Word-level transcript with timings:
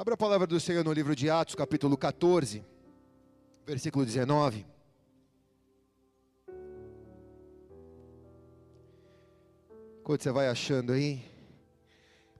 Abra 0.00 0.14
a 0.14 0.16
palavra 0.16 0.46
do 0.46 0.60
Senhor 0.60 0.84
no 0.84 0.92
livro 0.92 1.16
de 1.16 1.28
Atos, 1.28 1.56
capítulo 1.56 1.96
14, 1.96 2.64
versículo 3.66 4.06
19. 4.06 4.64
Quando 10.04 10.22
você 10.22 10.30
vai 10.30 10.46
achando 10.46 10.92
aí, 10.92 11.20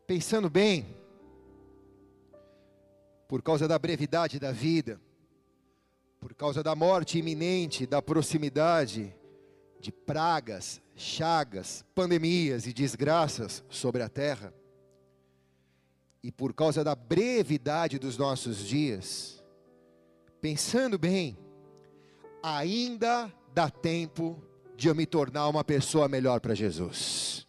pensando 0.06 0.48
bem, 0.48 0.86
por 3.26 3.42
causa 3.42 3.67
da 3.67 3.77
brevidade 3.77 4.38
da 4.38 4.53
vida, 4.53 5.01
por 6.21 6.35
causa 6.35 6.63
da 6.63 6.77
morte 6.77 7.19
iminente, 7.19 7.88
da 7.88 8.01
proximidade 8.01 9.13
de 9.81 9.90
pragas, 9.90 10.81
chagas, 10.95 11.85
pandemias 11.93 12.69
e 12.69 12.72
desgraças 12.72 13.65
sobre 13.69 14.01
a 14.01 14.09
terra, 14.09 14.54
e 16.23 16.32
por 16.32 16.52
causa 16.52 16.82
da 16.82 16.95
brevidade 16.95 17.98
dos 17.98 18.16
nossos 18.16 18.59
dias, 18.59 19.43
pensando 20.41 20.98
bem, 20.98 21.38
ainda 22.43 23.33
dá 23.55 23.70
tempo 23.70 24.43
de 24.77 24.88
eu 24.88 24.95
me 24.95 25.07
tornar 25.07 25.48
uma 25.48 25.65
pessoa 25.65 26.09
melhor 26.09 26.41
para 26.41 26.55
Jesus. 26.55 27.46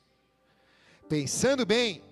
Pensando 1.07 1.65
bem, 1.65 2.03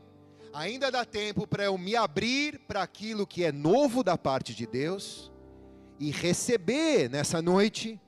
ainda 0.54 0.92
dá 0.92 1.06
tempo 1.06 1.46
para 1.46 1.66
eu 1.66 1.78
me 1.78 1.96
abrir 1.96 2.60
para 2.68 2.82
aquilo 2.82 3.28
que 3.28 3.44
é 3.44 3.52
novo 3.52 4.04
da 4.04 4.18
parte 4.18 4.54
de 4.54 4.66
Deus 4.66 5.32
e 6.00 6.12
receber 6.12 7.10
nessa 7.10 7.42
noite 7.42 8.00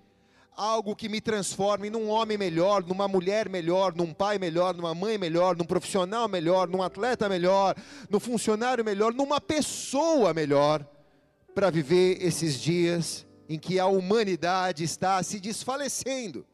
algo 0.60 0.94
que 0.94 1.08
me 1.08 1.22
transforme 1.22 1.90
num 1.90 2.10
homem 2.10 2.38
melhor, 2.38 2.84
numa 2.84 3.08
mulher 3.08 3.48
melhor, 3.48 3.96
num 3.96 4.14
pai 4.14 4.38
melhor, 4.38 4.76
numa 4.76 4.94
mãe 4.94 5.18
melhor, 5.18 5.56
num 5.56 5.64
profissional 5.64 6.28
melhor, 6.28 6.68
num 6.68 6.84
atleta 6.84 7.30
melhor, 7.30 7.78
num 8.10 8.20
funcionário 8.20 8.84
melhor, 8.84 9.14
numa 9.14 9.40
pessoa 9.40 10.34
melhor, 10.34 10.86
para 11.56 11.70
viver 11.70 12.22
esses 12.22 12.60
dias 12.60 13.26
em 13.48 13.58
que 13.58 13.80
a 13.80 13.86
humanidade 13.86 14.84
está 14.84 15.24
se 15.24 15.40
desfalecendo. 15.40 16.46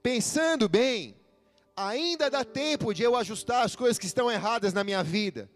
Pensando 0.00 0.68
bem, 0.68 1.16
ainda 1.76 2.30
dá 2.30 2.44
tempo 2.44 2.94
de 2.94 3.02
eu 3.02 3.16
ajustar 3.16 3.64
as 3.64 3.74
coisas 3.74 3.98
que 3.98 4.06
estão 4.06 4.30
erradas 4.30 4.72
na 4.72 4.84
minha 4.84 5.02
vida. 5.02 5.50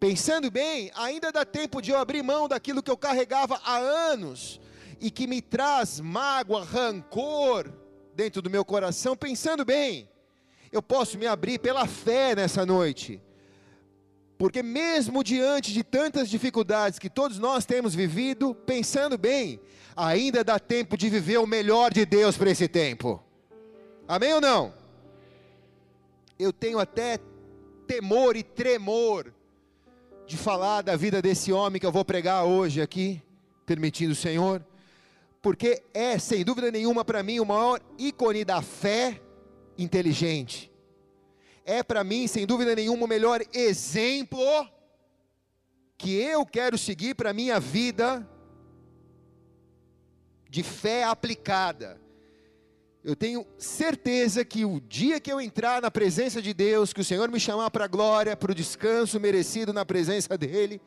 Pensando 0.00 0.50
bem, 0.50 0.90
ainda 0.96 1.30
dá 1.30 1.44
tempo 1.44 1.80
de 1.80 1.92
eu 1.92 1.98
abrir 1.98 2.24
mão 2.24 2.48
daquilo 2.48 2.82
que 2.82 2.90
eu 2.90 2.96
carregava 2.96 3.60
há 3.64 3.76
anos 3.76 4.60
e 5.00 5.10
que 5.10 5.26
me 5.26 5.40
traz 5.42 6.00
mágoa, 6.00 6.64
rancor 6.64 7.72
dentro 8.14 8.40
do 8.40 8.50
meu 8.50 8.64
coração, 8.64 9.16
pensando 9.16 9.64
bem, 9.64 10.08
eu 10.72 10.82
posso 10.82 11.18
me 11.18 11.26
abrir 11.26 11.58
pela 11.58 11.86
fé 11.86 12.34
nessa 12.34 12.64
noite. 12.64 13.22
Porque 14.38 14.62
mesmo 14.62 15.24
diante 15.24 15.72
de 15.72 15.82
tantas 15.82 16.28
dificuldades 16.28 16.98
que 16.98 17.08
todos 17.08 17.38
nós 17.38 17.64
temos 17.64 17.94
vivido, 17.94 18.54
pensando 18.54 19.16
bem, 19.16 19.60
ainda 19.94 20.44
dá 20.44 20.58
tempo 20.58 20.96
de 20.96 21.08
viver 21.08 21.38
o 21.38 21.46
melhor 21.46 21.92
de 21.92 22.04
Deus 22.04 22.36
para 22.36 22.50
esse 22.50 22.68
tempo. 22.68 23.22
Amém 24.06 24.34
ou 24.34 24.40
não? 24.40 24.74
Eu 26.38 26.52
tenho 26.52 26.78
até 26.78 27.18
temor 27.86 28.36
e 28.36 28.42
tremor 28.42 29.32
de 30.26 30.36
falar 30.36 30.82
da 30.82 30.96
vida 30.96 31.22
desse 31.22 31.52
homem 31.52 31.80
que 31.80 31.86
eu 31.86 31.92
vou 31.92 32.04
pregar 32.04 32.44
hoje 32.44 32.82
aqui, 32.82 33.22
permitindo 33.64 34.12
o 34.12 34.16
Senhor 34.16 34.62
porque 35.46 35.80
é, 35.94 36.18
sem 36.18 36.44
dúvida 36.44 36.72
nenhuma, 36.72 37.04
para 37.04 37.22
mim, 37.22 37.38
o 37.38 37.46
maior 37.46 37.80
ícone 37.96 38.44
da 38.44 38.60
fé 38.60 39.22
inteligente. 39.78 40.72
É 41.64 41.84
para 41.84 42.02
mim, 42.02 42.26
sem 42.26 42.44
dúvida 42.44 42.74
nenhuma, 42.74 43.04
o 43.04 43.08
melhor 43.08 43.40
exemplo 43.54 44.40
que 45.96 46.16
eu 46.16 46.44
quero 46.44 46.76
seguir 46.76 47.14
para 47.14 47.30
a 47.30 47.32
minha 47.32 47.60
vida 47.60 48.28
de 50.50 50.64
fé 50.64 51.04
aplicada. 51.04 52.00
Eu 53.04 53.14
tenho 53.14 53.46
certeza 53.56 54.44
que 54.44 54.64
o 54.64 54.80
dia 54.80 55.20
que 55.20 55.30
eu 55.30 55.40
entrar 55.40 55.80
na 55.80 55.92
presença 55.92 56.42
de 56.42 56.52
Deus, 56.52 56.92
que 56.92 57.02
o 57.02 57.04
Senhor 57.04 57.30
me 57.30 57.38
chamar 57.38 57.70
para 57.70 57.84
a 57.84 57.88
glória, 57.88 58.36
para 58.36 58.50
o 58.50 58.54
descanso 58.54 59.20
merecido 59.20 59.72
na 59.72 59.86
presença 59.86 60.36
dEle, 60.36 60.82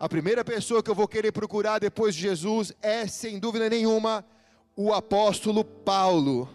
a 0.00 0.08
primeira 0.08 0.44
pessoa 0.44 0.82
que 0.82 0.90
eu 0.90 0.94
vou 0.94 1.08
querer 1.08 1.32
procurar 1.32 1.80
depois 1.80 2.14
de 2.14 2.20
Jesus 2.22 2.72
é, 2.80 3.06
sem 3.06 3.38
dúvida 3.38 3.68
nenhuma, 3.68 4.24
o 4.76 4.92
apóstolo 4.92 5.64
Paulo. 5.64 6.48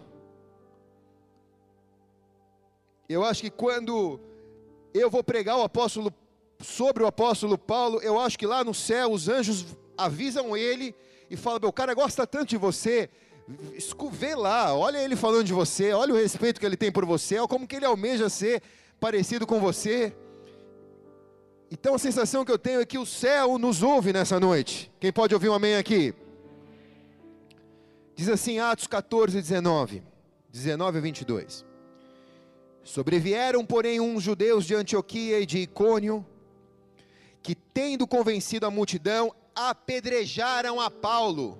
Eu 3.06 3.22
acho 3.22 3.42
que 3.42 3.50
quando 3.50 4.18
eu 4.94 5.10
vou 5.10 5.22
pregar 5.22 5.58
o 5.58 5.62
apóstolo 5.62 6.10
sobre 6.58 7.02
o 7.02 7.06
apóstolo 7.06 7.58
Paulo, 7.58 8.00
eu 8.00 8.18
acho 8.18 8.38
que 8.38 8.46
lá 8.46 8.64
no 8.64 8.72
céu 8.72 9.12
os 9.12 9.28
anjos 9.28 9.66
avisam 9.98 10.56
ele 10.56 10.94
e 11.30 11.36
falam: 11.36 11.60
"Meu 11.60 11.72
cara 11.72 11.92
gosta 11.92 12.26
tanto 12.26 12.46
de 12.46 12.56
você, 12.56 13.10
vê 14.10 14.34
lá, 14.34 14.74
olha 14.74 14.96
ele 15.04 15.16
falando 15.16 15.44
de 15.44 15.52
você, 15.52 15.92
olha 15.92 16.14
o 16.14 16.16
respeito 16.16 16.58
que 16.58 16.64
ele 16.64 16.78
tem 16.78 16.90
por 16.90 17.04
você, 17.04 17.38
olha 17.38 17.48
como 17.48 17.68
que 17.68 17.76
ele 17.76 17.84
almeja 17.84 18.30
ser 18.30 18.62
parecido 18.98 19.46
com 19.46 19.60
você". 19.60 20.16
Então 21.70 21.94
a 21.94 21.98
sensação 21.98 22.44
que 22.44 22.52
eu 22.52 22.58
tenho 22.58 22.80
é 22.80 22.86
que 22.86 22.98
o 22.98 23.06
céu 23.06 23.58
nos 23.58 23.82
ouve 23.82 24.12
nessa 24.12 24.38
noite. 24.38 24.90
Quem 25.00 25.12
pode 25.12 25.34
ouvir 25.34 25.48
um 25.48 25.54
amém 25.54 25.76
aqui? 25.76 26.14
Diz 28.14 28.28
assim, 28.28 28.58
Atos 28.58 28.86
14, 28.86 29.40
19, 29.40 30.02
19 30.50 30.98
a 30.98 31.00
22. 31.00 31.64
Sobrevieram, 32.84 33.64
porém, 33.64 33.98
uns 33.98 34.22
judeus 34.22 34.64
de 34.64 34.74
Antioquia 34.74 35.40
e 35.40 35.46
de 35.46 35.58
Icônio, 35.58 36.24
que, 37.42 37.54
tendo 37.54 38.06
convencido 38.06 38.66
a 38.66 38.70
multidão, 38.70 39.34
apedrejaram 39.54 40.80
a 40.80 40.90
Paulo 40.90 41.58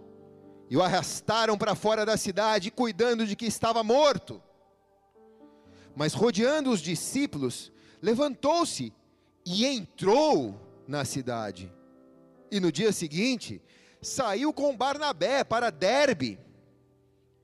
e 0.70 0.76
o 0.76 0.82
arrastaram 0.82 1.56
para 1.56 1.74
fora 1.74 2.04
da 2.04 2.16
cidade, 2.16 2.70
cuidando 2.70 3.26
de 3.26 3.34
que 3.34 3.46
estava 3.46 3.82
morto. 3.82 4.40
Mas 5.96 6.12
rodeando 6.12 6.70
os 6.70 6.80
discípulos, 6.80 7.72
levantou-se 8.02 8.92
e 9.44 9.66
entrou 9.66 10.58
na 10.86 11.04
cidade. 11.04 11.72
E 12.50 12.60
no 12.60 12.70
dia 12.70 12.92
seguinte, 12.92 13.60
saiu 14.00 14.52
com 14.52 14.76
Barnabé 14.76 15.44
para 15.44 15.70
Derbe. 15.70 16.38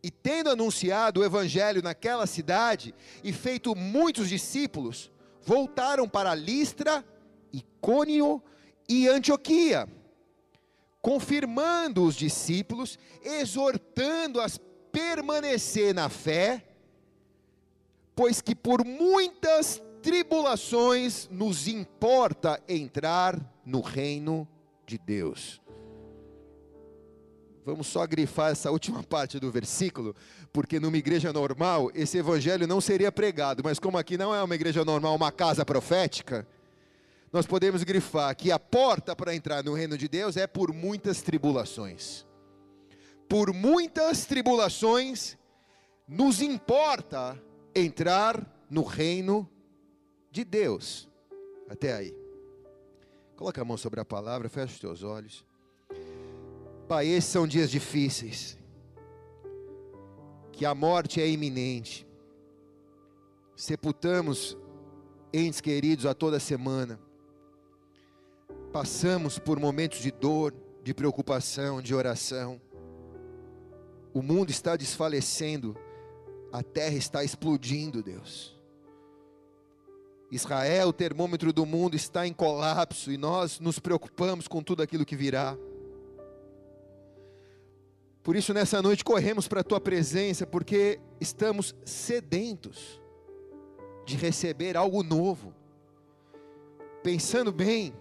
E 0.03 0.11
tendo 0.11 0.51
anunciado 0.51 1.21
o 1.21 1.25
evangelho 1.25 1.83
naquela 1.83 2.27
cidade 2.27 2.95
e 3.23 3.33
feito 3.33 3.75
muitos 3.77 4.29
discípulos, 4.29 5.11
voltaram 5.43 6.09
para 6.09 6.35
Listra, 6.35 7.05
Icônio 7.53 8.43
e 8.89 9.09
Antioquia, 9.09 9.87
confirmando 11.03 12.05
os 12.05 12.15
discípulos, 12.15 12.99
exortando-as 13.23 14.59
permanecer 14.91 15.95
na 15.95 16.09
fé, 16.09 16.65
pois 18.17 18.41
que 18.41 18.55
por 18.55 18.85
muitas 18.85 19.83
tribulações 20.03 21.29
nos 21.31 21.69
importa 21.69 22.61
entrar 22.69 23.39
no 23.65 23.81
reino 23.81 24.49
de 24.87 24.99
Deus. 24.99 25.61
Vamos 27.65 27.87
só 27.87 28.07
grifar 28.07 28.51
essa 28.51 28.71
última 28.71 29.03
parte 29.05 29.39
do 29.39 29.51
versículo, 29.51 30.15
porque 30.53 30.81
numa 30.81 30.97
igreja 30.97 31.33
normal 31.33 31.91
esse 31.95 32.19
evangelho 32.19 32.67
não 32.67 32.81
seria 32.81 33.13
pregado, 33.13 33.63
mas 33.63 33.79
como 33.79 33.99
aqui 33.99 34.17
não 34.17 34.35
é 34.35 34.43
uma 34.43 34.55
igreja 34.55 34.85
normal, 34.85 35.15
uma 35.15 35.31
casa 35.31 35.65
profética, 35.65 36.47
nós 37.33 37.47
podemos 37.47 37.85
grifar 37.85 38.35
que 38.35 38.51
a 38.51 38.59
porta 38.59 39.15
para 39.15 39.35
entrar 39.35 39.63
no 39.63 39.75
reino 39.75 39.97
de 39.97 40.09
Deus 40.09 40.37
é 40.37 40.47
por 40.47 40.73
muitas 40.73 41.23
tribulações. 41.23 42.27
Por 43.29 43.55
muitas 43.55 44.27
tribulações 44.27 45.39
nos 46.09 46.43
importa 46.43 47.41
entrar 47.73 48.45
no 48.69 48.83
reino 48.83 49.49
de 49.55 49.60
Deus. 50.45 51.09
Até 51.69 51.95
aí. 51.95 52.15
Coloca 53.37 53.63
a 53.63 53.65
mão 53.65 53.77
sobre 53.77 54.01
a 54.01 54.05
palavra, 54.05 54.49
fecha 54.49 54.75
os 54.75 54.79
teus 54.79 55.03
olhos. 55.03 55.45
Pai, 56.87 57.07
esses 57.07 57.31
são 57.31 57.47
dias 57.47 57.71
difíceis. 57.71 58.59
Que 60.53 60.67
a 60.67 60.75
morte 60.75 61.21
é 61.21 61.29
iminente. 61.29 62.07
Sepultamos 63.57 64.57
entes 65.33 65.61
queridos 65.61 66.07
a 66.07 66.15
toda 66.15 66.39
semana. 66.39 67.01
Passamos 68.73 69.39
por 69.39 69.59
momentos 69.59 70.01
de 70.01 70.11
dor, 70.11 70.55
de 70.83 70.93
preocupação, 70.93 71.81
de 71.81 71.95
oração. 71.95 72.61
O 74.13 74.23
mundo 74.23 74.51
está 74.51 74.77
desfalecendo, 74.77 75.77
a 76.53 76.63
terra 76.63 76.97
está 76.97 77.25
explodindo, 77.25 78.03
Deus. 78.03 78.60
Israel, 80.31 80.89
o 80.89 80.93
termômetro 80.93 81.53
do 81.53 81.67
mundo, 81.67 81.97
está 81.97 82.27
em 82.27 82.33
colapso 82.33 83.11
e 83.11 83.17
nós 83.17 83.59
nos 83.59 83.79
preocupamos 83.79 84.47
com 84.47 84.63
tudo 84.63 84.83
aquilo 84.83 85.05
que 85.05 85.17
virá. 85.17 85.57
Por 88.23 88.37
isso, 88.37 88.55
nessa 88.55 88.81
noite, 88.81 89.03
corremos 89.03 89.49
para 89.49 89.61
a 89.61 89.65
tua 89.65 89.81
presença, 89.81 90.47
porque 90.47 91.01
estamos 91.21 91.75
sedentos 91.85 93.01
de 94.05 94.17
receber 94.17 94.77
algo 94.77 95.03
novo. 95.03 95.55
Pensando 97.03 97.51
bem, 97.51 97.95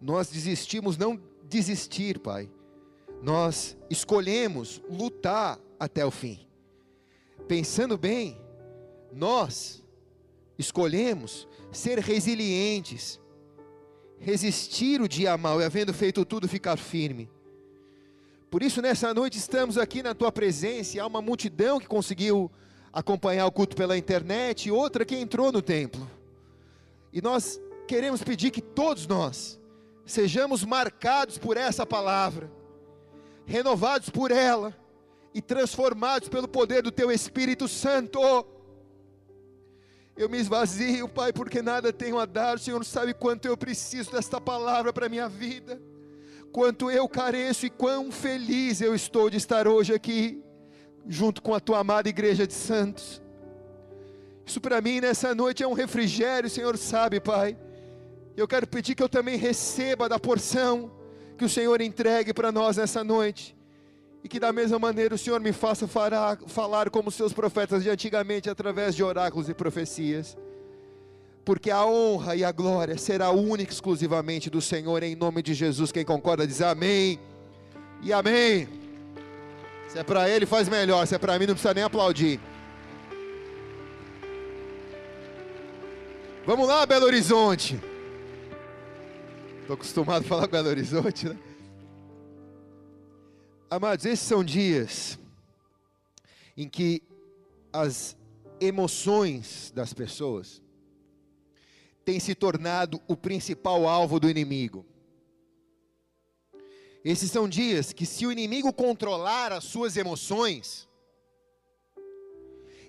nós 0.00 0.28
desistimos 0.28 0.96
não 0.96 1.20
desistir, 1.48 2.18
Pai. 2.18 2.50
Nós 3.22 3.76
escolhemos 3.88 4.80
lutar 4.88 5.58
até 5.78 6.04
o 6.04 6.10
fim. 6.10 6.46
Pensando 7.48 7.98
bem, 7.98 8.40
nós 9.12 9.82
escolhemos 10.60 11.48
ser 11.72 11.98
resilientes, 11.98 13.20
resistir 14.18 15.00
o 15.00 15.08
dia 15.08 15.36
mal 15.36 15.60
e, 15.60 15.64
havendo 15.64 15.92
feito 15.92 16.24
tudo, 16.24 16.46
ficar 16.46 16.76
firme. 16.76 17.28
Por 18.50 18.62
isso, 18.62 18.82
nessa 18.82 19.14
noite, 19.14 19.38
estamos 19.38 19.78
aqui 19.78 20.02
na 20.02 20.14
tua 20.14 20.32
presença. 20.32 20.96
E 20.96 21.00
há 21.00 21.06
uma 21.06 21.22
multidão 21.22 21.78
que 21.78 21.86
conseguiu 21.86 22.50
acompanhar 22.92 23.46
o 23.46 23.52
culto 23.52 23.76
pela 23.76 23.96
internet 23.96 24.66
e 24.66 24.72
outra 24.72 25.04
que 25.04 25.16
entrou 25.16 25.52
no 25.52 25.62
templo. 25.62 26.08
E 27.12 27.22
nós 27.22 27.60
queremos 27.86 28.22
pedir 28.22 28.50
que 28.50 28.60
todos 28.60 29.06
nós 29.06 29.58
sejamos 30.04 30.64
marcados 30.64 31.38
por 31.38 31.56
essa 31.56 31.86
palavra, 31.86 32.50
renovados 33.46 34.10
por 34.10 34.32
ela 34.32 34.76
e 35.32 35.40
transformados 35.40 36.28
pelo 36.28 36.48
poder 36.48 36.82
do 36.82 36.90
Teu 36.90 37.10
Espírito 37.12 37.68
Santo. 37.68 38.20
Eu 40.20 40.28
me 40.28 40.36
esvazio, 40.36 41.08
Pai, 41.08 41.32
porque 41.32 41.62
nada 41.62 41.94
tenho 41.94 42.18
a 42.18 42.26
dar. 42.26 42.56
O 42.56 42.58
Senhor 42.58 42.84
sabe 42.84 43.14
quanto 43.14 43.48
eu 43.48 43.56
preciso 43.56 44.12
desta 44.12 44.38
palavra 44.38 44.92
para 44.92 45.06
a 45.06 45.08
minha 45.08 45.30
vida, 45.30 45.80
quanto 46.52 46.90
eu 46.90 47.08
careço 47.08 47.64
e 47.64 47.70
quão 47.70 48.12
feliz 48.12 48.82
eu 48.82 48.94
estou 48.94 49.30
de 49.30 49.38
estar 49.38 49.66
hoje 49.66 49.94
aqui, 49.94 50.44
junto 51.08 51.40
com 51.40 51.54
a 51.54 51.58
Tua 51.58 51.78
amada 51.78 52.06
igreja 52.06 52.46
de 52.46 52.52
santos. 52.52 53.22
Isso 54.44 54.60
para 54.60 54.82
mim 54.82 55.00
nessa 55.00 55.34
noite 55.34 55.62
é 55.62 55.66
um 55.66 55.72
refrigério, 55.72 56.48
o 56.48 56.50
Senhor 56.50 56.76
sabe, 56.76 57.18
Pai. 57.18 57.56
Eu 58.36 58.46
quero 58.46 58.66
pedir 58.66 58.94
que 58.94 59.02
eu 59.02 59.08
também 59.08 59.38
receba 59.38 60.06
da 60.06 60.20
porção 60.20 60.92
que 61.38 61.46
o 61.46 61.48
Senhor 61.48 61.80
entregue 61.80 62.34
para 62.34 62.52
nós 62.52 62.76
nessa 62.76 63.02
noite. 63.02 63.56
E 64.22 64.28
que 64.28 64.38
da 64.38 64.52
mesma 64.52 64.78
maneira 64.78 65.14
o 65.14 65.18
Senhor 65.18 65.40
me 65.40 65.52
faça 65.52 65.88
falar, 65.88 66.38
falar 66.46 66.90
como 66.90 67.10
seus 67.10 67.32
profetas 67.32 67.82
de 67.82 67.90
antigamente, 67.90 68.50
através 68.50 68.94
de 68.94 69.02
oráculos 69.02 69.48
e 69.48 69.54
profecias. 69.54 70.36
Porque 71.44 71.70
a 71.70 71.84
honra 71.86 72.36
e 72.36 72.44
a 72.44 72.52
glória 72.52 72.98
será 72.98 73.30
única 73.30 73.72
exclusivamente 73.72 74.50
do 74.50 74.60
Senhor, 74.60 75.02
em 75.02 75.16
nome 75.16 75.42
de 75.42 75.54
Jesus. 75.54 75.90
Quem 75.90 76.04
concorda 76.04 76.46
diz 76.46 76.60
amém 76.60 77.18
e 78.02 78.12
amém. 78.12 78.68
Se 79.88 79.98
é 79.98 80.04
para 80.04 80.28
Ele, 80.28 80.46
faz 80.46 80.68
melhor. 80.68 81.06
Se 81.06 81.14
é 81.14 81.18
para 81.18 81.38
mim, 81.38 81.46
não 81.46 81.54
precisa 81.54 81.74
nem 81.74 81.82
aplaudir. 81.82 82.38
Vamos 86.46 86.68
lá, 86.68 86.84
Belo 86.84 87.06
Horizonte. 87.06 87.80
Estou 89.62 89.74
acostumado 89.74 90.24
a 90.24 90.28
falar 90.28 90.46
Belo 90.46 90.68
Horizonte, 90.68 91.28
né? 91.28 91.36
Amados, 93.72 94.04
esses 94.04 94.26
são 94.26 94.42
dias 94.42 95.16
em 96.56 96.68
que 96.68 97.04
as 97.72 98.16
emoções 98.60 99.70
das 99.72 99.94
pessoas 99.94 100.60
têm 102.04 102.18
se 102.18 102.34
tornado 102.34 103.00
o 103.06 103.16
principal 103.16 103.86
alvo 103.86 104.18
do 104.18 104.28
inimigo. 104.28 104.84
Esses 107.04 107.30
são 107.30 107.48
dias 107.48 107.92
que, 107.92 108.04
se 108.04 108.26
o 108.26 108.32
inimigo 108.32 108.72
controlar 108.72 109.52
as 109.52 109.62
suas 109.62 109.96
emoções, 109.96 110.88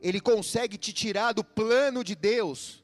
ele 0.02 0.20
consegue 0.20 0.80
te 0.80 0.92
tirar 0.92 1.32
do 1.32 1.44
plano 1.44 2.04
de 2.04 2.16
Deus, 2.16 2.84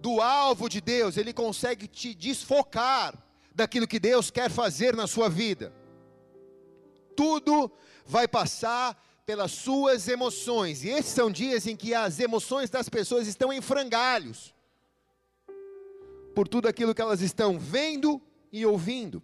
do 0.00 0.20
alvo 0.20 0.68
de 0.68 0.80
Deus, 0.80 1.16
ele 1.16 1.32
consegue 1.32 1.88
te 1.88 2.14
desfocar 2.14 3.20
daquilo 3.52 3.88
que 3.88 3.98
Deus 3.98 4.30
quer 4.30 4.48
fazer 4.48 4.94
na 4.94 5.08
sua 5.08 5.28
vida 5.28 5.72
tudo 7.16 7.70
vai 8.04 8.28
passar 8.28 8.96
pelas 9.24 9.50
suas 9.50 10.06
emoções. 10.06 10.84
E 10.84 10.88
esses 10.88 11.12
são 11.12 11.30
dias 11.30 11.66
em 11.66 11.74
que 11.74 11.92
as 11.92 12.20
emoções 12.20 12.70
das 12.70 12.88
pessoas 12.88 13.26
estão 13.26 13.52
em 13.52 13.60
frangalhos. 13.60 14.54
Por 16.34 16.46
tudo 16.46 16.68
aquilo 16.68 16.94
que 16.94 17.02
elas 17.02 17.20
estão 17.20 17.58
vendo 17.58 18.22
e 18.52 18.64
ouvindo. 18.64 19.22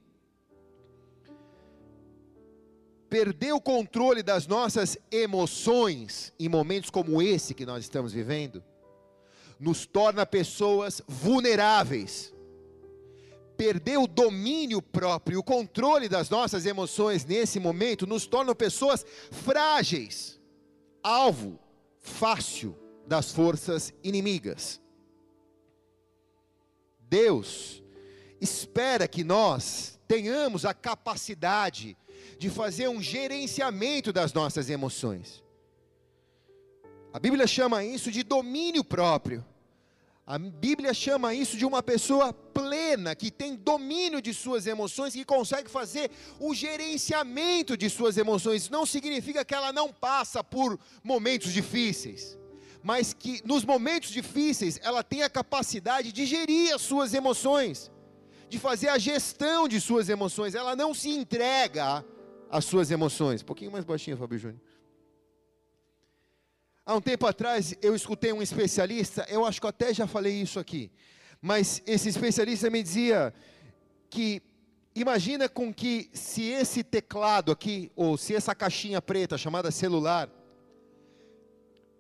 Perder 3.09 3.53
o 3.53 3.61
controle 3.61 4.23
das 4.23 4.47
nossas 4.47 4.97
emoções 5.11 6.33
em 6.41 6.49
momentos 6.49 6.91
como 6.91 7.21
esse 7.21 7.55
que 7.55 7.67
nós 7.67 7.85
estamos 7.85 8.13
vivendo 8.13 8.65
nos 9.61 9.87
torna 9.87 10.27
pessoas 10.27 11.01
vulneráveis 11.07 12.33
perder 13.63 13.97
o 13.97 14.09
domínio 14.09 14.83
próprio, 14.83 15.39
o 15.39 15.43
controle 15.45 16.09
das 16.09 16.29
nossas 16.29 16.67
emoções 16.67 17.25
nesse 17.25 17.61
momento, 17.61 18.09
nos 18.09 18.27
torna 18.27 18.57
pessoas 18.57 19.07
frágeis, 19.31 20.41
alvo 21.01 21.61
fácil 22.01 22.77
das 23.07 23.31
forças 23.31 23.95
inimigas. 24.03 24.81
Deus 26.99 27.85
espera 28.41 29.07
que 29.07 29.23
nós 29.23 29.97
tenhamos 30.09 30.65
a 30.65 30.75
capacidade 30.75 31.97
de 32.41 32.51
fazer 32.51 32.89
um 32.89 33.01
gerenciamento 33.01 34.13
das 34.13 34.33
nossas 34.33 34.69
emoções. 34.69 35.41
A 37.13 37.21
Bíblia 37.21 37.47
chama 37.47 37.85
isso 37.85 38.11
de 38.11 38.25
domínio 38.25 38.83
próprio. 38.83 39.45
A 40.25 40.39
Bíblia 40.39 40.95
chama 40.95 41.35
isso 41.35 41.57
de 41.57 41.67
uma 41.67 41.83
pessoa 41.83 42.33
plena, 42.33 43.15
que 43.15 43.29
tem 43.29 43.57
domínio 43.57 44.23
de 44.23 44.33
suas 44.33 44.69
emoções, 44.69 45.15
que 45.15 45.25
consegue 45.25 45.69
fazer 45.69 46.11
o 46.39 46.55
gerenciamento 46.55 47.77
de 47.77 47.91
suas 47.91 48.17
emoções. 48.17 48.71
Não 48.71 48.87
significa 48.87 49.45
que 49.45 49.55
ela 49.55 49.73
não 49.73 49.93
passa 49.93 50.45
por 50.45 50.79
momentos 51.03 51.53
difíceis, 51.53 52.39
mas 52.85 53.13
que 53.13 53.43
nos 53.45 53.65
momentos 53.65 54.11
difíceis 54.11 54.79
ela 54.85 55.03
tem 55.03 55.25
a 55.25 55.31
capacidade 55.31 56.13
de 56.13 56.25
gerir 56.25 56.73
as 56.73 56.83
suas 56.83 57.15
emoções, 57.15 57.91
de 58.49 58.61
fazer 58.61 58.91
a 58.91 58.99
gestão 58.99 59.67
de 59.67 59.81
suas 59.81 60.09
emoções. 60.09 60.55
Ela 60.55 60.77
não 60.77 60.95
se 60.95 61.11
entrega 61.11 62.05
às 62.49 62.65
suas 62.65 62.93
emoções. 62.93 63.43
Um 63.43 63.47
pouquinho 63.47 63.73
mais 63.73 63.85
baixinho, 63.85 64.17
Fábio 64.17 64.39
Júnior. 64.39 64.61
Há 66.85 66.97
um 66.97 67.01
tempo 67.01 67.27
atrás 67.27 67.75
eu 67.81 67.95
escutei 67.95 68.33
um 68.33 68.43
especialista, 68.43 69.25
eu 69.29 69.45
acho 69.45 69.61
que 69.61 69.67
eu 69.67 69.71
até 69.71 69.95
já 69.95 70.07
falei 70.07 70.35
isso 70.41 70.59
aqui, 70.59 70.91
mas 71.41 71.81
esse 71.87 72.09
especialista 72.09 72.69
me 72.71 72.83
dizia 72.83 73.33
que 74.11 74.43
imagina 74.95 75.49
com 75.49 75.73
que 75.73 76.11
se 76.13 76.43
esse 76.43 76.83
teclado 76.83 77.53
aqui, 77.53 77.91
ou 77.95 78.17
se 78.17 78.35
essa 78.35 78.55
caixinha 78.55 79.01
preta 79.01 79.39
chamada 79.39 79.71
celular, 79.71 80.29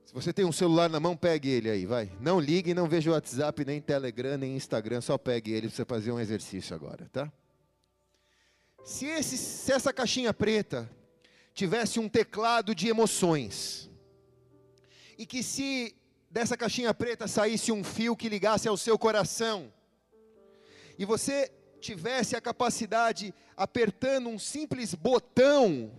se 0.04 0.12
você 0.12 0.32
tem 0.32 0.44
um 0.44 0.52
celular 0.52 0.90
na 0.90 0.98
mão, 0.98 1.16
pegue 1.16 1.48
ele 1.48 1.70
aí, 1.70 1.86
vai. 1.86 2.12
Não 2.20 2.40
ligue, 2.40 2.74
não 2.74 2.88
veja 2.88 3.08
o 3.08 3.14
WhatsApp, 3.14 3.64
nem 3.64 3.80
Telegram, 3.80 4.36
nem 4.36 4.56
Instagram, 4.56 5.00
só 5.00 5.16
pegue 5.16 5.52
ele 5.52 5.68
para 5.68 5.76
você 5.76 5.84
fazer 5.84 6.10
um 6.10 6.18
exercício 6.18 6.74
agora, 6.74 7.08
tá? 7.10 7.32
Se, 8.84 9.06
esse, 9.06 9.38
se 9.38 9.72
essa 9.72 9.92
caixinha 9.92 10.34
preta 10.34 10.90
tivesse 11.54 12.00
um 12.00 12.08
teclado 12.08 12.74
de 12.74 12.88
emoções, 12.88 13.88
e 15.22 15.26
que 15.26 15.40
se 15.40 15.94
dessa 16.28 16.56
caixinha 16.56 16.92
preta 16.92 17.28
saísse 17.28 17.70
um 17.70 17.84
fio 17.84 18.16
que 18.16 18.28
ligasse 18.28 18.66
ao 18.66 18.76
seu 18.76 18.98
coração, 18.98 19.72
e 20.98 21.04
você 21.04 21.48
tivesse 21.80 22.34
a 22.34 22.40
capacidade, 22.40 23.32
apertando 23.56 24.28
um 24.28 24.36
simples 24.36 24.94
botão, 24.94 25.92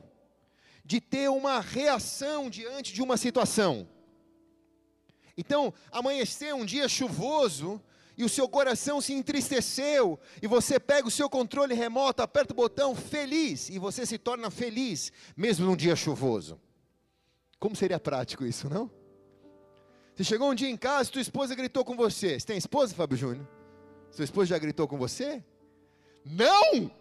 de 0.83 0.99
ter 0.99 1.29
uma 1.29 1.61
reação 1.61 2.49
diante 2.49 2.91
de 2.93 3.01
uma 3.01 3.15
situação. 3.15 3.87
Então, 5.37 5.73
amanhecer 5.89 6.53
um 6.53 6.65
dia 6.65 6.89
chuvoso, 6.89 7.81
e 8.17 8.25
o 8.25 8.29
seu 8.29 8.49
coração 8.49 8.99
se 8.99 9.13
entristeceu, 9.13 10.19
e 10.41 10.47
você 10.47 10.81
pega 10.81 11.07
o 11.07 11.11
seu 11.11 11.29
controle 11.29 11.73
remoto, 11.73 12.21
aperta 12.21 12.51
o 12.51 12.57
botão 12.57 12.93
feliz, 12.93 13.69
e 13.69 13.79
você 13.79 14.05
se 14.05 14.17
torna 14.17 14.51
feliz, 14.51 15.13
mesmo 15.33 15.65
num 15.65 15.77
dia 15.77 15.95
chuvoso. 15.95 16.59
Como 17.57 17.73
seria 17.73 18.01
prático 18.01 18.45
isso, 18.45 18.69
não? 18.69 18.91
Você 20.15 20.23
chegou 20.23 20.51
um 20.51 20.55
dia 20.55 20.69
em 20.69 20.77
casa, 20.77 21.09
tua 21.11 21.21
esposa 21.21 21.55
gritou 21.55 21.83
com 21.83 21.95
você. 21.95 22.39
Você 22.39 22.45
tem 22.45 22.57
esposa, 22.57 22.93
Fábio 22.93 23.17
Júnior? 23.17 23.47
Sua 24.11 24.23
esposa 24.23 24.47
já 24.47 24.57
gritou 24.59 24.87
com 24.87 24.97
você? 24.97 25.43
Não! 26.23 26.91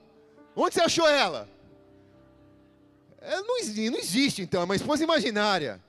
Onde 0.56 0.74
você 0.74 0.80
achou 0.80 1.06
ela? 1.06 1.48
Ela 3.20 3.42
não, 3.42 3.56
não 3.90 3.98
existe, 3.98 4.42
então, 4.42 4.62
é 4.62 4.64
uma 4.64 4.76
esposa 4.76 5.04
imaginária. 5.04 5.80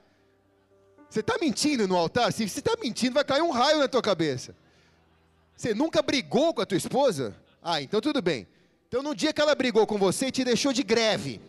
Você 1.08 1.20
está 1.20 1.36
mentindo 1.40 1.88
no 1.88 1.96
altar? 1.96 2.32
Se 2.32 2.48
você 2.48 2.60
está 2.60 2.76
mentindo, 2.80 3.14
vai 3.14 3.24
cair 3.24 3.42
um 3.42 3.50
raio 3.50 3.78
na 3.78 3.88
tua 3.88 4.02
cabeça. 4.02 4.54
Você 5.56 5.74
nunca 5.74 6.02
brigou 6.02 6.52
com 6.52 6.60
a 6.60 6.66
tua 6.66 6.76
esposa? 6.76 7.34
Ah, 7.62 7.80
então 7.80 8.00
tudo 8.00 8.20
bem. 8.20 8.46
Então, 8.88 9.02
no 9.02 9.14
dia 9.14 9.32
que 9.32 9.40
ela 9.40 9.54
brigou 9.54 9.86
com 9.86 9.98
você, 9.98 10.30
te 10.30 10.44
deixou 10.44 10.72
de 10.72 10.82
greve. 10.82 11.40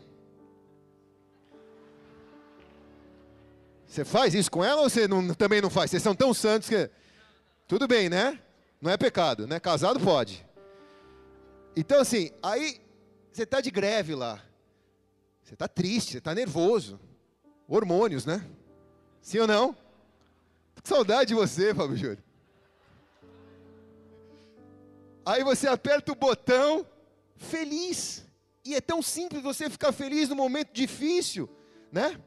Você 3.96 4.04
faz 4.04 4.34
isso 4.34 4.52
com 4.52 4.62
ela 4.62 4.82
ou 4.82 4.90
você 4.90 5.08
não, 5.08 5.34
também 5.34 5.62
não 5.62 5.70
faz? 5.70 5.90
Vocês 5.90 6.04
são 6.04 6.14
tão 6.14 6.34
santos 6.34 6.68
que. 6.68 6.90
Tudo 7.66 7.88
bem, 7.88 8.10
né? 8.10 8.38
Não 8.82 8.92
é 8.92 8.98
pecado, 8.98 9.48
né? 9.48 9.58
Casado 9.58 10.02
pode. 10.02 10.46
Então, 11.78 12.02
assim, 12.02 12.30
aí 12.44 12.82
você 13.32 13.44
está 13.44 13.62
de 13.62 13.72
greve 13.72 14.14
lá. 14.14 14.44
Você 15.42 15.54
está 15.54 15.66
triste, 15.70 16.12
você 16.12 16.18
está 16.18 16.36
nervoso. 16.36 17.00
Hormônios, 17.70 18.26
né? 18.26 18.46
Sim 19.22 19.40
ou 19.40 19.48
não? 19.48 19.72
Tô 20.76 20.82
com 20.82 20.90
saudade 20.90 21.30
de 21.30 21.34
você, 21.34 21.74
Fábio 21.74 21.96
Júlio. 21.96 22.24
Aí 25.26 25.42
você 25.42 25.70
aperta 25.70 26.12
o 26.12 26.16
botão, 26.16 26.86
feliz. 27.38 28.26
E 28.66 28.76
é 28.76 28.82
tão 28.82 29.02
simples 29.02 29.42
você 29.42 29.70
ficar 29.70 29.94
feliz 29.94 30.28
no 30.28 30.36
momento 30.36 30.74
difícil, 30.74 31.50
né? 31.94 32.20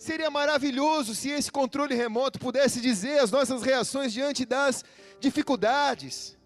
Seria 0.00 0.30
maravilhoso 0.30 1.14
se 1.14 1.28
esse 1.28 1.52
controle 1.52 1.94
remoto 1.94 2.38
pudesse 2.38 2.80
dizer 2.80 3.18
as 3.18 3.30
nossas 3.30 3.62
reações 3.62 4.14
diante 4.14 4.46
das 4.46 4.82
dificuldades, 5.20 6.38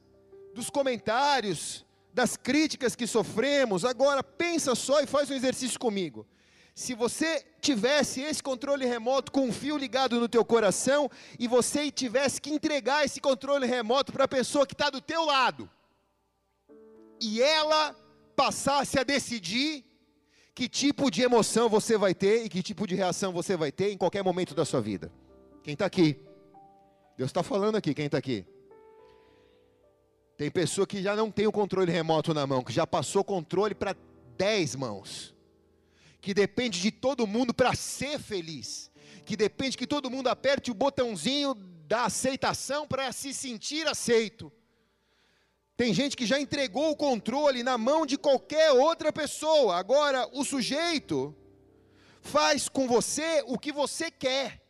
dos 0.52 0.68
comentários, 0.68 1.86
das 2.12 2.36
críticas 2.36 2.96
que 2.96 3.06
sofremos. 3.06 3.84
Agora 3.84 4.24
pensa 4.24 4.74
só 4.74 5.00
e 5.00 5.06
faz 5.06 5.30
um 5.30 5.34
exercício 5.34 5.78
comigo. 5.78 6.26
Se 6.74 6.94
você 6.94 7.46
tivesse 7.60 8.22
esse 8.22 8.42
controle 8.42 8.86
remoto 8.86 9.30
com 9.30 9.46
um 9.46 9.52
fio 9.52 9.76
ligado 9.76 10.18
no 10.18 10.28
teu 10.28 10.44
coração 10.44 11.08
e 11.38 11.46
você 11.46 11.92
tivesse 11.92 12.40
que 12.40 12.50
entregar 12.50 13.04
esse 13.04 13.20
controle 13.20 13.68
remoto 13.68 14.12
para 14.12 14.24
a 14.24 14.28
pessoa 14.28 14.66
que 14.66 14.74
está 14.74 14.90
do 14.90 15.00
teu 15.00 15.24
lado 15.24 15.70
e 17.20 17.40
ela 17.40 17.94
passasse 18.34 18.98
a 18.98 19.04
decidir 19.04 19.84
que 20.54 20.68
tipo 20.68 21.10
de 21.10 21.22
emoção 21.22 21.68
você 21.68 21.98
vai 21.98 22.14
ter 22.14 22.44
e 22.44 22.48
que 22.48 22.62
tipo 22.62 22.86
de 22.86 22.94
reação 22.94 23.32
você 23.32 23.56
vai 23.56 23.72
ter 23.72 23.90
em 23.90 23.98
qualquer 23.98 24.22
momento 24.22 24.54
da 24.54 24.64
sua 24.64 24.80
vida. 24.80 25.10
Quem 25.62 25.72
está 25.72 25.86
aqui? 25.86 26.20
Deus 27.18 27.30
está 27.30 27.42
falando 27.42 27.76
aqui, 27.76 27.92
quem 27.92 28.06
está 28.06 28.18
aqui? 28.18 28.46
Tem 30.36 30.50
pessoa 30.50 30.86
que 30.86 31.02
já 31.02 31.16
não 31.16 31.30
tem 31.30 31.46
o 31.46 31.52
controle 31.52 31.90
remoto 31.90 32.32
na 32.32 32.46
mão, 32.46 32.62
que 32.62 32.72
já 32.72 32.86
passou 32.86 33.22
o 33.22 33.24
controle 33.24 33.74
para 33.74 33.96
10 34.36 34.76
mãos, 34.76 35.34
que 36.20 36.32
depende 36.32 36.80
de 36.80 36.90
todo 36.90 37.26
mundo 37.26 37.52
para 37.52 37.74
ser 37.74 38.18
feliz, 38.18 38.90
que 39.24 39.36
depende 39.36 39.76
que 39.76 39.86
todo 39.86 40.10
mundo 40.10 40.28
aperte 40.28 40.70
o 40.70 40.74
botãozinho 40.74 41.54
da 41.86 42.04
aceitação 42.04 42.86
para 42.86 43.10
se 43.12 43.32
sentir 43.32 43.86
aceito. 43.86 44.52
Tem 45.76 45.92
gente 45.92 46.16
que 46.16 46.24
já 46.24 46.38
entregou 46.38 46.90
o 46.90 46.96
controle 46.96 47.64
na 47.64 47.76
mão 47.76 48.06
de 48.06 48.16
qualquer 48.16 48.70
outra 48.70 49.12
pessoa. 49.12 49.76
Agora, 49.76 50.28
o 50.32 50.44
sujeito 50.44 51.34
faz 52.20 52.68
com 52.68 52.86
você 52.86 53.42
o 53.46 53.58
que 53.58 53.72
você 53.72 54.08
quer. 54.08 54.62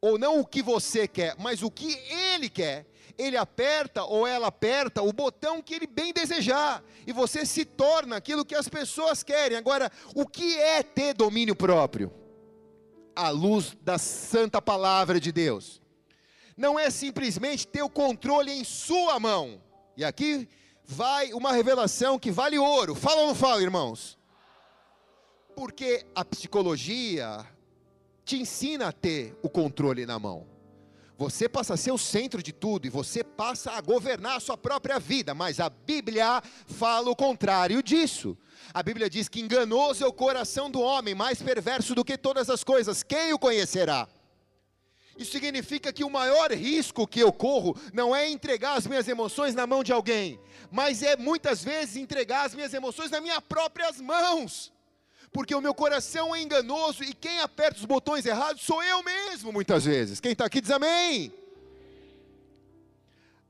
Ou 0.00 0.18
não 0.18 0.40
o 0.40 0.46
que 0.46 0.62
você 0.62 1.06
quer, 1.08 1.34
mas 1.36 1.62
o 1.62 1.70
que 1.70 1.98
ele 2.08 2.48
quer. 2.48 2.86
Ele 3.18 3.36
aperta 3.36 4.04
ou 4.04 4.24
ela 4.26 4.46
aperta 4.46 5.02
o 5.02 5.12
botão 5.12 5.60
que 5.60 5.74
ele 5.74 5.86
bem 5.86 6.12
desejar. 6.12 6.82
E 7.04 7.12
você 7.12 7.44
se 7.44 7.64
torna 7.64 8.16
aquilo 8.16 8.44
que 8.44 8.54
as 8.54 8.68
pessoas 8.68 9.24
querem. 9.24 9.58
Agora, 9.58 9.90
o 10.14 10.24
que 10.26 10.56
é 10.58 10.82
ter 10.82 11.12
domínio 11.12 11.56
próprio? 11.56 12.14
À 13.16 13.30
luz 13.30 13.76
da 13.82 13.98
santa 13.98 14.62
palavra 14.62 15.18
de 15.18 15.32
Deus. 15.32 15.82
Não 16.56 16.78
é 16.78 16.88
simplesmente 16.88 17.66
ter 17.66 17.82
o 17.82 17.90
controle 17.90 18.52
em 18.52 18.62
sua 18.62 19.18
mão 19.18 19.60
e 19.96 20.04
aqui 20.04 20.48
vai 20.84 21.32
uma 21.32 21.52
revelação 21.52 22.18
que 22.18 22.30
vale 22.30 22.58
ouro. 22.58 22.94
Fala 22.94 23.20
ou 23.22 23.26
não 23.28 23.34
fala, 23.34 23.62
irmãos? 23.62 24.18
Porque 25.54 26.06
a 26.14 26.24
psicologia 26.24 27.46
te 28.24 28.36
ensina 28.36 28.88
a 28.88 28.92
ter 28.92 29.36
o 29.42 29.48
controle 29.48 30.06
na 30.06 30.18
mão. 30.18 30.46
Você 31.20 31.50
passa 31.50 31.74
a 31.74 31.76
ser 31.76 31.92
o 31.92 31.98
centro 31.98 32.42
de 32.42 32.50
tudo 32.50 32.86
e 32.86 32.90
você 32.90 33.22
passa 33.22 33.72
a 33.72 33.80
governar 33.82 34.38
a 34.38 34.40
sua 34.40 34.56
própria 34.56 34.98
vida, 34.98 35.34
mas 35.34 35.60
a 35.60 35.68
Bíblia 35.68 36.42
fala 36.66 37.10
o 37.10 37.14
contrário 37.14 37.82
disso. 37.82 38.38
A 38.72 38.82
Bíblia 38.82 39.10
diz 39.10 39.28
que 39.28 39.38
enganoso 39.38 40.02
é 40.02 40.06
o 40.06 40.12
coração 40.14 40.70
do 40.70 40.80
homem, 40.80 41.14
mais 41.14 41.42
perverso 41.42 41.94
do 41.94 42.04
que 42.04 42.16
todas 42.16 42.48
as 42.48 42.64
coisas. 42.64 43.02
Quem 43.02 43.34
o 43.34 43.38
conhecerá? 43.38 44.08
Isso 45.20 45.32
significa 45.32 45.92
que 45.92 46.02
o 46.02 46.08
maior 46.08 46.50
risco 46.50 47.06
que 47.06 47.20
eu 47.20 47.30
corro 47.30 47.78
não 47.92 48.16
é 48.16 48.30
entregar 48.30 48.78
as 48.78 48.86
minhas 48.86 49.06
emoções 49.06 49.54
na 49.54 49.66
mão 49.66 49.84
de 49.84 49.92
alguém, 49.92 50.40
mas 50.70 51.02
é 51.02 51.14
muitas 51.14 51.62
vezes 51.62 51.96
entregar 51.96 52.46
as 52.46 52.54
minhas 52.54 52.72
emoções 52.72 53.10
nas 53.10 53.20
minhas 53.20 53.40
próprias 53.40 54.00
mãos. 54.00 54.72
Porque 55.30 55.54
o 55.54 55.60
meu 55.60 55.74
coração 55.74 56.34
é 56.34 56.40
enganoso 56.40 57.04
e 57.04 57.12
quem 57.12 57.38
aperta 57.40 57.80
os 57.80 57.84
botões 57.84 58.24
errados 58.24 58.62
sou 58.62 58.82
eu 58.82 59.02
mesmo, 59.02 59.52
muitas 59.52 59.84
vezes. 59.84 60.20
Quem 60.20 60.32
está 60.32 60.46
aqui 60.46 60.58
diz 60.58 60.70
amém. 60.70 61.30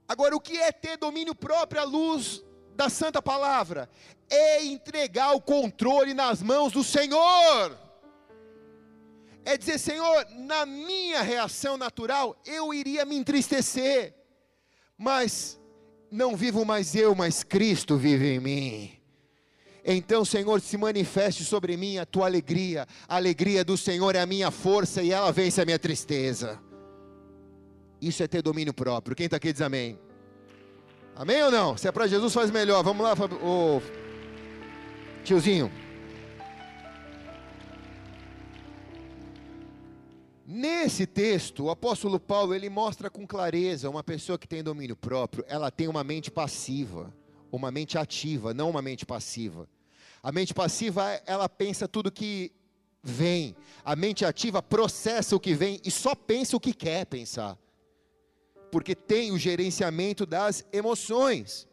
Agora, 0.08 0.34
o 0.34 0.40
que 0.40 0.58
é 0.58 0.72
ter 0.72 0.96
domínio 0.96 1.36
próprio 1.36 1.82
à 1.82 1.84
luz 1.84 2.42
da 2.74 2.88
Santa 2.88 3.22
Palavra? 3.22 3.88
É 4.28 4.64
entregar 4.64 5.36
o 5.36 5.40
controle 5.40 6.14
nas 6.14 6.42
mãos 6.42 6.72
do 6.72 6.82
Senhor 6.82 7.89
é 9.44 9.56
dizer, 9.56 9.78
Senhor, 9.78 10.26
na 10.36 10.66
minha 10.66 11.22
reação 11.22 11.76
natural, 11.76 12.36
eu 12.44 12.72
iria 12.74 13.04
me 13.04 13.16
entristecer, 13.16 14.14
mas 14.96 15.58
não 16.10 16.36
vivo 16.36 16.64
mais 16.64 16.94
eu, 16.94 17.14
mas 17.14 17.42
Cristo 17.42 17.96
vive 17.96 18.34
em 18.34 18.40
mim. 18.40 19.00
Então, 19.84 20.24
Senhor, 20.24 20.60
se 20.60 20.76
manifeste 20.76 21.44
sobre 21.44 21.76
mim 21.76 21.98
a 21.98 22.04
tua 22.04 22.26
alegria. 22.26 22.86
A 23.08 23.16
alegria 23.16 23.64
do 23.64 23.76
Senhor 23.76 24.14
é 24.14 24.20
a 24.20 24.26
minha 24.26 24.50
força 24.50 25.02
e 25.02 25.10
ela 25.10 25.32
vence 25.32 25.60
a 25.60 25.64
minha 25.64 25.78
tristeza. 25.78 26.60
Isso 28.00 28.22
é 28.22 28.28
ter 28.28 28.42
domínio 28.42 28.74
próprio. 28.74 29.16
Quem 29.16 29.24
está 29.24 29.36
aqui 29.36 29.52
diz 29.52 29.62
amém. 29.62 29.98
Amém 31.16 31.42
ou 31.42 31.50
não? 31.50 31.76
Se 31.76 31.88
é 31.88 31.92
para 31.92 32.06
Jesus, 32.06 32.32
faz 32.32 32.50
melhor. 32.50 32.82
Vamos 32.82 33.02
lá, 33.02 33.14
tiozinho. 35.24 35.70
Nesse 40.52 41.06
texto, 41.06 41.66
o 41.66 41.70
apóstolo 41.70 42.18
Paulo, 42.18 42.52
ele 42.52 42.68
mostra 42.68 43.08
com 43.08 43.24
clareza 43.24 43.88
uma 43.88 44.02
pessoa 44.02 44.36
que 44.36 44.48
tem 44.48 44.64
domínio 44.64 44.96
próprio, 44.96 45.44
ela 45.46 45.70
tem 45.70 45.86
uma 45.86 46.02
mente 46.02 46.28
passiva, 46.28 47.14
uma 47.52 47.70
mente 47.70 47.96
ativa, 47.96 48.52
não 48.52 48.68
uma 48.68 48.82
mente 48.82 49.06
passiva. 49.06 49.68
A 50.20 50.32
mente 50.32 50.52
passiva, 50.52 51.04
ela 51.24 51.48
pensa 51.48 51.86
tudo 51.86 52.10
que 52.10 52.50
vem. 53.00 53.54
A 53.84 53.94
mente 53.94 54.24
ativa 54.24 54.60
processa 54.60 55.36
o 55.36 55.40
que 55.40 55.54
vem 55.54 55.80
e 55.84 55.90
só 55.90 56.16
pensa 56.16 56.56
o 56.56 56.60
que 56.60 56.74
quer 56.74 57.06
pensar. 57.06 57.56
Porque 58.72 58.96
tem 58.96 59.30
o 59.30 59.38
gerenciamento 59.38 60.26
das 60.26 60.64
emoções. 60.72 61.68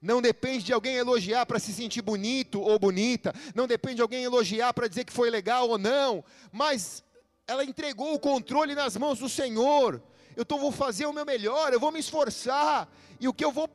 Não 0.00 0.22
depende 0.22 0.64
de 0.64 0.72
alguém 0.72 0.94
elogiar 0.96 1.44
para 1.44 1.58
se 1.58 1.74
sentir 1.74 2.00
bonito 2.00 2.58
ou 2.58 2.78
bonita, 2.78 3.34
não 3.54 3.66
depende 3.66 3.96
de 3.96 4.02
alguém 4.02 4.24
elogiar 4.24 4.72
para 4.72 4.88
dizer 4.88 5.04
que 5.04 5.12
foi 5.12 5.28
legal 5.28 5.68
ou 5.68 5.76
não, 5.76 6.24
mas 6.50 7.03
ela 7.46 7.64
entregou 7.64 8.14
o 8.14 8.18
controle 8.18 8.74
nas 8.74 8.96
mãos 8.96 9.18
do 9.18 9.28
Senhor. 9.28 10.02
Eu 10.36 10.44
tô, 10.44 10.58
vou 10.58 10.72
fazer 10.72 11.06
o 11.06 11.12
meu 11.12 11.24
melhor, 11.24 11.72
eu 11.72 11.80
vou 11.80 11.92
me 11.92 12.00
esforçar, 12.00 12.88
e 13.20 13.28
o 13.28 13.34
que 13.34 13.44
eu 13.44 13.52
vou 13.52 13.68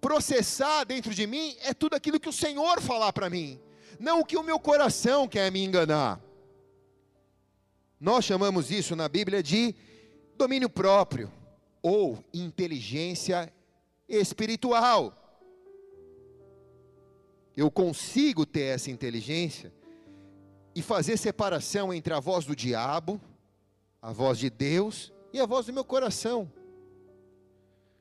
processar 0.00 0.84
dentro 0.84 1.14
de 1.14 1.26
mim 1.26 1.56
é 1.62 1.72
tudo 1.72 1.94
aquilo 1.94 2.20
que 2.20 2.28
o 2.28 2.32
Senhor 2.32 2.80
falar 2.80 3.12
para 3.12 3.30
mim, 3.30 3.60
não 3.98 4.20
o 4.20 4.24
que 4.24 4.36
o 4.36 4.42
meu 4.42 4.60
coração 4.60 5.26
quer 5.26 5.50
me 5.50 5.64
enganar. 5.64 6.20
Nós 7.98 8.24
chamamos 8.24 8.70
isso 8.70 8.94
na 8.94 9.08
Bíblia 9.08 9.42
de 9.42 9.74
domínio 10.36 10.68
próprio 10.68 11.32
ou 11.82 12.22
inteligência 12.32 13.52
espiritual. 14.08 15.12
Eu 17.56 17.70
consigo 17.70 18.44
ter 18.44 18.74
essa 18.74 18.90
inteligência 18.90 19.72
e 20.74 20.82
fazer 20.82 21.16
separação 21.16 21.92
entre 21.92 22.12
a 22.12 22.20
voz 22.20 22.44
do 22.44 22.56
diabo, 22.56 23.20
a 24.02 24.12
voz 24.12 24.38
de 24.38 24.50
Deus 24.50 25.12
e 25.32 25.40
a 25.40 25.46
voz 25.46 25.66
do 25.66 25.72
meu 25.72 25.84
coração. 25.84 26.50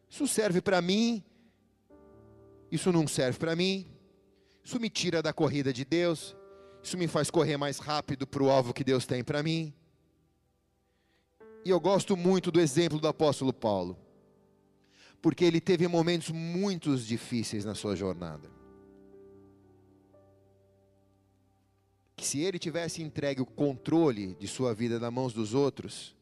Isso 0.09 0.27
serve 0.27 0.61
para 0.61 0.81
mim, 0.81 1.23
isso 2.71 2.91
não 2.91 3.07
serve 3.07 3.37
para 3.37 3.55
mim, 3.55 3.87
isso 4.63 4.79
me 4.79 4.89
tira 4.89 5.21
da 5.21 5.31
corrida 5.31 5.71
de 5.71 5.85
Deus, 5.85 6.35
isso 6.81 6.97
me 6.97 7.07
faz 7.07 7.29
correr 7.29 7.57
mais 7.57 7.79
rápido 7.79 8.25
para 8.25 8.43
o 8.43 8.49
alvo 8.49 8.73
que 8.73 8.83
Deus 8.83 9.05
tem 9.05 9.23
para 9.23 9.43
mim. 9.43 9.73
E 11.65 11.69
eu 11.69 11.79
gosto 11.79 12.17
muito 12.17 12.51
do 12.51 12.59
exemplo 12.59 12.99
do 12.99 13.07
apóstolo 13.07 13.53
Paulo, 13.53 13.97
porque 15.21 15.45
ele 15.45 15.61
teve 15.61 15.87
momentos 15.87 16.29
muito 16.29 16.97
difíceis 16.97 17.63
na 17.63 17.73
sua 17.73 17.95
jornada. 17.95 18.49
Que 22.23 22.27
se 22.29 22.39
ele 22.39 22.57
tivesse 22.57 23.03
entregue 23.03 23.41
o 23.41 23.45
controle 23.45 24.33
de 24.39 24.47
sua 24.47 24.73
vida 24.73 24.97
nas 24.97 25.11
mãos 25.11 25.33
dos 25.33 25.53
outros, 25.53 26.15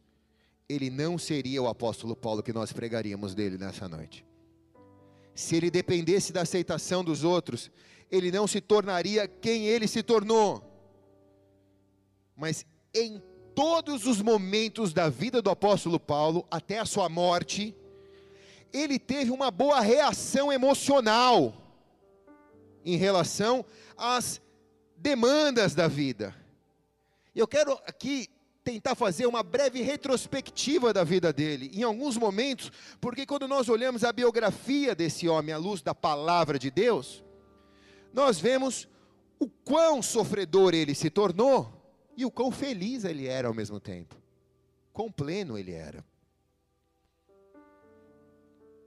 ele 0.68 0.90
não 0.90 1.16
seria 1.16 1.62
o 1.62 1.68
apóstolo 1.68 2.16
Paulo 2.16 2.42
que 2.42 2.52
nós 2.52 2.74
pregaríamos 2.74 3.36
dele 3.36 3.56
nessa 3.56 3.88
noite. 3.88 4.26
Se 5.36 5.56
ele 5.56 5.70
dependesse 5.70 6.34
da 6.34 6.42
aceitação 6.42 7.04
dos 7.04 7.24
outros, 7.24 7.70
ele 8.10 8.32
não 8.32 8.48
se 8.48 8.60
tornaria 8.60 9.28
quem 9.28 9.68
ele 9.68 9.88
se 9.88 10.02
tornou. 10.02 10.64
Mas 12.36 12.66
em 12.96 13.22
todos 13.54 14.08
os 14.08 14.24
momentos 14.24 14.94
da 14.94 15.08
vida 15.08 15.40
do 15.40 15.52
apóstolo 15.52 16.00
Paulo, 16.00 16.48
até 16.50 16.80
a 16.80 16.86
sua 16.86 17.10
morte, 17.10 17.76
ele 18.74 18.98
teve 18.98 19.30
uma 19.30 19.52
boa 19.52 19.80
reação 19.80 20.52
emocional 20.52 21.54
em 22.84 22.96
relação 22.96 23.64
às 23.96 24.42
demandas 25.02 25.74
da 25.74 25.88
vida. 25.88 26.36
Eu 27.36 27.48
quero 27.48 27.74
aqui 27.88 28.30
tentar 28.64 28.94
fazer 28.94 29.26
uma 29.26 29.42
breve 29.42 29.82
retrospectiva 29.82 30.94
da 30.94 31.04
vida 31.04 31.34
dele, 31.34 31.72
em 31.74 31.82
alguns 31.82 32.16
momentos, 32.16 32.72
porque 33.00 33.26
quando 33.26 33.48
nós 33.48 33.68
olhamos 33.68 34.04
a 34.04 34.14
biografia 34.14 34.94
desse 34.94 35.28
homem 35.28 35.54
à 35.54 35.58
luz 35.58 35.82
da 35.82 35.96
palavra 35.96 36.60
de 36.60 36.70
Deus, 36.70 37.24
nós 38.14 38.40
vemos 38.40 38.88
o 39.40 39.50
quão 39.50 40.02
sofredor 40.04 40.76
ele 40.76 40.94
se 40.94 41.10
tornou 41.10 41.82
e 42.16 42.24
o 42.24 42.30
quão 42.30 42.52
feliz 42.52 43.04
ele 43.04 43.26
era 43.26 43.48
ao 43.48 43.54
mesmo 43.54 43.80
tempo. 43.80 44.16
Quão 44.94 45.12
pleno 45.12 45.58
ele 45.58 45.72
era. 45.72 46.06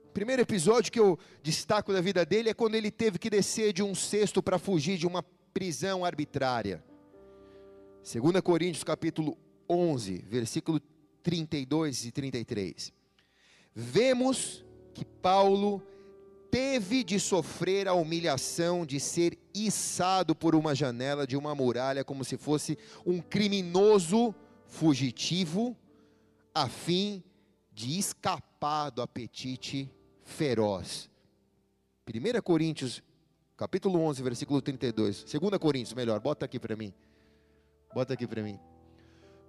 O 0.05 0.11
primeiro 0.15 0.41
episódio 0.41 0.89
que 0.89 0.99
eu 0.99 1.19
destaco 1.43 1.91
da 1.91 1.99
vida 1.99 2.25
dele 2.25 2.49
é 2.49 2.53
quando 2.53 2.75
ele 2.75 2.89
teve 2.89 3.19
que 3.19 3.29
descer 3.29 3.73
de 3.73 3.83
um 3.83 3.93
cesto 3.93 4.41
para 4.41 4.57
fugir 4.57 4.97
de 4.97 5.05
uma 5.05 5.25
prisão 5.55 6.03
arbitrária. 6.03 6.83
2 8.03 8.41
Coríntios 8.41 8.83
capítulo 8.83 9.37
11, 9.69 10.17
versículo 10.27 10.81
32 11.23 12.07
e 12.07 12.11
33. 12.11 12.93
Vemos 13.73 14.65
que 14.93 15.05
Paulo 15.05 15.81
teve 16.51 17.05
de 17.05 17.21
sofrer 17.21 17.87
a 17.87 17.93
humilhação 17.93 18.85
de 18.85 18.99
ser 18.99 19.39
içado 19.53 20.35
por 20.35 20.55
uma 20.55 20.75
janela 20.75 21.25
de 21.25 21.37
uma 21.37 21.55
muralha 21.55 22.03
como 22.03 22.25
se 22.25 22.35
fosse 22.35 22.77
um 23.05 23.21
criminoso 23.21 24.35
fugitivo, 24.67 25.73
a 26.53 26.67
fim 26.67 27.23
de 27.73 27.97
escapar 27.97 28.89
do 28.89 29.01
apetite 29.01 29.89
feroz. 30.21 31.09
1 32.05 32.41
Coríntios, 32.41 33.01
capítulo 33.57 33.99
11, 34.01 34.21
versículo 34.21 34.61
32. 34.61 35.23
2 35.23 35.57
Coríntios, 35.59 35.93
melhor, 35.93 36.19
bota 36.19 36.45
aqui 36.45 36.59
para 36.59 36.75
mim. 36.75 36.93
Bota 37.93 38.13
aqui 38.13 38.27
para 38.27 38.43
mim. 38.43 38.59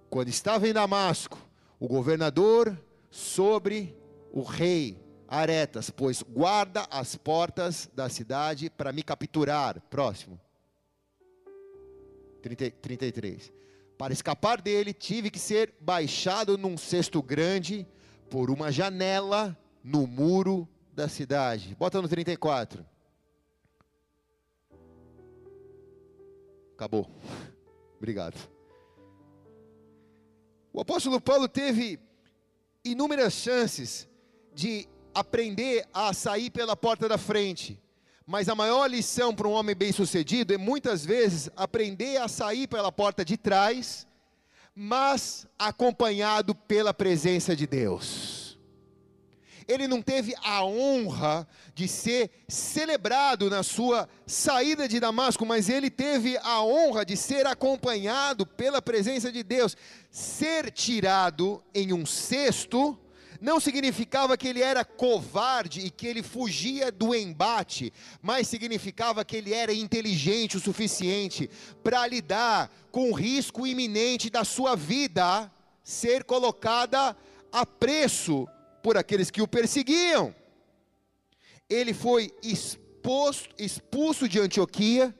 Quando 0.09 0.29
estava 0.29 0.67
em 0.67 0.73
Damasco, 0.73 1.37
o 1.79 1.87
governador 1.87 2.77
sobre 3.09 3.95
o 4.31 4.41
rei 4.41 5.05
Aretas, 5.27 5.89
pois 5.89 6.23
guarda 6.23 6.87
as 6.89 7.15
portas 7.15 7.89
da 7.93 8.07
cidade 8.07 8.69
para 8.69 8.93
me 8.93 9.03
capturar. 9.03 9.81
Próximo. 9.89 10.39
30, 12.41 12.71
33. 12.71 13.51
Para 13.97 14.13
escapar 14.13 14.61
dele, 14.61 14.93
tive 14.93 15.29
que 15.29 15.39
ser 15.39 15.73
baixado 15.81 16.57
num 16.57 16.77
cesto 16.77 17.21
grande 17.21 17.85
por 18.29 18.49
uma 18.49 18.71
janela 18.71 19.57
no 19.83 20.07
muro 20.07 20.67
da 20.93 21.09
cidade. 21.09 21.75
Bota 21.75 22.01
no 22.01 22.07
34. 22.07 22.85
Acabou. 26.77 27.09
Obrigado. 27.97 28.37
O 30.71 30.79
apóstolo 30.79 31.19
Paulo 31.19 31.49
teve 31.49 31.99
inúmeras 32.85 33.33
chances 33.33 34.07
de 34.53 34.87
aprender 35.11 35.87
a 35.91 36.13
sair 36.13 36.51
pela 36.51 36.75
porta 36.75 37.09
da 37.09 37.17
frente. 37.17 37.81
Mas 38.27 38.47
a 38.47 38.53
maior 38.53 38.85
lição 38.87 39.33
para 39.33 39.47
um 39.47 39.53
homem 39.53 39.75
bem-sucedido 39.75 40.53
é 40.53 40.57
muitas 40.57 41.03
vezes 41.03 41.49
aprender 41.55 42.17
a 42.17 42.27
sair 42.27 42.67
pela 42.67 42.91
porta 42.91 43.25
de 43.25 43.37
trás, 43.37 44.05
mas 44.75 45.47
acompanhado 45.57 46.53
pela 46.53 46.93
presença 46.93 47.55
de 47.55 47.65
Deus 47.65 48.36
ele 49.67 49.87
não 49.87 50.01
teve 50.01 50.33
a 50.43 50.63
honra 50.63 51.47
de 51.75 51.87
ser 51.87 52.31
celebrado 52.47 53.49
na 53.49 53.63
sua 53.63 54.07
saída 54.25 54.87
de 54.87 54.99
Damasco, 54.99 55.45
mas 55.45 55.69
ele 55.69 55.89
teve 55.89 56.37
a 56.37 56.63
honra 56.63 57.05
de 57.05 57.17
ser 57.17 57.45
acompanhado 57.45 58.45
pela 58.45 58.81
presença 58.81 59.31
de 59.31 59.43
Deus. 59.43 59.75
Ser 60.09 60.71
tirado 60.71 61.61
em 61.73 61.91
um 61.91 62.05
cesto 62.05 62.97
não 63.39 63.59
significava 63.59 64.37
que 64.37 64.47
ele 64.47 64.61
era 64.61 64.83
covarde 64.83 65.81
e 65.81 65.89
que 65.89 66.07
ele 66.07 66.23
fugia 66.23 66.91
do 66.91 67.13
embate, 67.13 67.93
mas 68.21 68.47
significava 68.47 69.23
que 69.23 69.35
ele 69.35 69.53
era 69.53 69.73
inteligente 69.73 70.57
o 70.57 70.59
suficiente 70.59 71.49
para 71.83 72.07
lidar 72.07 72.71
com 72.91 73.11
o 73.11 73.13
risco 73.13 73.67
iminente 73.67 74.29
da 74.29 74.43
sua 74.43 74.75
vida 74.75 75.51
ser 75.83 76.23
colocada 76.23 77.15
a 77.51 77.65
preço 77.65 78.47
por 78.87 78.97
aqueles 78.97 79.29
que 79.29 79.41
o 79.41 79.47
perseguiam. 79.49 80.33
Ele 81.69 81.93
foi 81.93 82.33
exposto, 82.41 83.53
expulso 83.59 84.29
de 84.29 84.39
Antioquia 84.39 85.13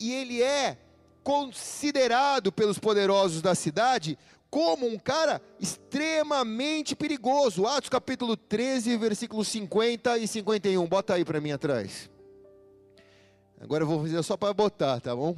e 0.00 0.10
ele 0.10 0.42
é 0.42 0.78
considerado 1.22 2.50
pelos 2.50 2.78
poderosos 2.78 3.42
da 3.42 3.54
cidade 3.54 4.18
como 4.48 4.86
um 4.86 4.98
cara 4.98 5.38
extremamente 5.60 6.96
perigoso. 6.96 7.66
Atos 7.66 7.90
capítulo 7.90 8.38
13, 8.38 8.96
versículos 8.96 9.46
50 9.48 10.16
e 10.16 10.26
51. 10.26 10.86
Bota 10.86 11.12
aí 11.12 11.26
para 11.26 11.42
mim 11.42 11.52
atrás. 11.52 12.08
Agora 13.60 13.82
eu 13.82 13.86
vou 13.86 14.00
fazer 14.00 14.22
só 14.22 14.34
para 14.34 14.54
botar, 14.54 14.98
tá 14.98 15.14
bom? 15.14 15.36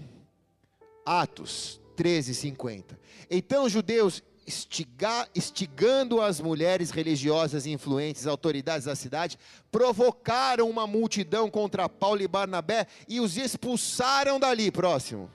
Atos 1.05 1.81
13, 1.96 2.33
50. 2.33 2.96
Então 3.29 3.68
judeus 3.68 4.22
estigar, 4.46 5.28
instigando 5.35 6.20
as 6.20 6.40
mulheres 6.40 6.90
religiosas 6.90 7.66
influentes, 7.66 8.26
autoridades 8.26 8.87
da 8.87 8.94
cidade, 8.94 9.38
provocaram 9.70 10.70
uma 10.70 10.87
multidão 10.87 11.50
contra 11.50 11.88
Paulo 11.88 12.22
e 12.22 12.28
Barnabé 12.28 12.87
e 13.09 13.20
os 13.20 13.37
expulsaram 13.37 14.38
dali. 14.38 14.70
Próximo. 14.70 15.30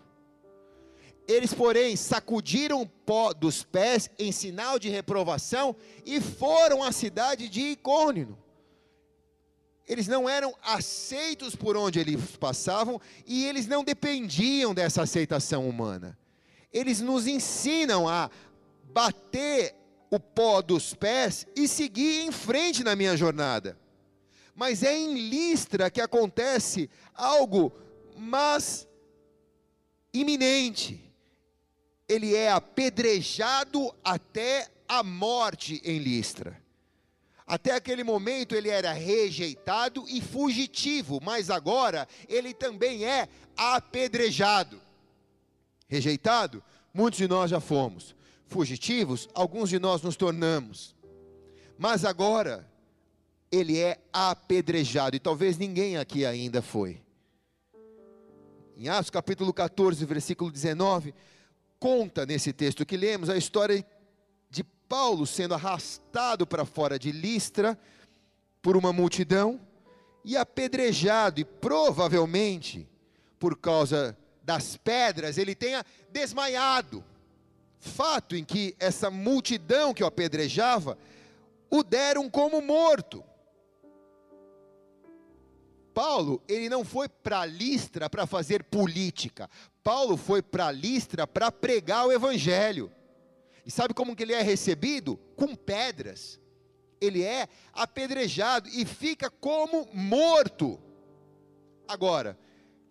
Eles, 1.28 1.54
porém, 1.54 1.96
sacudiram 1.96 2.82
o 2.82 2.88
pó 2.88 3.34
dos 3.34 3.64
pés 3.64 4.10
em 4.18 4.32
sinal 4.32 4.80
de 4.80 4.90
reprovação 4.90 5.76
e 6.06 6.20
foram 6.20 6.84
à 6.84 6.92
cidade 6.92 7.48
de 7.48 7.62
Icônio. 7.62 8.38
Eles 9.88 10.08
não 10.08 10.28
eram 10.28 10.56
aceitos 10.64 11.56
por 11.56 11.76
onde 11.76 12.00
eles 12.00 12.38
passavam 12.38 13.00
e 13.26 13.46
eles 13.46 13.68
não 13.68 13.84
dependiam 13.84 14.74
dessa 14.74 15.02
aceitação 15.04 15.68
humana. 15.68 16.18
Eles 16.72 17.02
nos 17.02 17.28
ensinam 17.28 18.08
a 18.08 18.30
bater 18.94 19.76
o 20.10 20.20
pó 20.20 20.62
dos 20.62 20.94
pés 20.94 21.48
e 21.56 21.68
seguir 21.68 22.26
em 22.26 22.32
frente 22.32 22.84
na 22.84 22.96
minha 22.96 23.16
jornada. 23.16 23.78
Mas 24.54 24.84
é 24.84 24.96
em 24.96 25.30
Listra 25.30 25.90
que 25.90 26.02
acontece 26.02 26.90
algo 27.14 27.72
mais 28.18 28.88
iminente. 30.14 31.00
Ele 32.08 32.36
é 32.36 32.52
apedrejado 32.52 33.94
até 34.04 34.68
a 34.88 35.02
morte 35.02 35.82
em 35.86 35.98
Listra. 36.00 36.62
Até 37.48 37.74
aquele 37.74 38.04
momento 38.04 38.54
ele 38.54 38.70
era 38.70 38.92
rejeitado 38.92 40.06
e 40.08 40.22
fugitivo, 40.22 41.20
mas 41.24 41.50
agora 41.50 42.08
ele 42.28 42.54
também 42.54 43.06
é 43.06 43.30
apedrejado. 43.56 44.82
Rejeitado? 45.88 46.64
Muitos 46.94 47.18
de 47.18 47.28
nós 47.28 47.50
já 47.50 47.62
fomos 47.62 48.14
fugitivos, 48.52 49.30
alguns 49.34 49.70
de 49.70 49.80
nós 49.80 50.02
nos 50.02 50.18
tornamos. 50.18 50.94
Mas 51.78 52.04
agora, 52.04 52.70
ele 53.50 53.80
é 53.80 53.98
apedrejado, 54.12 55.16
e 55.16 55.20
talvez 55.20 55.58
ninguém 55.58 55.98
aqui 55.98 56.26
ainda 56.26 56.62
foi. 56.62 57.02
Em 58.78 58.90
Atos 58.90 59.10
capítulo 59.10 59.54
14, 59.54 60.04
versículo 60.06 60.52
19, 60.52 61.16
conta 61.80 62.26
nesse 62.26 62.52
texto 62.52 62.86
que 62.86 62.98
lemos 62.98 63.30
a 63.30 63.38
história 63.38 63.86
de 64.50 64.64
Paulo 64.64 65.26
sendo 65.26 65.54
arrastado 65.54 66.46
para 66.46 66.66
fora 66.66 67.00
de 67.00 67.12
Listra 67.12 67.80
por 68.62 68.76
uma 68.76 68.92
multidão 68.92 69.60
e 70.26 70.36
apedrejado, 70.36 71.40
e 71.40 71.46
provavelmente 71.46 72.88
por 73.40 73.58
causa 73.58 74.18
das 74.44 74.76
pedras 74.76 75.38
ele 75.38 75.56
tenha 75.56 75.86
desmaiado 76.12 77.04
fato 77.82 78.36
em 78.36 78.46
que 78.46 78.76
essa 78.80 79.10
multidão 79.10 79.94
que 79.94 80.04
o 80.04 80.08
apedrejava 80.08 80.98
o 81.70 81.84
deram 81.84 82.30
como 82.30 82.62
morto. 82.62 83.24
Paulo, 85.94 86.42
ele 86.48 86.70
não 86.70 86.86
foi 86.86 87.10
para 87.10 87.46
Listra 87.46 88.10
para 88.10 88.28
fazer 88.28 88.64
política. 88.64 89.50
Paulo 89.84 90.16
foi 90.16 90.42
para 90.42 90.72
Listra 90.72 91.26
para 91.26 91.52
pregar 91.52 92.08
o 92.08 92.12
evangelho. 92.12 92.92
E 93.66 93.72
sabe 93.72 93.94
como 93.94 94.16
que 94.16 94.24
ele 94.24 94.34
é 94.34 94.42
recebido? 94.42 95.18
Com 95.36 95.56
pedras. 95.56 96.40
Ele 97.00 97.24
é 97.24 97.48
apedrejado 97.74 98.70
e 98.70 98.86
fica 98.86 99.30
como 99.30 99.88
morto. 99.92 100.80
Agora, 101.88 102.38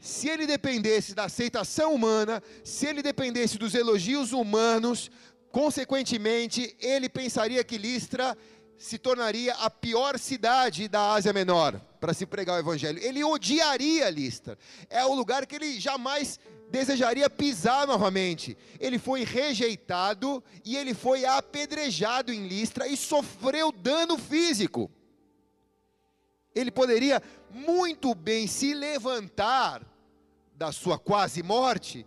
se 0.01 0.29
ele 0.29 0.47
dependesse 0.47 1.15
da 1.15 1.25
aceitação 1.25 1.95
humana, 1.95 2.43
se 2.65 2.87
ele 2.87 3.03
dependesse 3.03 3.59
dos 3.59 3.75
elogios 3.75 4.33
humanos, 4.33 5.11
consequentemente, 5.53 6.75
ele 6.81 7.09
pensaria 7.09 7.63
que 7.63 7.77
Listra 7.77 8.37
se 8.79 8.99
tornaria 8.99 9.53
a 9.55 9.69
pior 9.69 10.19
cidade 10.19 10.89
da 10.89 11.13
Ásia 11.13 11.35
Menor 11.35 11.79
para 12.01 12.15
se 12.15 12.25
pregar 12.25 12.57
o 12.57 12.61
evangelho. 12.61 12.99
Ele 13.03 13.23
odiaria 13.23 14.09
Listra. 14.09 14.59
É 14.89 15.05
o 15.05 15.13
lugar 15.13 15.47
que 15.47 15.57
ele 15.57 15.79
jamais 15.79 16.41
desejaria 16.71 17.29
pisar 17.29 17.87
novamente. 17.87 18.57
Ele 18.79 18.99
foi 18.99 19.23
rejeitado 19.23 20.43
e 20.65 20.79
ele 20.79 20.95
foi 20.95 21.27
apedrejado 21.27 22.33
em 22.33 22.49
Listra 22.49 22.87
e 22.87 22.97
sofreu 22.97 23.71
dano 23.71 24.17
físico. 24.17 24.91
Ele 26.55 26.71
poderia 26.71 27.23
muito 27.51 28.15
bem 28.15 28.47
se 28.47 28.73
levantar 28.73 29.90
da 30.61 30.71
sua 30.71 30.99
quase 30.99 31.43
morte, 31.43 32.05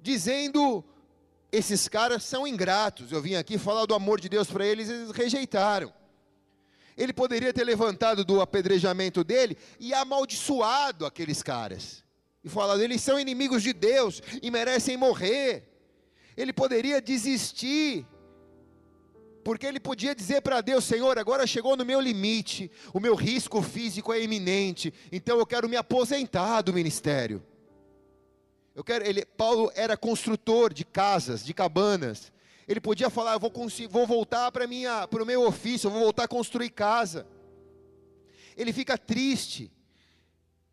dizendo: 0.00 0.84
esses 1.50 1.88
caras 1.88 2.22
são 2.22 2.46
ingratos. 2.46 3.10
Eu 3.10 3.20
vim 3.20 3.34
aqui 3.34 3.58
falar 3.58 3.86
do 3.86 3.94
amor 3.94 4.20
de 4.20 4.28
Deus 4.28 4.48
para 4.48 4.64
eles, 4.64 4.88
eles 4.88 5.10
rejeitaram. 5.10 5.92
Ele 6.96 7.12
poderia 7.12 7.52
ter 7.52 7.64
levantado 7.64 8.24
do 8.24 8.40
apedrejamento 8.40 9.24
dele 9.24 9.58
e 9.80 9.92
amaldiçoado 9.92 11.04
aqueles 11.04 11.42
caras. 11.42 12.04
E 12.44 12.48
falado, 12.48 12.82
eles 12.82 13.02
são 13.02 13.18
inimigos 13.18 13.64
de 13.64 13.72
Deus 13.72 14.22
e 14.40 14.48
merecem 14.48 14.96
morrer. 14.96 15.68
Ele 16.36 16.52
poderia 16.52 17.02
desistir. 17.02 18.06
Porque 19.42 19.66
ele 19.66 19.80
podia 19.80 20.14
dizer 20.14 20.42
para 20.42 20.60
Deus: 20.60 20.84
Senhor, 20.84 21.18
agora 21.18 21.46
chegou 21.46 21.76
no 21.76 21.84
meu 21.84 22.00
limite, 22.00 22.70
o 22.92 23.00
meu 23.00 23.14
risco 23.14 23.62
físico 23.62 24.12
é 24.12 24.22
iminente, 24.22 24.92
então 25.10 25.38
eu 25.38 25.46
quero 25.46 25.68
me 25.68 25.76
aposentar 25.76 26.62
do 26.62 26.72
ministério. 26.72 27.42
Eu 28.74 28.84
quero, 28.84 29.04
ele, 29.04 29.24
Paulo 29.24 29.70
era 29.74 29.96
construtor 29.96 30.72
de 30.72 30.84
casas, 30.84 31.44
de 31.44 31.52
cabanas. 31.52 32.32
Ele 32.68 32.80
podia 32.80 33.10
falar: 33.10 33.36
vou, 33.38 33.52
vou 33.90 34.06
voltar 34.06 34.52
para 34.52 34.64
o 34.64 35.26
meu 35.26 35.46
ofício, 35.46 35.90
vou 35.90 36.00
voltar 36.00 36.24
a 36.24 36.28
construir 36.28 36.70
casa. 36.70 37.26
Ele 38.56 38.72
fica 38.72 38.96
triste. 38.96 39.72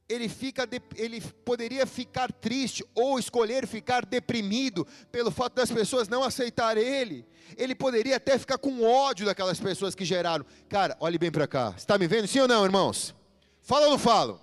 Ele, 0.09 0.29
fica, 0.29 0.67
ele 0.95 1.19
poderia 1.43 1.85
ficar 1.85 2.31
triste 2.31 2.83
ou 2.95 3.19
escolher 3.19 3.67
ficar 3.67 4.05
deprimido 4.05 4.87
pelo 5.11 5.29
fato 5.31 5.55
das 5.55 5.69
pessoas 5.69 6.07
não 6.07 6.23
aceitarem 6.23 6.83
ele. 6.83 7.25
Ele 7.57 7.75
poderia 7.75 8.15
até 8.15 8.37
ficar 8.39 8.57
com 8.57 8.83
ódio 8.83 9.25
daquelas 9.25 9.59
pessoas 9.59 9.93
que 9.93 10.05
geraram. 10.05 10.45
Cara, 10.69 10.95
olhe 10.99 11.17
bem 11.17 11.31
para 11.31 11.47
cá. 11.47 11.73
Está 11.75 11.97
me 11.97 12.07
vendo? 12.07 12.27
Sim 12.27 12.39
ou 12.39 12.47
não, 12.47 12.63
irmãos? 12.63 13.13
Fala 13.61 13.85
ou 13.85 13.91
não 13.91 13.99
falo? 13.99 14.39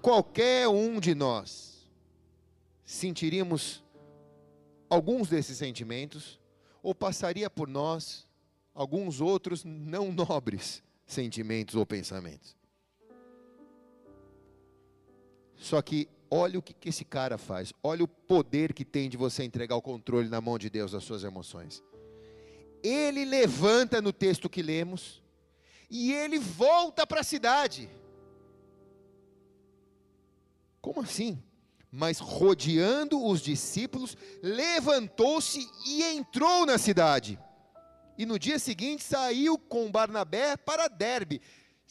Qualquer 0.00 0.66
um 0.66 0.98
de 0.98 1.14
nós 1.14 1.86
sentiríamos 2.84 3.84
alguns 4.90 5.28
desses 5.28 5.56
sentimentos, 5.56 6.40
ou 6.82 6.94
passaria 6.94 7.48
por 7.48 7.68
nós 7.68 8.26
alguns 8.74 9.20
outros 9.20 9.62
não 9.64 10.10
nobres 10.12 10.82
sentimentos 11.06 11.76
ou 11.76 11.86
pensamentos. 11.86 12.56
Só 15.60 15.80
que 15.80 16.08
olha 16.28 16.58
o 16.58 16.62
que, 16.62 16.74
que 16.74 16.88
esse 16.88 17.04
cara 17.04 17.38
faz, 17.38 17.72
olha 17.82 18.02
o 18.02 18.08
poder 18.08 18.72
que 18.72 18.84
tem 18.84 19.08
de 19.08 19.16
você 19.16 19.44
entregar 19.44 19.76
o 19.76 19.82
controle 19.82 20.28
na 20.28 20.40
mão 20.40 20.58
de 20.58 20.68
Deus 20.68 20.90
das 20.90 21.04
suas 21.04 21.22
emoções. 21.22 21.82
Ele 22.82 23.24
levanta 23.24 24.00
no 24.02 24.12
texto 24.12 24.50
que 24.50 24.62
lemos, 24.62 25.22
e 25.88 26.12
ele 26.12 26.38
volta 26.38 27.06
para 27.06 27.20
a 27.20 27.24
cidade. 27.24 27.88
Como 30.80 31.00
assim? 31.02 31.40
mas 31.90 32.18
rodeando 32.20 33.24
os 33.24 33.40
discípulos, 33.40 34.16
levantou-se 34.42 35.68
e 35.86 36.02
entrou 36.04 36.64
na 36.64 36.78
cidade. 36.78 37.38
E 38.16 38.24
no 38.24 38.38
dia 38.38 38.58
seguinte 38.58 39.02
saiu 39.02 39.58
com 39.58 39.90
Barnabé 39.90 40.56
para 40.56 40.88
Derbe. 40.88 41.40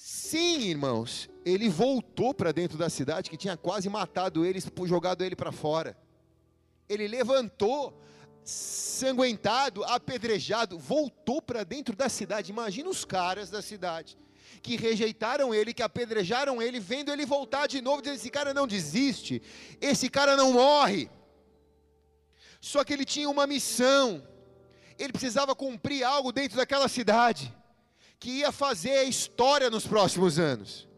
Sim, 0.02 0.62
irmãos, 0.62 1.30
ele 1.44 1.68
voltou 1.68 2.34
para 2.34 2.54
dentro 2.54 2.78
da 2.78 2.90
cidade 2.90 3.30
que 3.30 3.36
tinha 3.36 3.58
quase 3.58 3.90
matado 3.90 4.46
eles, 4.46 4.66
jogado 4.86 5.26
ele 5.26 5.36
para 5.36 5.52
fora. 5.52 5.98
Ele 6.88 7.06
levantou, 7.06 8.00
sanguentado, 8.46 9.84
apedrejado, 9.84 10.80
voltou 10.80 11.42
para 11.42 11.66
dentro 11.66 11.98
da 11.98 12.08
cidade. 12.08 12.50
Imagina 12.50 12.90
os 12.90 13.04
caras 13.04 13.50
da 13.50 13.62
cidade 13.62 14.18
que 14.62 14.78
rejeitaram 14.78 15.54
ele, 15.54 15.74
que 15.74 15.84
apedrejaram 15.84 16.62
ele, 16.62 16.80
vendo 16.80 17.12
ele 17.12 17.26
voltar 17.26 17.68
de 17.68 17.82
novo, 17.82 18.02
dizendo: 18.02 18.20
esse 18.20 18.30
cara 18.30 18.54
não 18.54 18.66
desiste, 18.66 19.42
esse 19.82 20.10
cara 20.10 20.38
não 20.38 20.54
morre. 20.54 21.12
Só 22.62 22.86
que 22.86 22.94
ele 22.94 23.04
tinha 23.04 23.30
uma 23.30 23.46
missão, 23.46 24.26
ele 24.98 25.12
precisava 25.12 25.54
cumprir 25.54 26.06
algo 26.06 26.32
dentro 26.32 26.56
daquela 26.56 26.88
cidade, 26.88 27.54
que 28.20 28.30
ia 28.40 28.52
fazer 28.52 28.98
a 28.98 29.04
história 29.04 29.70
nos 29.70 29.88
próximos 29.88 30.38
anos 30.38 30.90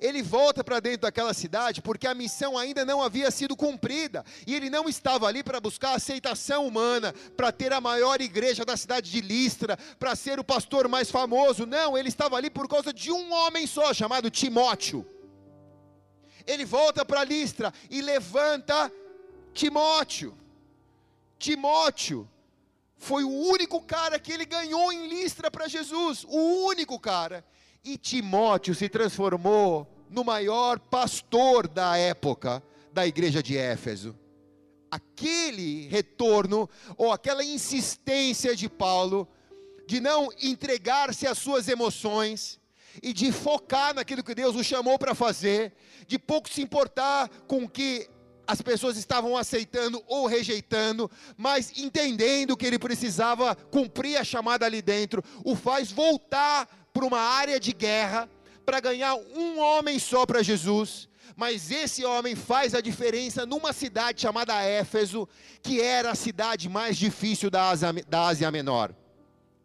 ele 0.00 0.22
volta 0.22 0.62
para 0.62 0.80
dentro 0.80 1.02
daquela 1.02 1.34
cidade 1.34 1.82
porque 1.82 2.06
a 2.06 2.14
missão 2.14 2.56
ainda 2.56 2.84
não 2.84 3.02
havia 3.02 3.30
sido 3.30 3.56
cumprida, 3.56 4.24
e 4.46 4.54
ele 4.54 4.70
não 4.70 4.88
estava 4.88 5.26
ali 5.26 5.42
para 5.42 5.60
buscar 5.60 5.94
aceitação 5.94 6.66
humana, 6.66 7.12
para 7.36 7.52
ter 7.52 7.72
a 7.72 7.80
maior 7.80 8.20
igreja 8.20 8.64
da 8.64 8.76
cidade 8.76 9.10
de 9.10 9.20
Listra, 9.20 9.76
para 9.98 10.14
ser 10.14 10.38
o 10.38 10.44
pastor 10.44 10.88
mais 10.88 11.10
famoso, 11.10 11.66
não, 11.66 11.96
ele 11.96 12.08
estava 12.08 12.36
ali 12.36 12.50
por 12.50 12.68
causa 12.68 12.92
de 12.92 13.10
um 13.10 13.32
homem 13.32 13.66
só, 13.66 13.92
chamado 13.92 14.30
Timóteo. 14.30 15.06
Ele 16.46 16.64
volta 16.64 17.04
para 17.04 17.24
Listra 17.24 17.72
e 17.90 18.00
levanta 18.00 18.90
Timóteo. 19.52 20.36
Timóteo 21.38 22.28
foi 22.98 23.24
o 23.24 23.30
único 23.30 23.80
cara 23.80 24.18
que 24.18 24.32
ele 24.32 24.44
ganhou 24.44 24.92
em 24.92 25.08
Listra 25.08 25.50
para 25.50 25.68
Jesus, 25.68 26.24
o 26.28 26.66
único 26.66 26.98
cara 26.98 27.44
e 27.84 27.96
Timóteo 27.96 28.74
se 28.74 28.88
transformou 28.88 29.86
no 30.10 30.24
maior 30.24 30.78
pastor 30.78 31.68
da 31.68 31.96
época 31.96 32.62
da 32.92 33.06
igreja 33.06 33.42
de 33.42 33.56
Éfeso. 33.56 34.18
Aquele 34.90 35.86
retorno, 35.88 36.68
ou 36.96 37.12
aquela 37.12 37.44
insistência 37.44 38.56
de 38.56 38.68
Paulo, 38.68 39.28
de 39.86 40.00
não 40.00 40.28
entregar-se 40.42 41.26
às 41.26 41.38
suas 41.38 41.68
emoções, 41.68 42.58
e 43.02 43.12
de 43.12 43.30
focar 43.30 43.94
naquilo 43.94 44.24
que 44.24 44.34
Deus 44.34 44.56
o 44.56 44.64
chamou 44.64 44.98
para 44.98 45.14
fazer, 45.14 45.72
de 46.06 46.18
pouco 46.18 46.48
se 46.48 46.62
importar 46.62 47.28
com 47.46 47.64
o 47.64 47.68
que 47.68 48.08
as 48.48 48.62
pessoas 48.62 48.96
estavam 48.96 49.36
aceitando 49.36 50.02
ou 50.06 50.26
rejeitando, 50.26 51.10
mas 51.36 51.70
entendendo 51.76 52.56
que 52.56 52.64
ele 52.64 52.78
precisava 52.78 53.54
cumprir 53.54 54.16
a 54.16 54.24
chamada 54.24 54.64
ali 54.64 54.80
dentro, 54.80 55.22
o 55.44 55.54
faz 55.54 55.92
voltar 55.92 56.66
para 56.94 57.04
uma 57.04 57.20
área 57.20 57.60
de 57.60 57.74
guerra 57.74 58.26
para 58.64 58.80
ganhar 58.80 59.14
um 59.16 59.60
homem 59.60 59.98
só 59.98 60.24
para 60.24 60.42
Jesus. 60.42 61.10
Mas 61.36 61.70
esse 61.70 62.06
homem 62.06 62.34
faz 62.34 62.74
a 62.74 62.80
diferença 62.80 63.44
numa 63.44 63.74
cidade 63.74 64.22
chamada 64.22 64.62
Éfeso, 64.62 65.28
que 65.62 65.82
era 65.82 66.10
a 66.10 66.14
cidade 66.14 66.70
mais 66.70 66.96
difícil 66.96 67.50
da 67.50 67.68
Ásia, 67.68 67.92
da 68.08 68.28
Ásia 68.28 68.50
Menor. 68.50 68.94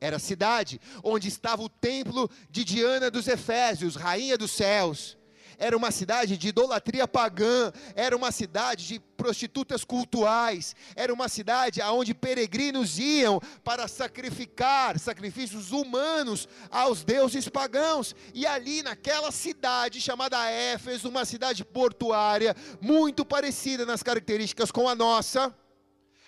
Era 0.02 0.17
a 0.17 0.19
cidade 0.19 0.82
onde 1.02 1.30
estava 1.30 1.63
o 1.63 1.69
templo 1.69 2.30
de 2.50 2.65
Diana 2.65 3.10
dos 3.10 3.30
Efésios, 3.30 3.96
rainha 3.96 4.38
dos 4.38 4.52
céus 4.52 5.17
era 5.63 5.78
uma 5.78 5.91
cidade 5.91 6.38
de 6.38 6.49
idolatria 6.49 7.08
pagã, 7.08 7.71
era 7.95 8.17
uma 8.17 8.34
cidade 8.34 8.86
de 8.86 8.99
prostitutas 8.99 9.86
cultuais, 9.86 10.76
era 10.93 11.13
uma 11.13 11.30
cidade 11.30 11.82
onde 11.84 12.13
peregrinos 12.13 12.99
iam 12.99 13.39
para 13.63 13.88
sacrificar 13.88 14.99
sacrifícios 14.99 15.71
humanos 15.71 16.49
aos 16.69 17.06
deuses 17.06 17.47
pagãos. 17.47 18.13
E 18.34 18.45
ali 18.45 18.84
naquela 18.84 19.32
cidade 19.32 20.02
chamada 20.02 20.49
Éfeso, 20.49 21.08
uma 21.08 21.23
cidade 21.23 21.63
portuária, 21.63 22.54
muito 22.82 23.23
parecida 23.23 23.86
nas 23.86 24.04
características 24.04 24.69
com 24.69 24.89
a 24.89 24.95
nossa, 24.95 25.56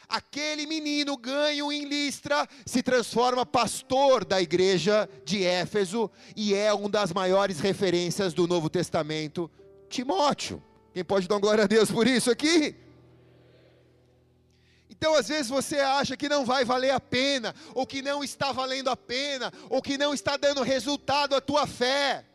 aquele 0.08 0.66
menino 0.66 1.18
ganho 1.18 1.72
em 1.72 1.86
Listra 1.86 2.48
se 2.66 2.82
transforma 2.82 3.46
pastor 3.46 4.26
da 4.26 4.42
igreja 4.42 5.10
de 5.24 5.44
Éfeso 5.44 6.10
e 6.36 6.54
é 6.54 6.74
uma 6.74 6.90
das 6.90 7.12
maiores 7.12 7.60
referências 7.60 8.34
do 8.34 8.48
Novo 8.48 8.70
Testamento, 8.70 9.50
Timóteo. 9.90 10.62
Quem 10.94 11.04
pode 11.04 11.28
dar 11.28 11.40
glória 11.40 11.64
a 11.66 11.68
Deus 11.68 11.92
por 11.92 12.08
isso 12.08 12.32
aqui? 12.32 12.76
Então, 14.90 15.14
às 15.14 15.28
vezes 15.28 15.50
você 15.50 15.80
acha 15.80 16.16
que 16.16 16.30
não 16.30 16.46
vai 16.46 16.64
valer 16.64 16.92
a 16.92 17.00
pena, 17.00 17.54
ou 17.74 17.86
que 17.86 18.02
não 18.02 18.24
está 18.24 18.52
valendo 18.52 18.90
a 18.90 18.96
pena, 18.96 19.52
ou 19.70 19.82
que 19.82 19.98
não 19.98 20.14
está 20.14 20.38
dando 20.38 20.62
resultado 20.64 21.36
a 21.36 21.42
tua 21.42 21.68
fé 21.68 22.26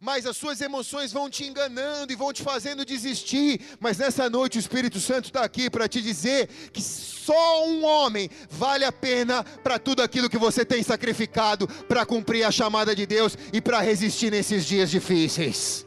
mas 0.00 0.24
as 0.24 0.34
suas 0.34 0.62
emoções 0.62 1.12
vão 1.12 1.28
te 1.28 1.44
enganando 1.44 2.10
e 2.10 2.16
vão 2.16 2.32
te 2.32 2.42
fazendo 2.42 2.86
desistir. 2.86 3.60
Mas 3.78 3.98
nessa 3.98 4.30
noite 4.30 4.56
o 4.56 4.58
Espírito 4.58 4.98
Santo 4.98 5.26
está 5.26 5.44
aqui 5.44 5.68
para 5.68 5.86
te 5.86 6.00
dizer 6.00 6.48
que 6.72 6.80
só 6.80 7.66
um 7.66 7.84
homem 7.84 8.30
vale 8.48 8.86
a 8.86 8.90
pena 8.90 9.44
para 9.44 9.78
tudo 9.78 10.02
aquilo 10.02 10.30
que 10.30 10.38
você 10.38 10.64
tem 10.64 10.82
sacrificado 10.82 11.68
para 11.86 12.06
cumprir 12.06 12.44
a 12.44 12.50
chamada 12.50 12.96
de 12.96 13.04
Deus 13.04 13.36
e 13.52 13.60
para 13.60 13.80
resistir 13.80 14.30
nesses 14.30 14.64
dias 14.64 14.90
difíceis. 14.90 15.86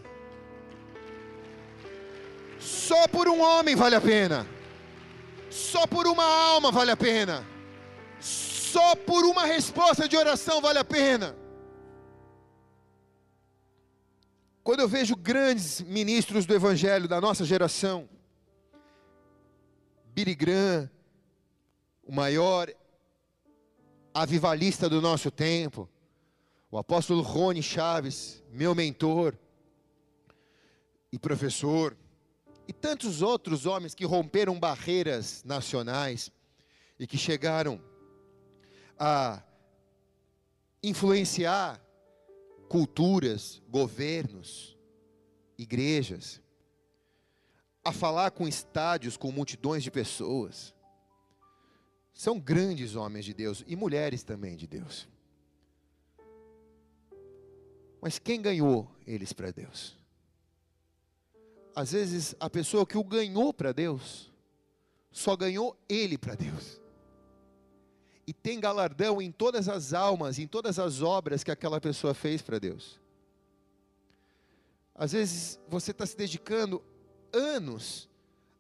Só 2.60 3.08
por 3.08 3.28
um 3.28 3.42
homem 3.42 3.76
vale 3.76 3.96
a 3.96 4.02
pena. 4.02 4.46
Só 5.50 5.88
por 5.88 6.06
uma 6.06 6.24
alma 6.24 6.72
vale 6.72 6.92
a 6.92 6.98
pena. 6.98 7.44
só 8.74 8.96
por 8.96 9.24
uma 9.24 9.46
resposta 9.46 10.08
de 10.08 10.18
oração 10.18 10.60
vale 10.60 10.80
a 10.80 10.84
pena. 10.84 11.43
Quando 14.64 14.80
eu 14.80 14.88
vejo 14.88 15.14
grandes 15.18 15.82
ministros 15.82 16.46
do 16.46 16.56
Evangelho 16.56 17.06
da 17.06 17.20
nossa 17.20 17.44
geração, 17.44 18.08
Billy 20.14 20.34
Graham, 20.34 20.90
o 22.02 22.14
maior 22.14 22.74
avivalista 24.14 24.88
do 24.88 25.02
nosso 25.02 25.30
tempo, 25.30 25.90
o 26.72 26.78
apóstolo 26.78 27.22
Rony 27.22 27.62
Chaves, 27.62 28.42
meu 28.52 28.74
mentor 28.74 29.38
e 31.12 31.20
professor, 31.20 31.98
e 32.66 32.72
tantos 32.72 33.22
outros 33.22 33.66
homens 33.66 33.94
que 33.94 34.06
romperam 34.06 34.58
barreiras 34.58 35.44
nacionais 35.44 36.32
e 36.98 37.06
que 37.06 37.18
chegaram 37.18 37.82
a 38.98 39.44
influenciar 40.82 41.83
culturas, 42.74 43.62
governos, 43.70 44.76
igrejas, 45.60 46.42
a 47.86 47.92
falar 47.92 48.32
com 48.32 48.48
estádios, 48.48 49.16
com 49.16 49.32
multidões 49.32 49.84
de 49.84 49.92
pessoas. 49.92 50.74
São 52.16 52.40
grandes 52.40 52.96
homens 52.96 53.26
de 53.26 53.34
Deus 53.36 53.64
e 53.68 53.76
mulheres 53.76 54.24
também 54.24 54.56
de 54.56 54.66
Deus. 54.66 55.08
Mas 58.02 58.18
quem 58.18 58.42
ganhou 58.42 58.90
eles 59.06 59.34
para 59.34 59.52
Deus? 59.52 59.96
Às 61.76 61.92
vezes 61.92 62.34
a 62.40 62.50
pessoa 62.50 62.88
que 62.88 62.98
o 62.98 63.04
ganhou 63.04 63.54
para 63.54 63.72
Deus, 63.72 64.34
só 65.12 65.36
ganhou 65.36 65.78
ele 65.88 66.18
para 66.18 66.34
Deus 66.34 66.82
e 68.26 68.34
tem 68.34 68.60
galardão 68.60 69.22
em 69.22 69.32
todas 69.32 69.68
as 69.68 69.94
almas, 69.94 70.40
em 70.40 70.48
todas 70.48 70.80
as 70.80 71.02
obras 71.02 71.44
que 71.44 71.52
aquela 71.52 71.82
pessoa 71.82 72.14
fez 72.14 72.42
para 72.42 72.60
Deus. 72.60 73.00
Às 74.96 75.12
vezes 75.12 75.60
você 75.68 75.92
está 75.92 76.06
se 76.06 76.16
dedicando 76.16 76.84
anos 77.32 78.10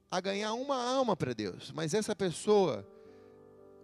a 0.10 0.19
ganhar 0.19 0.54
uma 0.54 0.76
alma 0.76 1.15
para 1.15 1.34
Deus, 1.34 1.71
mas 1.71 1.93
essa 1.93 2.15
pessoa 2.15 2.88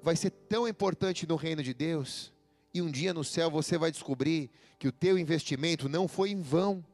vai 0.01 0.15
ser 0.15 0.31
tão 0.31 0.67
importante 0.67 1.27
no 1.27 1.35
reino 1.35 1.61
de 1.61 1.73
Deus, 1.73 2.31
e 2.73 2.81
um 2.81 2.89
dia 2.89 3.13
no 3.13 3.23
céu 3.23 3.49
você 3.49 3.77
vai 3.77 3.91
descobrir 3.91 4.49
que 4.77 4.87
o 4.87 4.91
teu 4.91 5.17
investimento 5.17 5.89
não 5.89 6.07
foi 6.07 6.29
em 6.31 6.41
vão, 6.41 6.85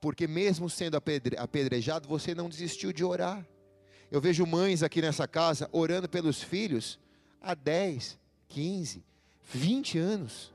porque 0.00 0.26
mesmo 0.26 0.68
sendo 0.68 0.96
apedrejado, 0.96 2.08
você 2.08 2.34
não 2.34 2.48
desistiu 2.48 2.92
de 2.92 3.02
orar. 3.04 3.46
Eu 4.10 4.20
vejo 4.20 4.44
mães 4.44 4.82
aqui 4.82 5.00
nessa 5.00 5.26
casa 5.26 5.68
orando 5.72 6.08
pelos 6.08 6.42
filhos, 6.42 6.98
há 7.44 7.54
10, 7.54 8.18
15, 8.48 9.04
20 9.42 9.98
anos. 9.98 10.52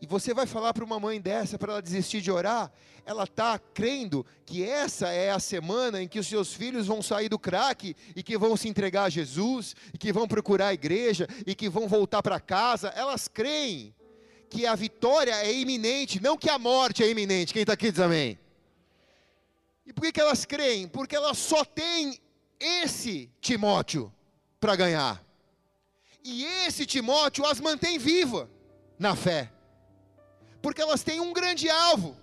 E 0.00 0.06
você 0.06 0.32
vai 0.32 0.46
falar 0.46 0.72
para 0.72 0.84
uma 0.84 1.00
mãe 1.00 1.20
dessa 1.20 1.58
para 1.58 1.72
ela 1.72 1.82
desistir 1.82 2.20
de 2.20 2.30
orar, 2.30 2.70
ela 3.04 3.24
está 3.24 3.58
crendo 3.58 4.24
que 4.44 4.62
essa 4.62 5.08
é 5.08 5.30
a 5.30 5.40
semana 5.40 6.02
em 6.02 6.06
que 6.06 6.18
os 6.18 6.26
seus 6.26 6.52
filhos 6.52 6.86
vão 6.86 7.02
sair 7.02 7.28
do 7.28 7.38
crack 7.38 7.96
e 8.14 8.22
que 8.22 8.36
vão 8.36 8.56
se 8.56 8.68
entregar 8.68 9.04
a 9.04 9.08
Jesus, 9.08 9.74
e 9.92 9.98
que 9.98 10.12
vão 10.12 10.28
procurar 10.28 10.68
a 10.68 10.74
igreja 10.74 11.26
e 11.46 11.54
que 11.54 11.68
vão 11.70 11.88
voltar 11.88 12.22
para 12.22 12.38
casa. 12.38 12.88
Elas 12.88 13.26
creem 13.26 13.94
que 14.50 14.66
a 14.66 14.74
vitória 14.74 15.34
é 15.34 15.52
iminente, 15.52 16.22
não 16.22 16.36
que 16.36 16.50
a 16.50 16.58
morte 16.58 17.02
é 17.02 17.10
iminente. 17.10 17.52
Quem 17.52 17.62
está 17.62 17.72
aqui 17.72 17.90
diz 17.90 18.00
amém. 18.00 18.38
E 19.86 19.92
por 19.92 20.02
que, 20.02 20.12
que 20.12 20.20
elas 20.20 20.44
creem? 20.44 20.86
Porque 20.86 21.16
elas 21.16 21.38
só 21.38 21.64
têm 21.64 22.20
esse 22.60 23.30
Timóteo 23.40 24.12
para 24.60 24.76
ganhar. 24.76 25.22
E 26.24 26.44
esse 26.66 26.84
Timóteo 26.84 27.46
as 27.46 27.60
mantém 27.60 27.98
viva 27.98 28.50
na 28.98 29.14
fé. 29.14 29.50
Porque 30.60 30.82
elas 30.82 31.02
têm 31.02 31.20
um 31.20 31.32
grande 31.32 31.70
alvo. 31.70 32.16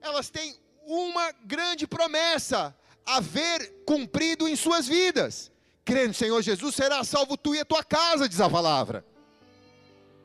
Elas 0.00 0.30
têm 0.30 0.56
uma 0.86 1.32
grande 1.44 1.86
promessa 1.86 2.74
a 3.06 3.20
ver 3.20 3.84
cumprido 3.86 4.48
em 4.48 4.56
suas 4.56 4.86
vidas. 4.86 5.52
Crendo 5.84 6.08
no 6.08 6.14
Senhor 6.14 6.40
Jesus, 6.42 6.74
será 6.74 7.04
salvo 7.04 7.36
tu 7.36 7.54
e 7.54 7.60
a 7.60 7.64
tua 7.64 7.84
casa, 7.84 8.28
diz 8.28 8.40
a 8.40 8.48
palavra. 8.48 9.04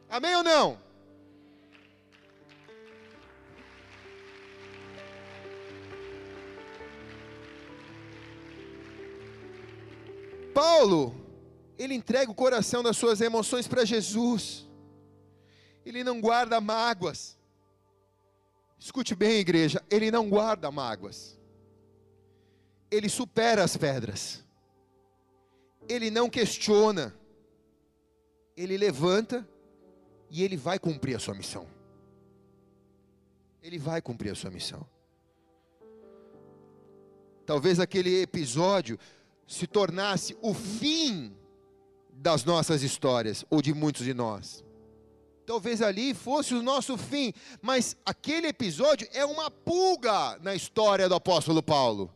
Amém 0.10 0.36
ou 0.36 0.44
não? 0.44 0.80
Paulo 10.54 11.19
ele 11.80 11.94
entrega 11.94 12.30
o 12.30 12.36
coração 12.36 12.84
das 12.84 12.98
suas 12.98 13.22
emoções 13.22 13.66
para 13.66 13.86
Jesus. 13.86 14.68
Ele 15.86 16.04
não 16.04 16.20
guarda 16.20 16.60
mágoas. 16.60 17.40
Escute 18.78 19.16
bem, 19.16 19.40
igreja, 19.40 19.82
ele 19.90 20.12
não 20.12 20.30
guarda 20.30 20.70
mágoas. 20.70 21.40
Ele 22.92 23.08
supera 23.08 23.64
as 23.64 23.78
pedras. 23.78 24.44
Ele 25.88 26.12
não 26.12 26.30
questiona. 26.30 27.16
Ele 28.58 28.78
levanta 28.78 29.48
e 30.30 30.44
ele 30.44 30.58
vai 30.58 30.78
cumprir 30.78 31.16
a 31.16 31.20
sua 31.20 31.34
missão. 31.34 31.66
Ele 33.64 33.80
vai 33.80 34.02
cumprir 34.02 34.32
a 34.32 34.36
sua 34.36 34.52
missão. 34.52 34.86
Talvez 37.46 37.80
aquele 37.80 38.22
episódio 38.22 39.00
se 39.48 39.66
tornasse 39.66 40.38
o 40.42 40.54
fim 40.54 41.36
das 42.20 42.44
nossas 42.44 42.84
histórias, 42.84 43.46
ou 43.50 43.62
de 43.62 43.74
muitos 43.74 44.04
de 44.04 44.14
nós. 44.14 44.64
Talvez 45.46 45.82
ali 45.82 46.14
fosse 46.14 46.54
o 46.54 46.62
nosso 46.62 46.98
fim, 46.98 47.34
mas 47.62 47.96
aquele 48.06 48.48
episódio 48.48 49.08
é 49.14 49.26
uma 49.26 49.50
pulga 49.50 50.38
na 50.42 50.54
história 50.54 51.08
do 51.08 51.16
apóstolo 51.16 51.64
Paulo. 51.64 52.14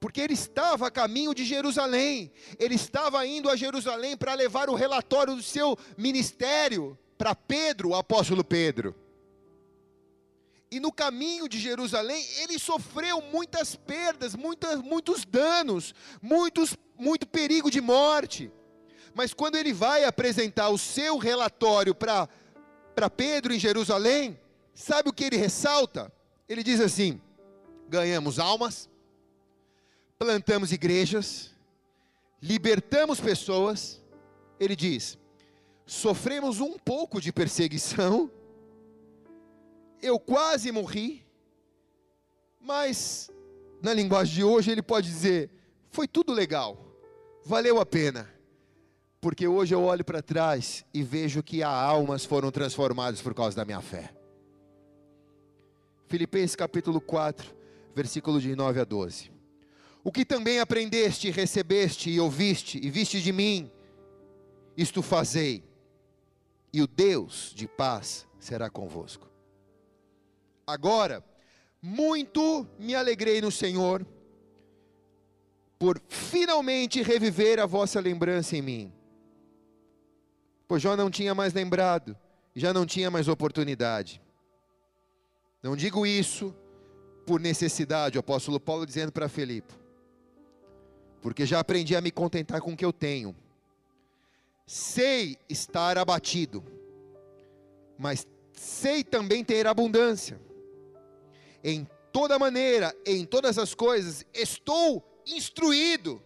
Porque 0.00 0.20
ele 0.20 0.34
estava 0.34 0.88
a 0.88 0.90
caminho 0.90 1.34
de 1.34 1.44
Jerusalém, 1.44 2.32
ele 2.58 2.74
estava 2.74 3.24
indo 3.26 3.48
a 3.48 3.56
Jerusalém 3.56 4.16
para 4.16 4.34
levar 4.34 4.68
o 4.68 4.74
relatório 4.74 5.36
do 5.36 5.42
seu 5.42 5.78
ministério 5.96 6.98
para 7.16 7.34
Pedro, 7.34 7.90
o 7.90 7.94
apóstolo 7.94 8.42
Pedro. 8.42 8.94
E 10.70 10.80
no 10.80 10.90
caminho 10.90 11.48
de 11.48 11.60
Jerusalém, 11.60 12.24
ele 12.38 12.58
sofreu 12.58 13.22
muitas 13.22 13.76
perdas, 13.76 14.34
muitas, 14.34 14.80
muitos 14.82 15.24
danos, 15.24 15.94
muitos, 16.20 16.76
muito 16.98 17.26
perigo 17.26 17.70
de 17.70 17.80
morte. 17.80 18.50
Mas 19.14 19.32
quando 19.32 19.56
ele 19.56 19.72
vai 19.72 20.04
apresentar 20.04 20.68
o 20.68 20.78
seu 20.78 21.16
relatório 21.16 21.94
para 21.94 22.28
Pedro 23.16 23.54
em 23.54 23.58
Jerusalém, 23.58 24.38
sabe 24.74 25.08
o 25.08 25.12
que 25.12 25.24
ele 25.24 25.36
ressalta? 25.36 26.12
Ele 26.48 26.62
diz 26.62 26.80
assim: 26.80 27.20
ganhamos 27.88 28.38
almas, 28.38 28.90
plantamos 30.18 30.70
igrejas, 30.72 31.54
libertamos 32.42 33.20
pessoas. 33.20 34.02
Ele 34.60 34.76
diz: 34.76 35.18
sofremos 35.86 36.60
um 36.60 36.78
pouco 36.78 37.20
de 37.20 37.32
perseguição, 37.32 38.30
eu 40.02 40.18
quase 40.18 40.70
morri, 40.70 41.24
mas 42.60 43.30
na 43.80 43.94
linguagem 43.94 44.34
de 44.34 44.44
hoje 44.44 44.70
ele 44.70 44.82
pode 44.82 45.08
dizer: 45.08 45.50
foi 45.90 46.06
tudo 46.06 46.32
legal, 46.32 46.85
valeu 47.46 47.78
a 47.78 47.86
pena, 47.86 48.28
porque 49.20 49.46
hoje 49.46 49.72
eu 49.72 49.84
olho 49.84 50.04
para 50.04 50.20
trás 50.20 50.84
e 50.92 51.04
vejo 51.04 51.44
que 51.44 51.62
há 51.62 51.70
almas 51.70 52.24
foram 52.24 52.50
transformadas 52.50 53.22
por 53.22 53.32
causa 53.32 53.56
da 53.56 53.64
minha 53.64 53.80
fé. 53.80 54.12
Filipenses 56.08 56.56
capítulo 56.56 57.00
4, 57.00 57.54
versículo 57.94 58.40
de 58.40 58.56
9 58.56 58.80
a 58.80 58.84
12. 58.84 59.30
O 60.02 60.10
que 60.10 60.24
também 60.24 60.58
aprendeste, 60.58 61.30
recebeste 61.30 62.10
e 62.10 62.18
ouviste 62.18 62.80
e 62.82 62.90
viste 62.90 63.22
de 63.22 63.32
mim, 63.32 63.70
isto 64.76 65.00
fazei, 65.00 65.62
e 66.72 66.82
o 66.82 66.86
Deus 66.88 67.52
de 67.54 67.68
paz 67.68 68.26
será 68.40 68.68
convosco. 68.68 69.30
Agora, 70.66 71.24
muito 71.80 72.66
me 72.76 72.96
alegrei 72.96 73.40
no 73.40 73.52
Senhor, 73.52 74.04
por 75.78 76.00
finalmente 76.08 77.02
reviver 77.02 77.60
a 77.60 77.66
vossa 77.66 78.00
lembrança 78.00 78.56
em 78.56 78.62
mim. 78.62 78.92
Pois 80.66 80.82
já 80.82 80.96
não 80.96 81.10
tinha 81.10 81.34
mais 81.34 81.52
lembrado, 81.52 82.16
já 82.54 82.72
não 82.72 82.86
tinha 82.86 83.10
mais 83.10 83.28
oportunidade. 83.28 84.20
Não 85.62 85.76
digo 85.76 86.06
isso 86.06 86.54
por 87.26 87.40
necessidade, 87.40 88.16
o 88.16 88.20
apóstolo 88.20 88.58
Paulo 88.58 88.86
dizendo 88.86 89.12
para 89.12 89.28
Felipe, 89.28 89.74
porque 91.20 91.44
já 91.44 91.58
aprendi 91.58 91.96
a 91.96 92.00
me 92.00 92.10
contentar 92.10 92.60
com 92.60 92.72
o 92.72 92.76
que 92.76 92.84
eu 92.84 92.92
tenho. 92.92 93.34
Sei 94.66 95.36
estar 95.48 95.98
abatido, 95.98 96.64
mas 97.98 98.26
sei 98.52 99.04
também 99.04 99.44
ter 99.44 99.66
abundância 99.66 100.40
em 101.62 101.86
toda 102.12 102.38
maneira, 102.38 102.96
em 103.04 103.24
todas 103.24 103.58
as 103.58 103.74
coisas, 103.74 104.24
estou 104.32 105.04
instruído, 105.26 106.22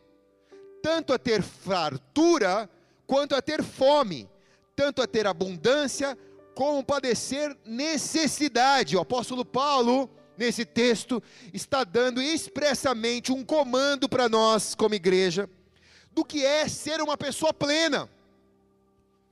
tanto 0.83 1.13
a 1.13 1.19
ter 1.19 1.43
fartura 1.43 2.69
quanto 3.07 3.35
a 3.35 3.43
ter 3.43 3.63
fome, 3.63 4.29
tanto 4.77 5.03
a 5.03 5.07
ter 5.07 5.27
abundância 5.27 6.17
como 6.55 6.85
padecer 6.85 7.57
necessidade. 7.65 8.97
O 8.97 9.01
apóstolo 9.01 9.45
Paulo, 9.45 10.11
nesse 10.37 10.65
texto, 10.65 11.23
está 11.53 11.85
dando 11.85 12.21
expressamente 12.21 13.33
um 13.33 13.45
comando 13.45 14.09
para 14.09 14.29
nós, 14.29 14.75
como 14.75 14.95
igreja, 14.95 15.49
do 16.13 16.25
que 16.25 16.45
é 16.45 16.69
ser 16.69 17.01
uma 17.01 17.17
pessoa 17.17 17.53
plena, 17.53 18.09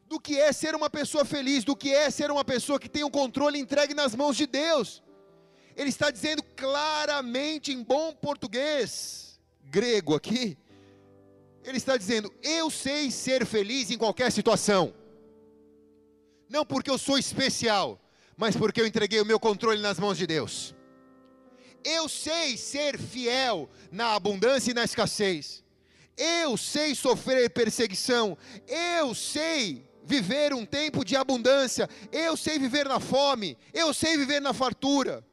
do 0.09 0.18
que 0.18 0.38
é 0.38 0.52
ser 0.52 0.74
uma 0.74 0.88
pessoa 0.88 1.24
feliz, 1.24 1.64
do 1.64 1.76
que 1.76 1.92
é 1.92 2.11
ser 2.11 2.31
uma 2.31 2.44
pessoa 2.44 2.78
que 2.78 2.88
tem 2.88 3.04
o 3.04 3.11
controle 3.11 3.59
entregue 3.59 3.92
nas 3.92 4.14
mãos 4.14 4.37
de 4.37 4.46
Deus. 4.46 5.02
Ele 5.76 5.90
está 5.90 6.11
dizendo 6.11 6.42
claramente 6.57 7.72
em 7.72 7.83
bom 7.83 8.12
português, 8.14 9.28
grego 9.68 10.14
aqui, 10.14 10.57
ele 11.64 11.76
está 11.76 11.96
dizendo: 11.96 12.33
Eu 12.42 12.70
sei 12.70 13.11
ser 13.11 13.44
feliz 13.46 13.90
em 13.90 13.98
qualquer 13.98 14.33
situação. 14.33 14.94
Não 16.48 16.64
porque 16.64 16.90
eu 16.90 16.98
sou 16.98 17.18
especial, 17.18 18.00
mas 18.37 18.57
porque 18.57 18.81
eu 18.81 18.87
entreguei 18.87 19.20
o 19.20 19.26
meu 19.26 19.38
controle 19.38 19.81
nas 19.81 19.98
mãos 19.98 20.16
de 20.16 20.26
Deus. 20.26 20.74
Eu 21.85 22.09
sei 22.09 22.57
ser 22.57 22.98
fiel 22.98 23.68
na 23.90 24.14
abundância 24.14 24.70
e 24.70 24.74
na 24.74 24.85
escassez. 24.85 25.62
Eu 26.16 26.57
sei 26.57 26.94
sofrer 26.94 27.50
perseguição. 27.50 28.37
Eu 28.66 29.14
sei 29.14 29.88
viver 30.02 30.52
um 30.52 30.64
tempo 30.64 31.04
de 31.04 31.16
abundância. 31.16 31.88
Eu 32.11 32.37
sei 32.37 32.59
viver 32.59 32.88
na 32.88 32.98
fome. 32.98 33.57
Eu 33.72 33.94
sei 33.94 34.16
viver 34.16 34.40
na 34.40 34.52
fartura. 34.52 35.24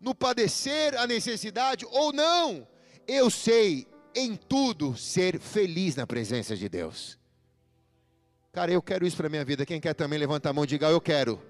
No 0.00 0.14
padecer 0.14 0.98
a 0.98 1.06
necessidade 1.06 1.86
ou 1.88 2.12
não. 2.12 2.66
Eu 3.06 3.30
sei 3.30 3.86
em 4.14 4.34
tudo 4.34 4.96
ser 4.96 5.38
feliz 5.38 5.94
na 5.94 6.06
presença 6.06 6.56
de 6.56 6.68
Deus. 6.68 7.18
Cara, 8.52 8.72
eu 8.72 8.80
quero 8.80 9.06
isso 9.06 9.16
para 9.16 9.28
minha 9.28 9.44
vida. 9.44 9.66
Quem 9.66 9.80
quer 9.80 9.94
também 9.94 10.18
levanta 10.18 10.48
a 10.48 10.52
mão 10.52 10.64
e 10.64 10.66
diga 10.66 10.88
eu 10.88 11.00
quero. 11.00 11.40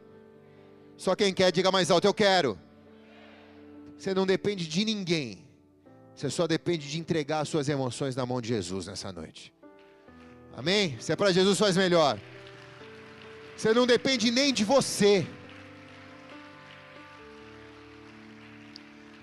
Só 0.97 1.15
quem 1.15 1.33
quer 1.33 1.53
diga 1.53 1.71
mais 1.71 1.91
alto 1.91 2.07
eu 2.07 2.15
quero. 2.15 2.59
Você 3.97 4.13
não 4.13 4.27
depende 4.27 4.67
de 4.67 4.85
ninguém. 4.85 5.47
Você 6.15 6.29
só 6.31 6.47
depende 6.47 6.91
de 6.91 6.99
entregar 6.99 7.41
as 7.41 7.49
suas 7.49 7.69
emoções 7.69 8.17
na 8.17 8.27
mão 8.27 8.41
de 8.41 8.49
Jesus 8.49 8.87
nessa 8.87 9.13
noite. 9.13 9.53
Amém? 10.57 10.97
Se 10.99 11.13
é 11.13 11.17
para 11.17 11.31
Jesus 11.31 11.59
faz 11.59 11.77
melhor. 11.77 12.19
Você 13.57 13.73
não 13.73 13.87
depende 13.87 14.31
nem 14.31 14.53
de 14.53 14.65
você. 14.65 15.27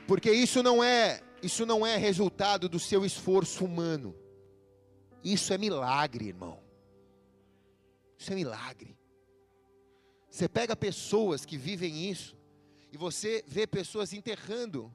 Porque 0.07 0.31
isso 0.31 0.63
não 0.63 0.83
é 0.83 1.21
isso 1.43 1.65
não 1.65 1.85
é 1.85 1.97
resultado 1.97 2.69
do 2.69 2.79
seu 2.79 3.05
esforço 3.05 3.65
humano. 3.65 4.15
Isso 5.23 5.53
é 5.53 5.57
milagre, 5.57 6.27
irmão. 6.27 6.59
Isso 8.17 8.31
é 8.31 8.35
milagre. 8.35 8.97
Você 10.29 10.47
pega 10.47 10.75
pessoas 10.75 11.45
que 11.45 11.57
vivem 11.57 12.09
isso, 12.09 12.35
e 12.91 12.97
você 12.97 13.43
vê 13.45 13.67
pessoas 13.67 14.13
enterrando, 14.13 14.93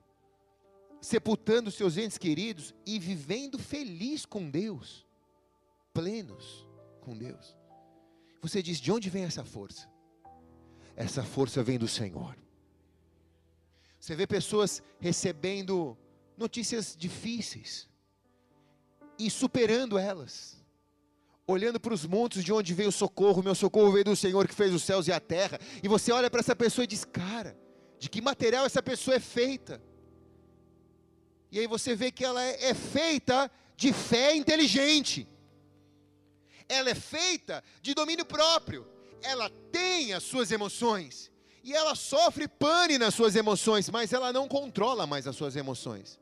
sepultando 1.00 1.70
seus 1.70 1.96
entes 1.96 2.18
queridos 2.18 2.74
e 2.84 2.98
vivendo 2.98 3.58
feliz 3.58 4.24
com 4.24 4.50
Deus, 4.50 5.06
plenos 5.92 6.66
com 7.00 7.16
Deus. 7.16 7.56
Você 8.40 8.62
diz: 8.62 8.80
de 8.80 8.90
onde 8.90 9.10
vem 9.10 9.24
essa 9.24 9.44
força? 9.44 9.88
Essa 10.96 11.22
força 11.22 11.62
vem 11.62 11.78
do 11.78 11.86
Senhor. 11.86 12.36
Você 14.00 14.16
vê 14.16 14.26
pessoas 14.26 14.82
recebendo 14.98 15.96
notícias 16.38 16.94
difíceis 16.96 17.88
e 19.18 19.28
superando 19.28 19.98
elas. 19.98 20.56
Olhando 21.46 21.80
para 21.80 21.94
os 21.94 22.04
montes 22.04 22.44
de 22.44 22.52
onde 22.52 22.74
veio 22.74 22.90
o 22.90 22.92
socorro, 22.92 23.42
meu 23.42 23.54
socorro 23.54 23.90
veio 23.90 24.04
do 24.04 24.16
Senhor 24.16 24.46
que 24.46 24.54
fez 24.54 24.72
os 24.72 24.82
céus 24.82 25.08
e 25.08 25.12
a 25.12 25.18
terra. 25.18 25.58
E 25.82 25.88
você 25.88 26.12
olha 26.12 26.30
para 26.30 26.40
essa 26.40 26.54
pessoa 26.54 26.84
e 26.84 26.86
diz: 26.86 27.04
Cara, 27.04 27.58
de 27.98 28.08
que 28.08 28.20
material 28.20 28.66
essa 28.66 28.82
pessoa 28.82 29.16
é 29.16 29.20
feita? 29.20 29.82
E 31.50 31.58
aí 31.58 31.66
você 31.66 31.94
vê 31.94 32.12
que 32.12 32.24
ela 32.24 32.42
é, 32.42 32.66
é 32.66 32.74
feita 32.74 33.50
de 33.74 33.92
fé 33.94 34.36
inteligente, 34.36 35.26
ela 36.68 36.90
é 36.90 36.94
feita 36.94 37.64
de 37.80 37.94
domínio 37.94 38.26
próprio, 38.26 38.86
ela 39.22 39.48
tem 39.72 40.12
as 40.12 40.22
suas 40.22 40.52
emoções, 40.52 41.32
e 41.64 41.72
ela 41.72 41.94
sofre 41.94 42.46
pane 42.46 42.98
nas 42.98 43.14
suas 43.14 43.34
emoções, 43.34 43.88
mas 43.88 44.12
ela 44.12 44.32
não 44.34 44.46
controla 44.46 45.06
mais 45.06 45.26
as 45.26 45.34
suas 45.34 45.56
emoções. 45.56 46.20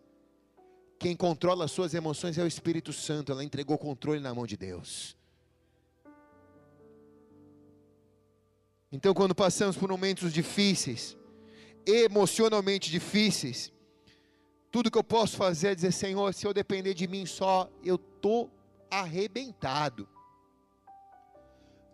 Quem 0.98 1.14
controla 1.14 1.64
as 1.64 1.72
suas 1.72 1.92
emoções 1.94 2.38
é 2.38 2.42
o 2.42 2.46
Espírito 2.46 2.92
Santo, 2.92 3.30
ela 3.30 3.44
entregou 3.44 3.76
o 3.76 3.78
controle 3.78 4.20
na 4.20 4.34
mão 4.34 4.46
de 4.46 4.56
Deus. 4.56 5.16
Então, 8.90 9.12
quando 9.12 9.34
passamos 9.34 9.76
por 9.76 9.88
momentos 9.88 10.32
difíceis, 10.32 11.16
emocionalmente 11.84 12.90
difíceis, 12.90 13.72
tudo 14.70 14.90
que 14.90 14.98
eu 14.98 15.04
posso 15.04 15.36
fazer 15.36 15.68
é 15.68 15.74
dizer: 15.74 15.92
Senhor, 15.92 16.32
se 16.32 16.46
eu 16.46 16.54
depender 16.54 16.94
de 16.94 17.06
mim 17.06 17.26
só, 17.26 17.70
eu 17.84 17.96
estou 17.96 18.50
arrebentado. 18.90 20.08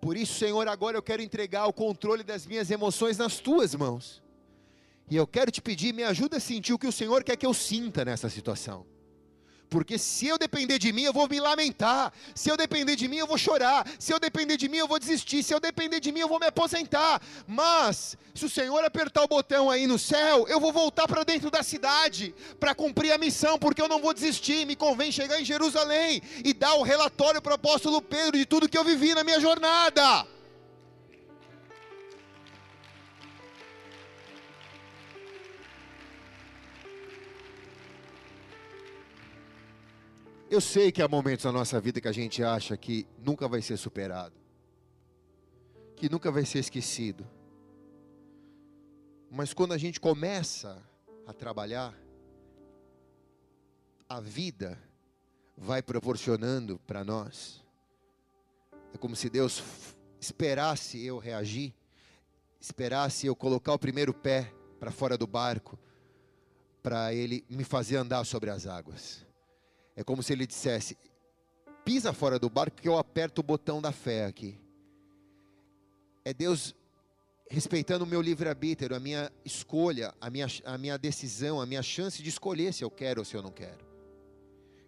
Por 0.00 0.16
isso, 0.16 0.34
Senhor, 0.34 0.66
agora 0.68 0.96
eu 0.96 1.02
quero 1.02 1.22
entregar 1.22 1.66
o 1.66 1.72
controle 1.72 2.22
das 2.22 2.46
minhas 2.46 2.70
emoções 2.70 3.16
nas 3.16 3.38
tuas 3.38 3.74
mãos. 3.74 4.22
E 5.10 5.16
eu 5.16 5.26
quero 5.26 5.50
te 5.50 5.60
pedir, 5.60 5.92
me 5.92 6.02
ajuda 6.02 6.36
a 6.38 6.40
sentir 6.40 6.72
o 6.72 6.78
que 6.78 6.86
o 6.86 6.92
Senhor 6.92 7.22
quer 7.22 7.36
que 7.36 7.46
eu 7.46 7.54
sinta 7.54 8.04
nessa 8.04 8.28
situação. 8.28 8.91
Porque 9.72 9.96
se 9.96 10.26
eu 10.26 10.36
depender 10.36 10.78
de 10.78 10.92
mim, 10.92 11.04
eu 11.04 11.14
vou 11.14 11.26
me 11.26 11.40
lamentar. 11.40 12.12
Se 12.34 12.50
eu 12.50 12.58
depender 12.58 12.94
de 12.94 13.08
mim, 13.08 13.16
eu 13.16 13.26
vou 13.26 13.38
chorar. 13.38 13.88
Se 13.98 14.12
eu 14.12 14.20
depender 14.20 14.58
de 14.58 14.68
mim, 14.68 14.76
eu 14.76 14.86
vou 14.86 14.98
desistir. 14.98 15.42
Se 15.42 15.54
eu 15.54 15.58
depender 15.58 15.98
de 15.98 16.12
mim, 16.12 16.20
eu 16.20 16.28
vou 16.28 16.38
me 16.38 16.46
aposentar. 16.46 17.22
Mas, 17.46 18.18
se 18.34 18.44
o 18.44 18.50
Senhor 18.50 18.84
apertar 18.84 19.22
o 19.22 19.28
botão 19.28 19.70
aí 19.70 19.86
no 19.86 19.98
céu, 19.98 20.46
eu 20.46 20.60
vou 20.60 20.74
voltar 20.74 21.08
para 21.08 21.24
dentro 21.24 21.50
da 21.50 21.62
cidade 21.62 22.34
para 22.60 22.74
cumprir 22.74 23.12
a 23.12 23.18
missão, 23.18 23.58
porque 23.58 23.80
eu 23.80 23.88
não 23.88 24.02
vou 24.02 24.12
desistir. 24.12 24.66
Me 24.66 24.76
convém 24.76 25.10
chegar 25.10 25.40
em 25.40 25.44
Jerusalém 25.44 26.20
e 26.44 26.52
dar 26.52 26.74
o 26.74 26.82
relatório 26.82 27.40
para 27.40 27.52
o 27.52 27.54
apóstolo 27.54 28.02
Pedro 28.02 28.36
de 28.36 28.44
tudo 28.44 28.68
que 28.68 28.76
eu 28.76 28.84
vivi 28.84 29.14
na 29.14 29.24
minha 29.24 29.40
jornada. 29.40 30.26
Eu 40.52 40.60
sei 40.60 40.92
que 40.92 41.00
há 41.00 41.08
momentos 41.08 41.46
na 41.46 41.50
nossa 41.50 41.80
vida 41.80 41.98
que 41.98 42.06
a 42.06 42.12
gente 42.12 42.44
acha 42.44 42.76
que 42.76 43.06
nunca 43.24 43.48
vai 43.48 43.62
ser 43.62 43.78
superado, 43.78 44.34
que 45.96 46.10
nunca 46.10 46.30
vai 46.30 46.44
ser 46.44 46.58
esquecido. 46.58 47.26
Mas 49.30 49.54
quando 49.54 49.72
a 49.72 49.78
gente 49.78 49.98
começa 49.98 50.76
a 51.26 51.32
trabalhar, 51.32 51.98
a 54.06 54.20
vida 54.20 54.78
vai 55.56 55.80
proporcionando 55.80 56.78
para 56.80 57.02
nós. 57.02 57.64
É 58.92 58.98
como 58.98 59.16
se 59.16 59.30
Deus 59.30 59.62
esperasse 60.20 61.02
eu 61.02 61.16
reagir, 61.16 61.72
esperasse 62.60 63.26
eu 63.26 63.34
colocar 63.34 63.72
o 63.72 63.78
primeiro 63.78 64.12
pé 64.12 64.52
para 64.78 64.90
fora 64.90 65.16
do 65.16 65.26
barco, 65.26 65.78
para 66.82 67.14
Ele 67.14 67.42
me 67.48 67.64
fazer 67.64 67.96
andar 67.96 68.26
sobre 68.26 68.50
as 68.50 68.66
águas. 68.66 69.31
É 69.94 70.02
como 70.02 70.22
se 70.22 70.32
ele 70.32 70.46
dissesse: 70.46 70.96
pisa 71.84 72.12
fora 72.12 72.38
do 72.38 72.48
barco 72.48 72.80
que 72.80 72.88
eu 72.88 72.98
aperto 72.98 73.40
o 73.40 73.44
botão 73.44 73.80
da 73.80 73.92
fé 73.92 74.24
aqui. 74.24 74.58
É 76.24 76.32
Deus 76.32 76.74
respeitando 77.50 78.04
o 78.04 78.06
meu 78.06 78.22
livre-arbítrio, 78.22 78.96
a 78.96 79.00
minha 79.00 79.30
escolha, 79.44 80.14
a 80.20 80.30
minha, 80.30 80.46
a 80.64 80.78
minha 80.78 80.96
decisão, 80.96 81.60
a 81.60 81.66
minha 81.66 81.82
chance 81.82 82.22
de 82.22 82.28
escolher 82.28 82.72
se 82.72 82.82
eu 82.82 82.90
quero 82.90 83.20
ou 83.20 83.24
se 83.24 83.36
eu 83.36 83.42
não 83.42 83.50
quero. 83.50 83.84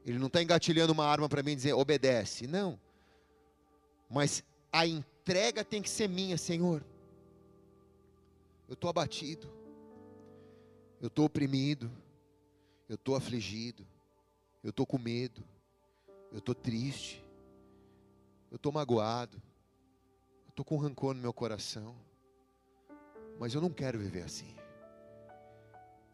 Ele 0.06 0.18
não 0.18 0.28
está 0.28 0.42
engatilhando 0.42 0.92
uma 0.92 1.06
arma 1.06 1.28
para 1.28 1.42
mim 1.42 1.56
dizer, 1.56 1.72
obedece. 1.74 2.46
Não. 2.46 2.78
Mas 4.08 4.42
a 4.72 4.86
entrega 4.86 5.64
tem 5.64 5.82
que 5.82 5.90
ser 5.90 6.08
minha, 6.08 6.38
Senhor. 6.38 6.84
Eu 8.68 8.74
estou 8.74 8.88
abatido. 8.88 9.50
Eu 11.00 11.08
estou 11.08 11.24
oprimido. 11.24 11.90
Eu 12.88 12.94
estou 12.94 13.16
afligido 13.16 13.86
eu 14.64 14.70
estou 14.70 14.86
com 14.86 14.96
medo, 14.96 15.44
eu 16.32 16.38
estou 16.38 16.54
triste, 16.54 17.22
eu 18.50 18.56
estou 18.56 18.72
magoado, 18.72 19.36
eu 20.46 20.48
estou 20.48 20.64
com 20.64 20.78
rancor 20.78 21.14
no 21.14 21.20
meu 21.20 21.34
coração, 21.34 21.94
mas 23.38 23.54
eu 23.54 23.60
não 23.60 23.68
quero 23.68 23.98
viver 23.98 24.22
assim. 24.22 24.56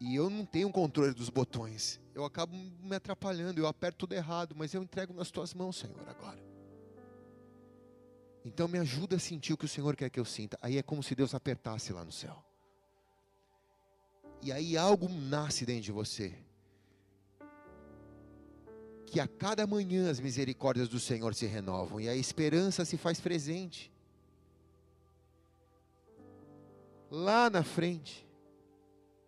E 0.01 0.15
eu 0.15 0.29
não 0.29 0.45
tenho 0.45 0.69
controle 0.69 1.13
dos 1.13 1.29
botões, 1.29 2.01
eu 2.13 2.25
acabo 2.25 2.53
me 2.53 2.95
atrapalhando, 2.95 3.61
eu 3.61 3.67
aperto 3.67 3.99
tudo 3.99 4.13
errado, 4.13 4.53
mas 4.53 4.73
eu 4.73 4.83
entrego 4.83 5.13
nas 5.13 5.31
tuas 5.31 5.53
mãos, 5.53 5.77
Senhor, 5.77 6.09
agora. 6.09 6.43
Então 8.43 8.67
me 8.67 8.79
ajuda 8.79 9.15
a 9.15 9.19
sentir 9.19 9.53
o 9.53 9.57
que 9.57 9.65
o 9.65 9.69
Senhor 9.69 9.95
quer 9.95 10.09
que 10.09 10.19
eu 10.19 10.25
sinta. 10.25 10.57
Aí 10.61 10.77
é 10.77 10.83
como 10.83 11.01
se 11.01 11.15
Deus 11.15 11.33
apertasse 11.33 11.93
lá 11.93 12.03
no 12.03 12.11
céu. 12.11 12.43
E 14.41 14.51
aí 14.51 14.75
algo 14.75 15.07
nasce 15.07 15.63
dentro 15.65 15.83
de 15.83 15.91
você 15.91 16.35
que 19.11 19.19
a 19.19 19.27
cada 19.27 19.67
manhã 19.67 20.09
as 20.09 20.21
misericórdias 20.21 20.87
do 20.87 20.97
Senhor 20.97 21.35
se 21.35 21.45
renovam 21.45 21.99
e 21.99 22.07
a 22.07 22.15
esperança 22.15 22.85
se 22.85 22.95
faz 22.95 23.19
presente. 23.19 23.91
Lá 27.09 27.49
na 27.49 27.61
frente, 27.61 28.25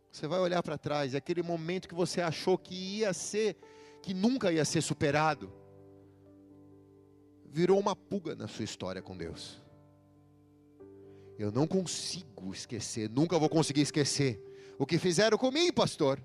você 0.09 0.25
vai 0.25 0.39
olhar 0.39 0.63
para 0.63 0.77
trás, 0.77 1.13
é 1.13 1.17
aquele 1.17 1.43
momento 1.43 1.89
que 1.89 1.93
você 1.93 2.21
achou 2.21 2.57
que 2.57 2.73
ia 2.73 3.11
ser, 3.11 3.57
que 4.01 4.13
nunca 4.13 4.53
ia 4.53 4.63
ser 4.63 4.81
superado, 4.81 5.51
virou 7.45 7.77
uma 7.77 7.93
pulga 7.93 8.35
na 8.35 8.47
sua 8.47 8.63
história 8.63 9.01
com 9.01 9.17
Deus. 9.17 9.61
Eu 11.37 11.51
não 11.51 11.67
consigo 11.67 12.53
esquecer, 12.53 13.09
nunca 13.09 13.37
vou 13.37 13.49
conseguir 13.49 13.81
esquecer 13.81 14.41
o 14.79 14.85
que 14.85 14.97
fizeram 14.97 15.37
comigo, 15.37 15.73
pastor. 15.73 16.23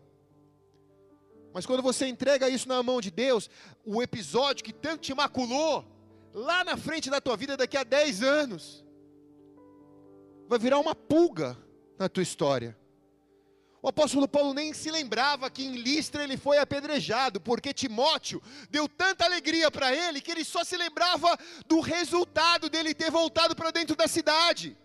Mas 1.53 1.67
quando 1.67 1.83
você 1.83 2.07
entrega 2.07 2.49
isso 2.49 2.69
na 2.69 2.83
mão 2.83 3.01
de 3.01 3.11
Deus, 3.11 3.49
o 3.85 4.03
episódio 4.03 4.65
que 4.65 4.73
tanto 4.73 5.01
te 5.01 5.15
maculou, 5.15 5.85
lá 6.33 6.63
na 6.65 6.77
frente 6.77 7.11
da 7.11 7.21
tua 7.21 7.37
vida, 7.37 7.57
daqui 7.57 7.77
a 7.77 7.85
10 7.85 8.23
anos, 8.23 8.85
vai 10.47 10.59
virar 10.59 10.79
uma 10.79 10.95
pulga 10.95 11.57
na 11.99 12.09
tua 12.09 12.23
história. 12.23 12.77
O 13.81 13.89
apóstolo 13.89 14.27
Paulo 14.27 14.53
nem 14.53 14.73
se 14.73 14.91
lembrava 14.91 15.49
que 15.49 15.65
em 15.65 15.77
Listra 15.77 16.25
ele 16.25 16.37
foi 16.37 16.59
apedrejado, 16.59 17.41
porque 17.41 17.73
Timóteo 17.73 18.43
deu 18.69 18.89
tanta 18.89 19.25
alegria 19.25 19.71
para 19.71 19.95
ele 19.95 20.21
que 20.21 20.33
ele 20.33 20.45
só 20.45 20.65
se 20.65 20.77
lembrava 20.77 21.39
do 21.67 21.81
resultado 21.81 22.69
dele 22.69 22.93
ter 22.93 23.11
voltado 23.11 23.55
para 23.55 23.71
dentro 23.71 23.95
da 23.95 24.09
cidade 24.09 24.77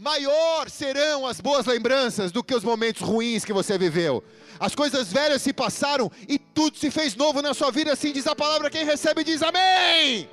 maior 0.00 0.70
serão 0.70 1.26
as 1.26 1.42
boas 1.42 1.66
lembranças 1.66 2.32
do 2.32 2.42
que 2.42 2.54
os 2.54 2.64
momentos 2.64 3.02
ruins 3.02 3.44
que 3.44 3.52
você 3.52 3.76
viveu. 3.76 4.24
As 4.60 4.74
coisas 4.74 5.10
velhas 5.10 5.40
se 5.40 5.54
passaram 5.54 6.12
e 6.28 6.38
tudo 6.38 6.76
se 6.76 6.90
fez 6.90 7.16
novo 7.16 7.40
na 7.40 7.54
sua 7.54 7.70
vida, 7.70 7.94
assim 7.94 8.12
diz 8.12 8.26
a 8.26 8.36
palavra. 8.36 8.68
Quem 8.68 8.84
recebe 8.84 9.24
diz 9.24 9.42
amém. 9.42 10.28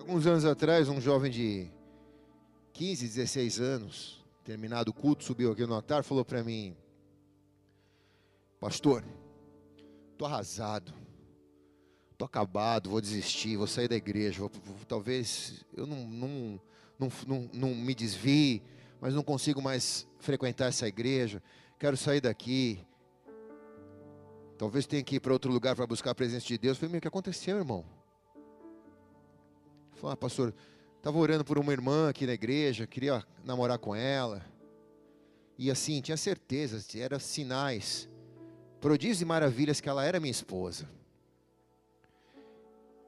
Alguns 0.00 0.26
anos 0.26 0.44
atrás, 0.44 0.88
um 0.88 1.00
jovem 1.00 1.30
de 1.30 1.68
15, 2.72 3.06
16 3.06 3.60
anos, 3.60 4.24
terminado 4.44 4.90
o 4.90 4.94
culto, 4.94 5.22
subiu 5.22 5.52
aqui 5.52 5.64
no 5.64 5.74
altar, 5.74 6.02
falou 6.02 6.24
para 6.24 6.42
mim: 6.42 6.76
Pastor, 8.58 9.04
estou 10.12 10.26
arrasado, 10.26 10.92
estou 12.16 12.24
acabado, 12.24 12.88
vou 12.88 13.00
desistir, 13.00 13.58
vou 13.58 13.66
sair 13.66 13.88
da 13.88 13.94
igreja, 13.94 14.40
vou, 14.40 14.50
vou, 14.64 14.76
talvez 14.88 15.64
eu 15.76 15.86
não, 15.86 16.08
não, 16.08 16.60
não, 16.98 17.12
não, 17.26 17.50
não 17.52 17.74
me 17.74 17.94
desvie, 17.94 18.62
mas 18.98 19.14
não 19.14 19.22
consigo 19.22 19.60
mais 19.60 20.08
frequentar 20.18 20.68
essa 20.68 20.88
igreja, 20.88 21.42
quero 21.78 21.94
sair 21.94 22.22
daqui, 22.22 22.80
talvez 24.56 24.86
tenha 24.86 25.02
que 25.02 25.16
ir 25.16 25.20
para 25.20 25.32
outro 25.32 25.52
lugar 25.52 25.76
para 25.76 25.86
buscar 25.86 26.12
a 26.12 26.14
presença 26.14 26.46
de 26.46 26.56
Deus. 26.56 26.78
Eu 26.78 26.88
falei, 26.88 26.98
o 26.98 27.02
que 27.02 27.08
aconteceu, 27.08 27.58
irmão? 27.58 27.84
Falou, 29.96 30.12
ah, 30.12 30.16
pastor, 30.16 30.54
estava 30.96 31.18
orando 31.18 31.44
por 31.44 31.58
uma 31.58 31.72
irmã 31.72 32.08
aqui 32.08 32.26
na 32.26 32.32
igreja, 32.32 32.86
queria 32.86 33.22
namorar 33.44 33.78
com 33.78 33.94
ela, 33.94 34.42
e 35.58 35.70
assim, 35.70 36.00
tinha 36.00 36.16
certeza, 36.16 36.82
eram 36.98 37.20
sinais, 37.20 38.08
prodígios 38.80 39.20
e 39.20 39.24
maravilhas 39.26 39.82
que 39.82 39.88
ela 39.88 40.02
era 40.02 40.18
minha 40.18 40.30
esposa. 40.30 40.88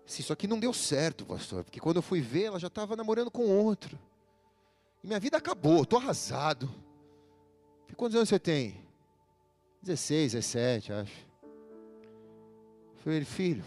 Sim, 0.09 0.23
só 0.23 0.35
que 0.35 0.49
não 0.49 0.59
deu 0.59 0.73
certo, 0.73 1.27
pastor, 1.27 1.63
porque 1.63 1.79
quando 1.79 1.97
eu 1.97 2.03
fui 2.03 2.23
ver, 2.23 2.45
ela 2.45 2.59
já 2.59 2.69
estava 2.69 2.97
namorando 2.97 3.31
com 3.31 3.47
outro. 3.47 3.99
E 5.05 5.07
minha 5.07 5.21
vida 5.21 5.37
acabou, 5.37 5.83
estou 5.83 5.99
arrasado. 5.99 6.75
Quantos 7.95 8.17
anos 8.17 8.31
você 8.31 8.39
tem? 8.39 8.83
16, 9.83 10.33
17, 10.33 10.93
acho. 10.95 11.27
Eu 11.43 13.03
falei, 13.05 13.23
filho, 13.23 13.63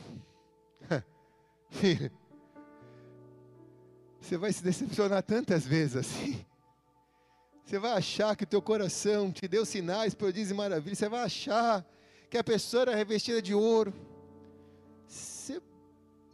filho, 1.69 2.11
você 4.19 4.35
vai 4.35 4.51
se 4.51 4.63
decepcionar 4.63 5.21
tantas 5.21 5.63
vezes 5.63 5.95
assim. 5.95 6.43
Você 7.63 7.77
vai 7.77 7.91
achar 7.91 8.35
que 8.35 8.45
o 8.45 8.47
teu 8.47 8.63
coração 8.63 9.31
te 9.31 9.47
deu 9.47 9.63
sinais, 9.63 10.15
prodígios 10.15 10.49
e 10.49 10.55
maravilhas. 10.55 10.97
Você 10.97 11.07
vai 11.07 11.21
achar 11.21 11.85
que 12.31 12.37
a 12.39 12.43
pessoa 12.43 12.81
era 12.81 12.95
revestida 12.95 13.43
de 13.43 13.53
ouro. 13.53 13.93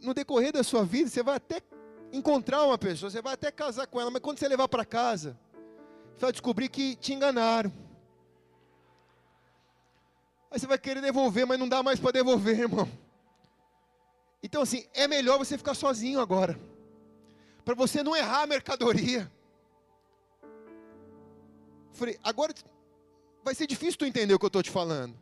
No 0.00 0.14
decorrer 0.14 0.52
da 0.52 0.62
sua 0.62 0.84
vida, 0.84 1.10
você 1.10 1.22
vai 1.22 1.36
até 1.36 1.60
encontrar 2.12 2.64
uma 2.64 2.78
pessoa, 2.78 3.10
você 3.10 3.20
vai 3.20 3.34
até 3.34 3.50
casar 3.50 3.86
com 3.86 4.00
ela, 4.00 4.10
mas 4.10 4.22
quando 4.22 4.38
você 4.38 4.48
levar 4.48 4.68
para 4.68 4.84
casa, 4.84 5.38
você 6.16 6.26
vai 6.26 6.32
descobrir 6.32 6.68
que 6.68 6.96
te 6.96 7.12
enganaram. 7.12 7.72
Aí 10.50 10.58
você 10.58 10.66
vai 10.66 10.78
querer 10.78 11.02
devolver, 11.02 11.46
mas 11.46 11.58
não 11.58 11.68
dá 11.68 11.82
mais 11.82 12.00
para 12.00 12.12
devolver, 12.12 12.58
irmão. 12.60 12.88
Então, 14.42 14.62
assim, 14.62 14.86
é 14.94 15.06
melhor 15.08 15.36
você 15.36 15.58
ficar 15.58 15.74
sozinho 15.74 16.20
agora, 16.20 16.58
para 17.64 17.74
você 17.74 18.02
não 18.02 18.16
errar 18.16 18.42
a 18.42 18.46
mercadoria. 18.46 19.30
Falei, 21.92 22.18
agora 22.22 22.54
vai 23.42 23.54
ser 23.54 23.66
difícil 23.66 23.98
tu 23.98 24.06
entender 24.06 24.32
o 24.32 24.38
que 24.38 24.44
eu 24.44 24.48
estou 24.48 24.62
te 24.62 24.70
falando. 24.70 25.18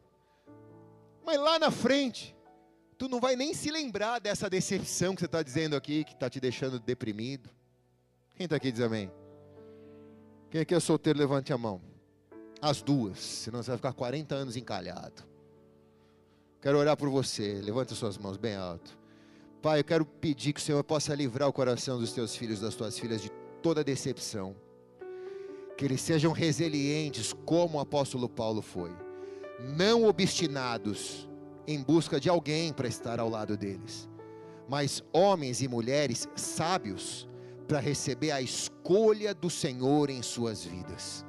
Mas 1.24 1.40
lá 1.40 1.58
na 1.58 1.70
frente, 1.70 2.35
tu 2.98 3.08
não 3.08 3.20
vai 3.20 3.36
nem 3.36 3.52
se 3.54 3.70
lembrar 3.70 4.18
dessa 4.18 4.48
decepção 4.48 5.14
que 5.14 5.20
você 5.20 5.26
está 5.26 5.42
dizendo 5.42 5.76
aqui, 5.76 6.04
que 6.04 6.12
está 6.12 6.28
te 6.28 6.40
deixando 6.40 6.78
deprimido. 6.78 7.50
Quem 8.36 8.44
está 8.44 8.56
aqui 8.56 8.70
diz 8.70 8.80
amém? 8.80 9.10
Quem 10.50 10.60
aqui 10.60 10.74
é 10.74 10.80
solteiro, 10.80 11.18
levante 11.18 11.52
a 11.52 11.58
mão. 11.58 11.80
As 12.60 12.82
duas, 12.82 13.18
senão 13.18 13.62
você 13.62 13.70
vai 13.70 13.78
ficar 13.78 13.92
40 13.92 14.34
anos 14.34 14.56
encalhado. 14.56 15.24
Quero 16.60 16.78
orar 16.78 16.96
por 16.96 17.08
você, 17.10 17.60
levante 17.62 17.94
suas 17.94 18.16
mãos 18.16 18.36
bem 18.36 18.56
alto. 18.56 18.98
Pai, 19.60 19.80
eu 19.80 19.84
quero 19.84 20.04
pedir 20.04 20.52
que 20.52 20.60
o 20.60 20.62
Senhor 20.62 20.82
possa 20.82 21.14
livrar 21.14 21.48
o 21.48 21.52
coração 21.52 21.98
dos 21.98 22.12
teus 22.12 22.34
filhos, 22.34 22.60
das 22.60 22.74
tuas 22.74 22.98
filhas, 22.98 23.20
de 23.20 23.30
toda 23.62 23.84
decepção 23.84 24.56
que 25.76 25.84
eles 25.84 26.00
sejam 26.00 26.32
resilientes, 26.32 27.32
como 27.44 27.76
o 27.76 27.80
apóstolo 27.80 28.28
Paulo 28.28 28.62
foi, 28.62 28.90
não 29.76 30.04
obstinados 30.04 31.25
em 31.66 31.82
busca 31.82 32.20
de 32.20 32.28
alguém 32.28 32.72
para 32.72 32.88
estar 32.88 33.18
ao 33.18 33.28
lado 33.28 33.56
deles, 33.56 34.08
mas 34.68 35.02
homens 35.12 35.60
e 35.60 35.68
mulheres 35.68 36.28
sábios 36.36 37.28
para 37.66 37.80
receber 37.80 38.30
a 38.30 38.40
escolha 38.40 39.34
do 39.34 39.50
Senhor 39.50 40.08
em 40.08 40.22
suas 40.22 40.64
vidas. 40.64 41.24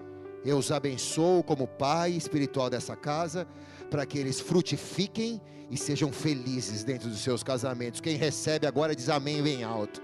Eu 0.46 0.58
os 0.58 0.72
abençoo 0.72 1.44
como 1.44 1.68
pai 1.68 2.12
espiritual 2.12 2.70
dessa 2.70 2.96
casa, 2.96 3.48
para 3.90 4.06
que 4.06 4.18
eles 4.18 4.40
frutifiquem 4.40 5.42
e 5.70 5.78
sejam 5.78 6.12
felizes 6.12 6.84
dentro 6.84 7.10
dos 7.10 7.20
seus 7.20 7.44
casamentos. 7.44 8.00
Quem 8.00 8.16
recebe 8.16 8.68
agora 8.68 8.96
diz 8.96 9.10
amém 9.10 9.42
bem 9.42 9.64
alto. 9.64 10.02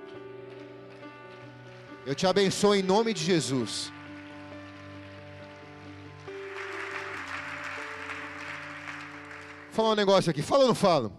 Eu 2.06 2.14
te 2.14 2.28
abençoo 2.28 2.76
em 2.76 2.84
nome 2.84 3.14
de 3.14 3.24
Jesus. 3.24 3.93
Falar 9.74 9.91
um 9.91 9.95
negócio 9.95 10.30
aqui. 10.30 10.41
Fala 10.41 10.61
ou 10.61 10.67
não 10.67 10.76
falo? 10.76 11.11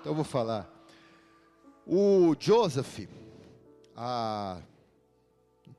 Então 0.00 0.12
eu 0.12 0.14
vou 0.14 0.24
falar. 0.24 0.70
O 1.86 2.36
Joseph, 2.38 3.08
há 3.96 4.60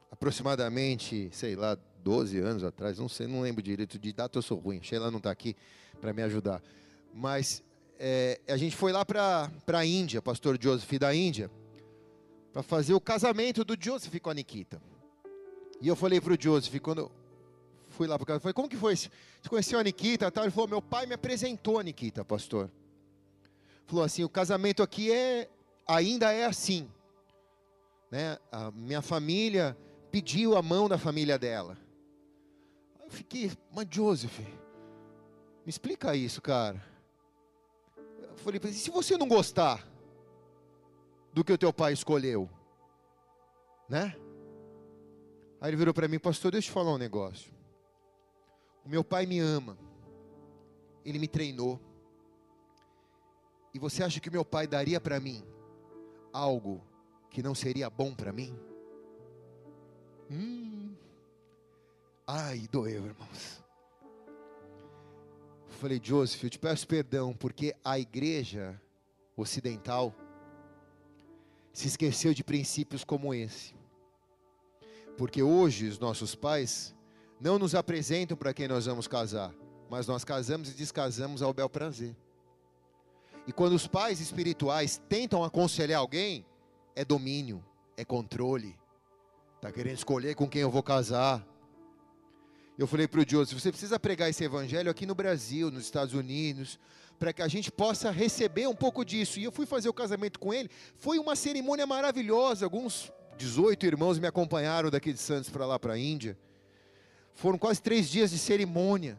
aproximadamente, 0.09 1.29
sei 1.31 1.55
lá, 1.55 1.77
12 2.03 2.39
anos 2.39 2.63
atrás, 2.63 2.97
não 2.97 3.07
sei, 3.07 3.27
não 3.27 3.41
lembro 3.41 3.61
direito 3.61 3.99
de 3.99 4.11
data, 4.11 4.39
eu 4.39 4.41
sou 4.41 4.57
ruim. 4.57 4.81
Sheila 4.81 5.11
não 5.11 5.19
está 5.19 5.29
aqui 5.29 5.55
para 6.01 6.11
me 6.11 6.23
ajudar. 6.23 6.61
Mas 7.13 7.63
é, 7.99 8.41
a 8.47 8.57
gente 8.57 8.75
foi 8.75 8.91
lá 8.91 9.05
para 9.05 9.49
a 9.67 9.85
Índia, 9.85 10.21
pastor 10.23 10.57
Joseph 10.59 10.91
da 10.99 11.13
Índia, 11.13 11.51
para 12.51 12.63
fazer 12.63 12.95
o 12.95 12.99
casamento 12.99 13.63
do 13.63 13.77
Joseph 13.79 14.19
com 14.19 14.31
a 14.31 14.33
Nikita. 14.33 14.81
E 15.79 15.87
eu 15.87 15.95
falei 15.95 16.19
para 16.19 16.33
o 16.33 16.37
Joseph, 16.39 16.79
quando 16.81 17.11
fui 18.01 18.07
lá 18.07 18.17
para 18.17 18.25
casa, 18.25 18.39
falei, 18.39 18.53
como 18.53 18.67
que 18.67 18.75
foi? 18.75 18.95
Você 18.95 19.09
conheceu 19.47 19.77
a 19.77 19.83
Nikita? 19.83 20.31
Tal? 20.31 20.43
Ele 20.43 20.51
falou, 20.51 20.67
meu 20.67 20.81
pai 20.81 21.05
me 21.05 21.13
apresentou 21.13 21.77
a 21.77 21.83
Nikita, 21.83 22.25
pastor. 22.25 22.67
Falou 23.85 24.03
assim, 24.03 24.23
o 24.23 24.29
casamento 24.29 24.81
aqui 24.81 25.11
é, 25.11 25.47
ainda 25.87 26.31
é 26.31 26.45
assim. 26.45 26.89
Né? 28.09 28.39
A 28.51 28.71
minha 28.71 29.03
família 29.03 29.77
pediu 30.09 30.57
a 30.57 30.63
mão 30.63 30.89
da 30.89 30.97
família 30.97 31.37
dela. 31.37 31.77
Eu 33.03 33.11
fiquei, 33.11 33.51
mas 33.71 33.87
Joseph, 33.91 34.39
me 34.39 35.69
explica 35.69 36.15
isso, 36.15 36.41
cara. 36.41 36.83
Eu 37.95 38.35
falei, 38.37 38.59
e 38.63 38.73
se 38.73 38.89
você 38.89 39.15
não 39.15 39.27
gostar 39.27 39.87
do 41.31 41.43
que 41.43 41.53
o 41.53 41.57
teu 41.57 41.71
pai 41.71 41.93
escolheu? 41.93 42.49
Né? 43.87 44.15
Aí 45.59 45.69
ele 45.69 45.77
virou 45.77 45.93
para 45.93 46.07
mim, 46.07 46.17
pastor, 46.17 46.51
deixa 46.51 46.67
eu 46.67 46.71
te 46.71 46.73
falar 46.73 46.95
um 46.95 46.97
negócio. 46.97 47.60
O 48.85 48.89
meu 48.89 49.03
pai 49.03 49.25
me 49.25 49.39
ama. 49.39 49.77
Ele 51.05 51.19
me 51.19 51.27
treinou. 51.27 51.79
E 53.73 53.79
você 53.79 54.03
acha 54.03 54.19
que 54.19 54.29
o 54.29 54.31
meu 54.31 54.43
pai 54.43 54.67
daria 54.67 54.99
para 54.99 55.19
mim 55.19 55.43
algo 56.33 56.81
que 57.29 57.41
não 57.41 57.55
seria 57.55 57.89
bom 57.89 58.13
para 58.13 58.31
mim? 58.31 58.57
Hum. 60.29 60.93
Ai, 62.27 62.67
doeu, 62.71 63.05
irmãos. 63.05 63.61
Falei, 65.67 65.99
Joseph, 66.01 66.43
eu 66.43 66.49
te 66.49 66.59
peço 66.59 66.87
perdão, 66.87 67.33
porque 67.33 67.75
a 67.83 67.97
igreja 67.97 68.79
ocidental 69.35 70.13
se 71.73 71.87
esqueceu 71.87 72.33
de 72.33 72.43
princípios 72.43 73.03
como 73.03 73.33
esse. 73.33 73.73
Porque 75.17 75.41
hoje 75.41 75.87
os 75.87 75.97
nossos 75.97 76.35
pais 76.35 76.95
não 77.41 77.57
nos 77.57 77.73
apresentam 77.73 78.37
para 78.37 78.53
quem 78.53 78.67
nós 78.67 78.85
vamos 78.85 79.07
casar, 79.07 79.51
mas 79.89 80.05
nós 80.05 80.23
casamos 80.23 80.69
e 80.69 80.73
descasamos 80.73 81.41
ao 81.41 81.51
bel 81.51 81.67
prazer. 81.67 82.15
E 83.47 83.51
quando 83.51 83.73
os 83.73 83.87
pais 83.87 84.19
espirituais 84.19 85.01
tentam 85.09 85.43
aconselhar 85.43 85.99
alguém, 85.99 86.45
é 86.95 87.03
domínio, 87.03 87.63
é 87.97 88.05
controle. 88.05 88.77
Está 89.55 89.71
querendo 89.71 89.95
escolher 89.95 90.35
com 90.35 90.47
quem 90.47 90.61
eu 90.61 90.69
vou 90.69 90.83
casar. 90.83 91.45
Eu 92.77 92.85
falei 92.85 93.07
para 93.07 93.21
o 93.21 93.25
Joseph, 93.27 93.59
você 93.59 93.71
precisa 93.71 93.99
pregar 93.99 94.29
esse 94.29 94.43
evangelho 94.43 94.91
aqui 94.91 95.05
no 95.07 95.15
Brasil, 95.15 95.71
nos 95.71 95.83
Estados 95.83 96.13
Unidos, 96.13 96.79
para 97.17 97.33
que 97.33 97.41
a 97.41 97.47
gente 97.47 97.71
possa 97.71 98.11
receber 98.11 98.67
um 98.67 98.75
pouco 98.75 99.03
disso. 99.03 99.39
E 99.39 99.43
eu 99.43 99.51
fui 99.51 99.65
fazer 99.65 99.89
o 99.89 99.93
casamento 99.93 100.39
com 100.39 100.53
ele. 100.53 100.69
Foi 100.95 101.17
uma 101.17 101.35
cerimônia 101.35 101.87
maravilhosa. 101.87 102.65
Alguns 102.65 103.11
18 103.37 103.85
irmãos 103.85 104.19
me 104.19 104.27
acompanharam 104.27 104.91
daqui 104.91 105.11
de 105.11 105.19
Santos 105.19 105.49
para 105.49 105.65
lá 105.65 105.79
para 105.79 105.93
a 105.93 105.97
Índia. 105.97 106.37
Foram 107.33 107.57
quase 107.57 107.81
três 107.81 108.09
dias 108.09 108.31
de 108.31 108.37
cerimônia. 108.37 109.17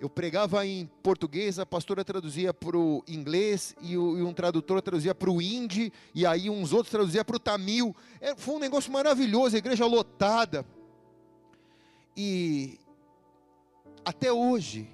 Eu 0.00 0.10
pregava 0.10 0.66
em 0.66 0.86
português, 1.02 1.58
a 1.58 1.64
pastora 1.64 2.04
traduzia 2.04 2.52
para 2.52 2.76
o 2.76 3.02
inglês 3.06 3.74
e, 3.80 3.96
um 3.96 4.32
tradutor 4.34 4.82
traduzia 4.82 5.14
para 5.14 5.30
o 5.30 5.40
hindi 5.40 5.92
e 6.14 6.26
aí 6.26 6.50
uns 6.50 6.72
outros 6.72 6.90
traduziam 6.90 7.24
para 7.24 7.36
o 7.36 7.38
tamil. 7.38 7.94
É, 8.20 8.34
foi 8.34 8.56
um 8.56 8.58
negócio 8.58 8.92
maravilhoso, 8.92 9.54
a 9.54 9.58
igreja 9.58 9.86
lotada. 9.86 10.66
E 12.16 12.78
até 14.04 14.32
hoje 14.32 14.88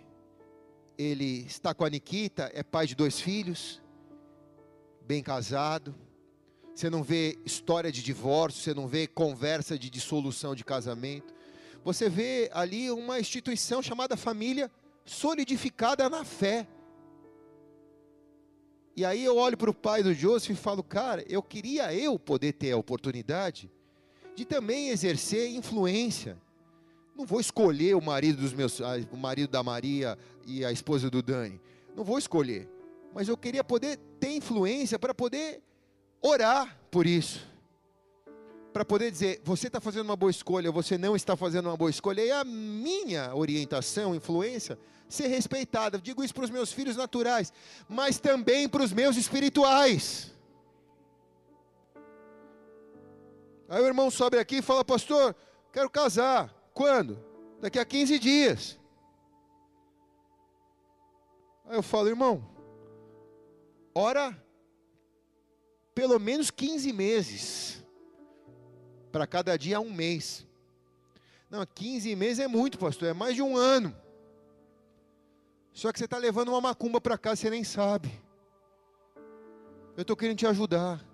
ele 0.96 1.44
está 1.46 1.74
com 1.74 1.84
a 1.84 1.90
Nikita, 1.90 2.50
é 2.54 2.62
pai 2.62 2.86
de 2.86 2.94
dois 2.94 3.18
filhos, 3.18 3.80
bem 5.00 5.22
casado. 5.22 5.94
Você 6.74 6.88
não 6.88 7.02
vê 7.02 7.38
história 7.44 7.90
de 7.90 8.02
divórcio, 8.02 8.62
você 8.62 8.74
não 8.74 8.86
vê 8.86 9.06
conversa 9.06 9.78
de 9.78 9.90
dissolução 9.90 10.54
de 10.54 10.62
casamento. 10.62 11.34
Você 11.84 12.08
vê 12.08 12.50
ali 12.52 12.90
uma 12.90 13.18
instituição 13.18 13.82
chamada 13.82 14.16
família 14.16 14.70
solidificada 15.04 16.08
na 16.10 16.24
fé. 16.24 16.66
E 18.94 19.04
aí 19.04 19.24
eu 19.24 19.36
olho 19.36 19.56
para 19.56 19.70
o 19.70 19.74
pai 19.74 20.02
do 20.02 20.12
Joseph 20.12 20.50
e 20.50 20.54
falo, 20.54 20.82
cara, 20.82 21.24
eu 21.28 21.42
queria 21.42 21.94
eu 21.94 22.18
poder 22.18 22.52
ter 22.52 22.72
a 22.72 22.76
oportunidade 22.76 23.70
de 24.36 24.44
também 24.44 24.90
exercer 24.90 25.50
influência. 25.50 26.36
Não 27.16 27.24
vou 27.24 27.40
escolher 27.40 27.96
o 27.96 28.02
marido 28.02 28.42
dos 28.42 28.52
meus, 28.52 28.78
o 29.10 29.16
marido 29.16 29.50
da 29.50 29.62
Maria 29.62 30.18
e 30.46 30.64
a 30.64 30.72
esposa 30.72 31.10
do 31.10 31.22
Dani. 31.22 31.60
Não 31.96 32.04
vou 32.04 32.18
escolher. 32.18 32.68
Mas 33.14 33.28
eu 33.28 33.36
queria 33.36 33.64
poder 33.64 33.98
ter 34.18 34.36
influência 34.36 34.98
para 34.98 35.14
poder 35.14 35.62
orar 36.22 36.78
por 36.90 37.06
isso 37.06 37.49
para 38.72 38.84
poder 38.84 39.10
dizer, 39.10 39.40
você 39.44 39.66
está 39.66 39.80
fazendo 39.80 40.04
uma 40.06 40.16
boa 40.16 40.30
escolha, 40.30 40.70
você 40.70 40.96
não 40.96 41.16
está 41.16 41.36
fazendo 41.36 41.66
uma 41.66 41.76
boa 41.76 41.90
escolha, 41.90 42.22
e 42.22 42.30
a 42.30 42.44
minha 42.44 43.34
orientação, 43.34 44.14
influência, 44.14 44.78
ser 45.08 45.26
respeitada. 45.26 45.96
Eu 45.96 46.00
digo 46.00 46.22
isso 46.22 46.34
para 46.34 46.44
os 46.44 46.50
meus 46.50 46.72
filhos 46.72 46.96
naturais, 46.96 47.52
mas 47.88 48.18
também 48.18 48.68
para 48.68 48.82
os 48.82 48.92
meus 48.92 49.16
espirituais. 49.16 50.32
Aí 53.68 53.82
o 53.82 53.86
irmão 53.86 54.10
sobe 54.10 54.38
aqui 54.38 54.56
e 54.56 54.62
fala, 54.62 54.84
pastor, 54.84 55.34
quero 55.72 55.88
casar. 55.90 56.52
Quando? 56.74 57.22
Daqui 57.60 57.78
a 57.78 57.84
15 57.84 58.18
dias. 58.18 58.78
Aí 61.66 61.76
eu 61.76 61.82
falo, 61.82 62.08
irmão, 62.08 62.44
ora 63.94 64.36
pelo 65.94 66.18
menos 66.18 66.50
15 66.50 66.92
meses 66.92 67.79
para 69.10 69.26
cada 69.26 69.56
dia 69.56 69.80
um 69.80 69.92
mês. 69.92 70.46
Não, 71.50 71.66
15 71.66 72.14
meses 72.14 72.38
é 72.38 72.46
muito, 72.46 72.78
pastor, 72.78 73.08
é 73.08 73.12
mais 73.12 73.34
de 73.34 73.42
um 73.42 73.56
ano. 73.56 73.94
Só 75.72 75.92
que 75.92 75.98
você 75.98 76.04
está 76.04 76.18
levando 76.18 76.48
uma 76.48 76.60
macumba 76.60 77.00
para 77.00 77.18
casa, 77.18 77.42
você 77.42 77.50
nem 77.50 77.64
sabe. 77.64 78.10
Eu 79.96 80.02
estou 80.02 80.16
querendo 80.16 80.38
te 80.38 80.46
ajudar. 80.46 81.04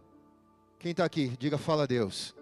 Quem 0.78 0.90
está 0.90 1.04
aqui? 1.04 1.28
Diga, 1.38 1.58
fala 1.58 1.84
a 1.84 1.86
Deus. 1.86 2.34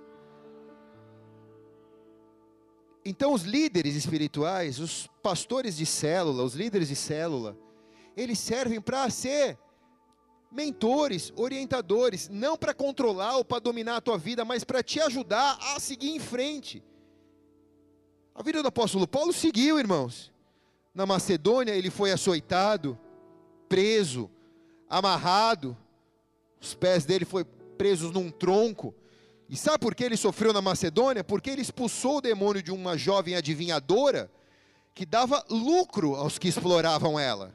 Então, 3.05 3.33
os 3.33 3.43
líderes 3.43 3.95
espirituais, 3.95 4.81
os 4.81 5.07
pastores 5.23 5.77
de 5.77 5.85
célula, 5.85 6.43
os 6.43 6.55
líderes 6.55 6.89
de 6.89 6.97
célula, 6.97 7.57
eles 8.17 8.39
servem 8.39 8.81
para 8.81 9.09
ser 9.11 9.59
mentores, 10.55 11.33
orientadores, 11.37 12.29
não 12.29 12.57
para 12.57 12.73
controlar 12.73 13.37
ou 13.37 13.45
para 13.45 13.59
dominar 13.59 13.97
a 13.97 14.01
tua 14.01 14.17
vida, 14.17 14.45
mas 14.45 14.63
para 14.63 14.83
te 14.83 15.01
ajudar 15.01 15.59
a 15.75 15.81
seguir 15.81 16.11
em 16.11 16.21
frente. 16.21 16.83
A 18.35 18.43
vida 18.43 18.63
do 18.63 18.69
apóstolo 18.69 19.07
Paulo 19.07 19.33
seguiu, 19.33 19.79
irmãos. 19.79 20.33
Na 20.95 21.05
Macedônia 21.05 21.73
ele 21.75 21.91
foi 21.91 22.13
açoitado, 22.13 22.97
preso, 23.69 24.31
amarrado, 24.89 25.77
os 26.61 26.73
pés 26.73 27.05
dele 27.05 27.25
foram 27.25 27.47
presos 27.77 28.13
num 28.13 28.31
tronco. 28.31 28.95
E 29.49 29.57
sabe 29.57 29.79
por 29.81 29.95
que 29.95 30.05
ele 30.05 30.17
sofreu 30.17 30.53
na 30.53 30.63
Macedônia? 30.63 31.25
Porque 31.25 31.51
ele 31.51 31.63
expulsou 31.63 32.19
o 32.19 32.21
demônio 32.21 32.63
de 32.63 32.71
uma 32.71 32.97
jovem 32.97 33.35
adivinhadora 33.35 34.31
que 34.95 35.05
dava 35.05 35.45
lucro 35.51 36.15
aos 36.15 36.39
que 36.39 36.47
exploravam 36.47 37.19
ela. 37.19 37.53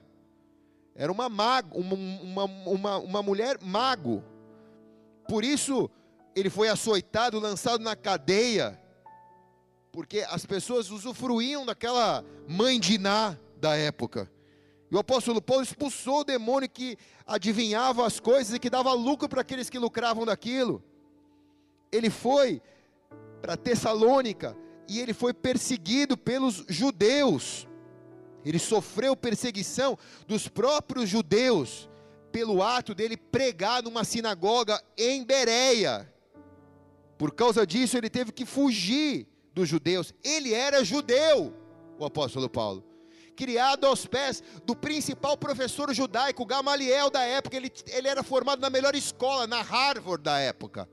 Era 1.00 1.14
uma, 1.14 1.30
mago, 1.30 1.80
uma, 1.80 1.95
uma, 1.95 2.43
uma, 2.43 2.97
uma 2.97 3.24
mulher 3.24 3.58
mago. 3.62 4.22
Por 5.30 5.45
isso, 5.45 5.89
ele 6.36 6.50
foi 6.50 6.68
açoitado, 6.68 7.39
lançado 7.39 7.82
na 7.82 7.95
cadeia. 7.95 8.78
Porque 9.93 10.26
as 10.30 10.45
pessoas 10.45 10.91
usufruíam 10.91 11.66
daquela 11.66 12.22
mãe 12.45 12.78
de 12.78 12.97
Ná 12.97 13.38
da 13.56 13.78
época. 13.78 14.30
E 14.91 14.95
o 14.95 15.00
apóstolo 15.00 15.41
Paulo 15.41 15.64
expulsou 15.64 16.20
o 16.20 16.24
demônio 16.26 16.68
que 16.68 16.97
adivinhava 17.26 18.06
as 18.06 18.20
coisas 18.20 18.54
e 18.54 18.60
que 18.60 18.70
dava 18.70 18.91
lucro 18.91 19.30
para 19.30 19.39
aqueles 19.39 19.70
que 19.70 19.80
lucravam 19.80 20.26
daquilo. 20.26 20.84
Ele 21.93 22.10
foi 22.10 22.62
para 23.41 23.56
Tessalônica 23.56 24.54
e 24.86 25.00
ele 25.00 25.14
foi 25.14 25.34
perseguido 25.34 26.18
pelos 26.18 26.66
judeus. 26.68 27.68
Ele 28.46 28.60
sofreu 28.60 29.16
perseguição 29.16 29.98
dos 30.28 30.48
próprios 30.48 31.10
judeus 31.10 31.90
pelo 32.32 32.64
ato 32.64 32.94
dele 32.94 33.18
pregar 33.18 33.84
numa 33.84 34.04
sinagoga 34.04 34.82
em 34.98 35.24
Bereia. 35.24 36.12
Por 37.18 37.34
causa 37.34 37.68
disso, 37.68 37.98
ele 37.98 38.10
teve 38.10 38.32
que 38.32 38.46
fugir 38.46 39.28
dos 39.54 39.68
judeus. 39.68 40.14
Ele 40.24 40.54
era 40.54 40.84
judeu, 40.86 41.54
o 41.98 42.06
apóstolo 42.06 42.50
Paulo. 42.50 42.84
Criado 43.36 43.86
aos 43.88 44.06
pés 44.06 44.44
do 44.66 44.76
principal 44.76 45.38
professor 45.38 45.94
judaico, 45.94 46.46
Gamaliel 46.46 47.10
da 47.10 47.24
época. 47.24 47.58
Ele, 47.58 47.72
ele 47.88 48.08
era 48.08 48.24
formado 48.24 48.62
na 48.62 48.70
melhor 48.70 48.96
escola, 48.96 49.48
na 49.48 49.62
Harvard 49.62 50.24
da 50.24 50.40
época. 50.40 50.88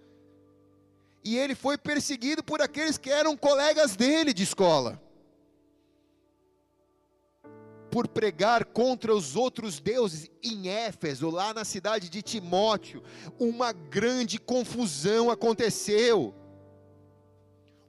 E 1.23 1.37
ele 1.37 1.55
foi 1.55 1.77
perseguido 1.77 2.43
por 2.43 2.63
aqueles 2.63 2.99
que 2.99 3.11
eram 3.11 3.37
colegas 3.37 3.97
dele 3.97 4.33
de 4.33 4.45
escola 4.45 5.06
por 7.91 8.09
pregar 8.09 8.65
contra 8.65 9.15
os 9.15 9.37
outros 9.37 9.81
deuses 9.81 10.31
em 10.43 10.69
Éfeso, 10.69 11.31
lá 11.31 11.55
na 11.55 11.65
cidade 11.65 12.09
de 12.09 12.23
Timóteo, 12.23 13.03
uma 13.39 13.73
grande 13.73 14.39
confusão 14.39 15.31
aconteceu. 15.31 16.35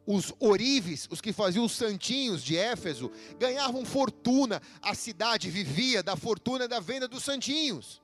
Os 0.05 0.33
orives, 0.39 1.07
os 1.11 1.19
que 1.19 1.33
faziam 1.33 1.65
os 1.65 1.73
santinhos 1.73 2.41
de 2.41 2.55
Éfeso, 2.55 3.11
ganhavam 3.37 3.83
fortuna, 3.83 4.61
a 4.81 4.95
cidade 4.95 5.49
vivia 5.49 6.01
da 6.01 6.15
fortuna 6.15 6.67
da 6.67 6.79
venda 6.79 7.07
dos 7.07 7.23
santinhos. 7.23 8.01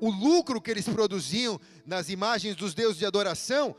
O 0.00 0.10
lucro 0.10 0.60
que 0.60 0.70
eles 0.70 0.88
produziam 0.88 1.60
nas 1.86 2.08
imagens 2.08 2.56
dos 2.56 2.74
deuses 2.74 2.98
de 2.98 3.06
adoração 3.06 3.74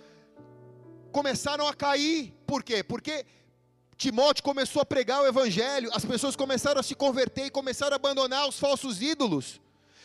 começaram 1.12 1.68
a 1.68 1.74
cair. 1.74 2.34
Por 2.46 2.64
quê? 2.64 2.84
Porque 2.84 3.26
Timóteo 4.00 4.46
começou 4.46 4.82
a 4.82 4.86
pregar 4.86 5.22
o 5.22 5.28
evangelho, 5.28 5.90
as 5.94 6.06
pessoas 6.06 6.34
começaram 6.34 6.80
a 6.80 6.84
se 6.84 6.96
converter 6.96 7.48
e 7.48 7.52
começaram 7.52 7.92
a 7.92 7.96
abandonar 7.98 8.48
os 8.48 8.58
falsos 8.58 9.02
ídolos. 9.02 9.60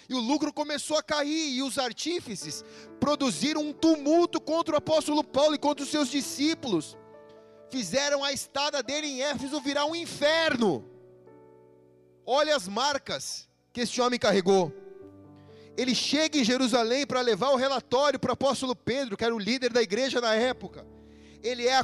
E 0.08 0.14
o 0.14 0.18
lucro 0.18 0.52
começou 0.52 0.98
a 0.98 1.02
cair, 1.02 1.54
e 1.54 1.62
os 1.62 1.78
artífices 1.78 2.64
produziram 2.98 3.62
um 3.62 3.72
tumulto 3.72 4.40
contra 4.40 4.74
o 4.74 4.78
apóstolo 4.78 5.22
Paulo 5.22 5.54
e 5.54 5.58
contra 5.58 5.84
os 5.84 5.90
seus 5.92 6.10
discípulos. 6.10 6.98
Fizeram 7.70 8.24
a 8.24 8.32
estada 8.32 8.82
dele 8.82 9.06
em 9.06 9.22
Éfeso 9.22 9.60
virar 9.60 9.84
um 9.84 9.94
inferno. 9.94 10.84
Olha 12.26 12.56
as 12.56 12.66
marcas 12.66 13.48
que 13.72 13.82
este 13.82 14.00
homem 14.00 14.18
carregou. 14.18 14.72
Ele 15.76 15.94
chega 15.94 16.36
em 16.36 16.44
Jerusalém 16.44 17.06
para 17.06 17.20
levar 17.20 17.50
o 17.50 17.56
relatório 17.56 18.18
para 18.18 18.30
o 18.30 18.34
apóstolo 18.34 18.74
Pedro, 18.74 19.16
que 19.16 19.24
era 19.24 19.34
o 19.34 19.38
líder 19.38 19.72
da 19.72 19.80
igreja 19.80 20.20
na 20.20 20.34
época. 20.34 20.84
Ele 21.44 21.66
é 21.68 21.78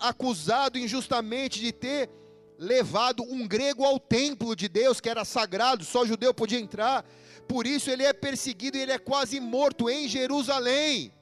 acusado 0.00 0.78
injustamente 0.78 1.60
de 1.60 1.70
ter 1.70 2.10
levado 2.58 3.22
um 3.22 3.46
grego 3.46 3.84
ao 3.84 4.00
templo 4.00 4.56
de 4.56 4.68
Deus, 4.68 5.00
que 5.00 5.08
era 5.10 5.24
sagrado, 5.24 5.84
só 5.84 6.06
judeu 6.06 6.32
podia 6.32 6.58
entrar. 6.58 7.04
Por 7.46 7.66
isso 7.66 7.90
ele 7.90 8.02
é 8.02 8.12
perseguido 8.12 8.78
e 8.78 8.80
ele 8.80 8.92
é 8.92 8.98
quase 8.98 9.38
morto 9.38 9.90
em 9.90 10.08
Jerusalém. 10.08 11.12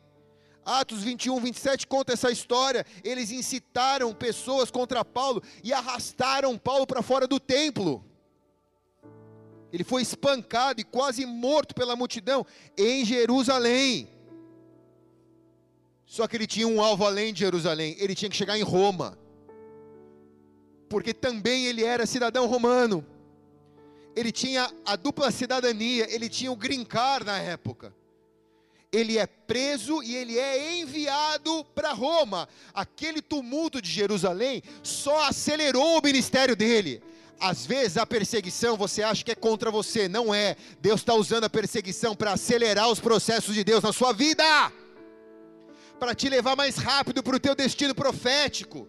Atos 0.65 1.03
21, 1.03 1.41
27 1.41 1.87
conta 1.89 2.13
essa 2.13 2.31
história. 2.31 2.87
Eles 3.03 3.33
incitaram 3.33 4.15
pessoas 4.15 4.71
contra 4.71 5.05
Paulo 5.05 5.43
e 5.65 5.73
arrastaram 5.73 6.57
Paulo 6.57 6.87
para 6.87 7.03
fora 7.03 7.27
do 7.27 7.41
templo. 7.41 8.05
Ele 9.73 9.83
foi 9.83 10.03
espancado 10.03 10.81
e 10.81 10.85
quase 10.85 11.27
morto 11.27 11.75
pela 11.75 11.97
multidão 11.97 12.47
em 12.77 13.05
Jerusalém. 13.05 14.09
Só 16.15 16.29
que 16.29 16.37
ele 16.37 16.47
tinha 16.47 16.69
um 16.69 16.79
alvo 16.83 17.07
além 17.07 17.33
de 17.33 17.41
Jerusalém, 17.41 17.97
ele 17.99 18.15
tinha 18.15 18.29
que 18.29 18.37
chegar 18.37 18.59
em 18.59 18.63
Roma. 18.63 19.19
Porque 20.87 21.15
também 21.15 21.65
ele 21.65 21.83
era 21.83 22.05
cidadão 22.05 22.47
romano. 22.47 23.03
Ele 24.15 24.31
tinha 24.31 24.71
a 24.85 24.95
dupla 24.95 25.31
cidadania, 25.31 26.07
ele 26.15 26.29
tinha 26.29 26.53
o 26.53 26.57
green 26.65 26.85
card 26.85 27.25
na 27.25 27.39
época 27.39 27.95
ele 28.93 29.17
é 29.17 29.27
preso 29.27 30.03
e 30.03 30.15
ele 30.15 30.39
é 30.39 30.79
enviado 30.81 31.65
para 31.75 31.95
Roma. 31.95 32.47
Aquele 32.75 33.23
tumulto 33.23 33.81
de 33.81 33.91
Jerusalém 33.91 34.63
só 34.83 35.29
acelerou 35.29 35.99
o 35.99 36.03
ministério 36.05 36.55
dele. 36.55 37.03
Às 37.41 37.65
vezes 37.65 37.97
a 37.97 38.05
perseguição 38.05 38.77
você 38.77 39.03
acha 39.03 39.25
que 39.25 39.33
é 39.33 39.35
contra 39.35 39.71
você, 39.71 40.09
não 40.09 40.35
é. 40.35 40.57
Deus 40.79 41.01
está 41.01 41.15
usando 41.15 41.45
a 41.45 41.49
perseguição 41.49 42.15
para 42.15 42.35
acelerar 42.35 42.91
os 42.91 43.01
processos 43.01 43.55
de 43.55 43.65
Deus 43.65 43.83
na 43.83 43.95
sua 43.95 44.13
vida, 44.13 44.45
para 46.03 46.17
te 46.17 46.29
levar 46.29 46.57
mais 46.57 46.75
rápido 46.75 47.23
para 47.23 47.37
o 47.37 47.39
teu 47.39 47.55
destino 47.55 47.95
profético. 47.95 48.89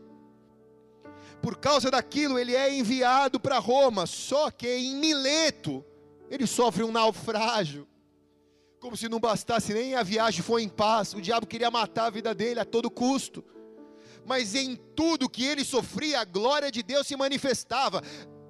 Por 1.43 1.59
causa 1.59 1.91
daquilo, 1.91 2.39
ele 2.39 2.55
é 2.55 2.73
enviado 2.73 3.39
para 3.39 3.59
Roma, 3.59 4.07
só 4.07 4.49
que 4.49 4.67
em 4.67 4.95
Mileto, 4.95 5.85
ele 6.27 6.47
sofre 6.47 6.83
um 6.83 6.91
naufrágio. 6.91 7.87
Como 8.79 8.97
se 8.97 9.07
não 9.07 9.19
bastasse 9.19 9.75
nem 9.75 9.93
a 9.93 10.01
viagem 10.01 10.41
foi 10.41 10.63
em 10.63 10.67
paz, 10.67 11.13
o 11.13 11.21
diabo 11.21 11.45
queria 11.45 11.69
matar 11.69 12.07
a 12.07 12.09
vida 12.09 12.33
dele 12.33 12.59
a 12.59 12.65
todo 12.65 12.89
custo. 12.89 13.45
Mas 14.25 14.55
em 14.55 14.75
tudo 14.75 15.29
que 15.29 15.45
ele 15.45 15.63
sofria, 15.63 16.21
a 16.21 16.25
glória 16.25 16.71
de 16.71 16.81
Deus 16.81 17.05
se 17.05 17.15
manifestava. 17.15 18.01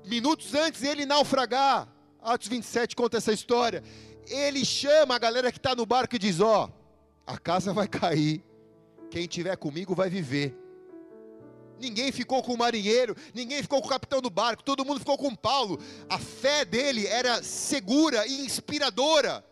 Minutos 0.05 0.55
antes 0.55 0.83
ele 0.83 1.05
naufragar, 1.05 1.93
Atos 2.21 2.47
27 2.47 2.95
conta 2.95 3.17
essa 3.17 3.33
história. 3.33 3.83
Ele 4.25 4.63
chama 4.63 5.15
a 5.15 5.19
galera 5.19 5.51
que 5.51 5.57
está 5.57 5.75
no 5.75 5.85
barco 5.85 6.15
e 6.15 6.19
diz: 6.19 6.39
Ó, 6.39 6.69
oh, 6.69 6.83
a 7.27 7.37
casa 7.37 7.73
vai 7.73 7.89
cair, 7.89 8.41
quem 9.13 9.27
tiver 9.27 9.55
comigo 9.55 9.93
vai 9.93 10.09
viver. 10.09 10.57
Ninguém 11.79 12.11
ficou 12.11 12.41
com 12.41 12.55
o 12.55 12.57
marinheiro, 12.57 13.15
ninguém 13.31 13.61
ficou 13.61 13.79
com 13.79 13.85
o 13.85 13.89
capitão 13.91 14.19
do 14.19 14.29
barco, 14.31 14.63
todo 14.63 14.83
mundo 14.83 14.97
ficou 14.97 15.15
com 15.19 15.35
Paulo. 15.35 15.79
A 16.09 16.17
fé 16.17 16.65
dele 16.65 17.05
era 17.05 17.43
segura 17.43 18.25
e 18.25 18.43
inspiradora 18.43 19.45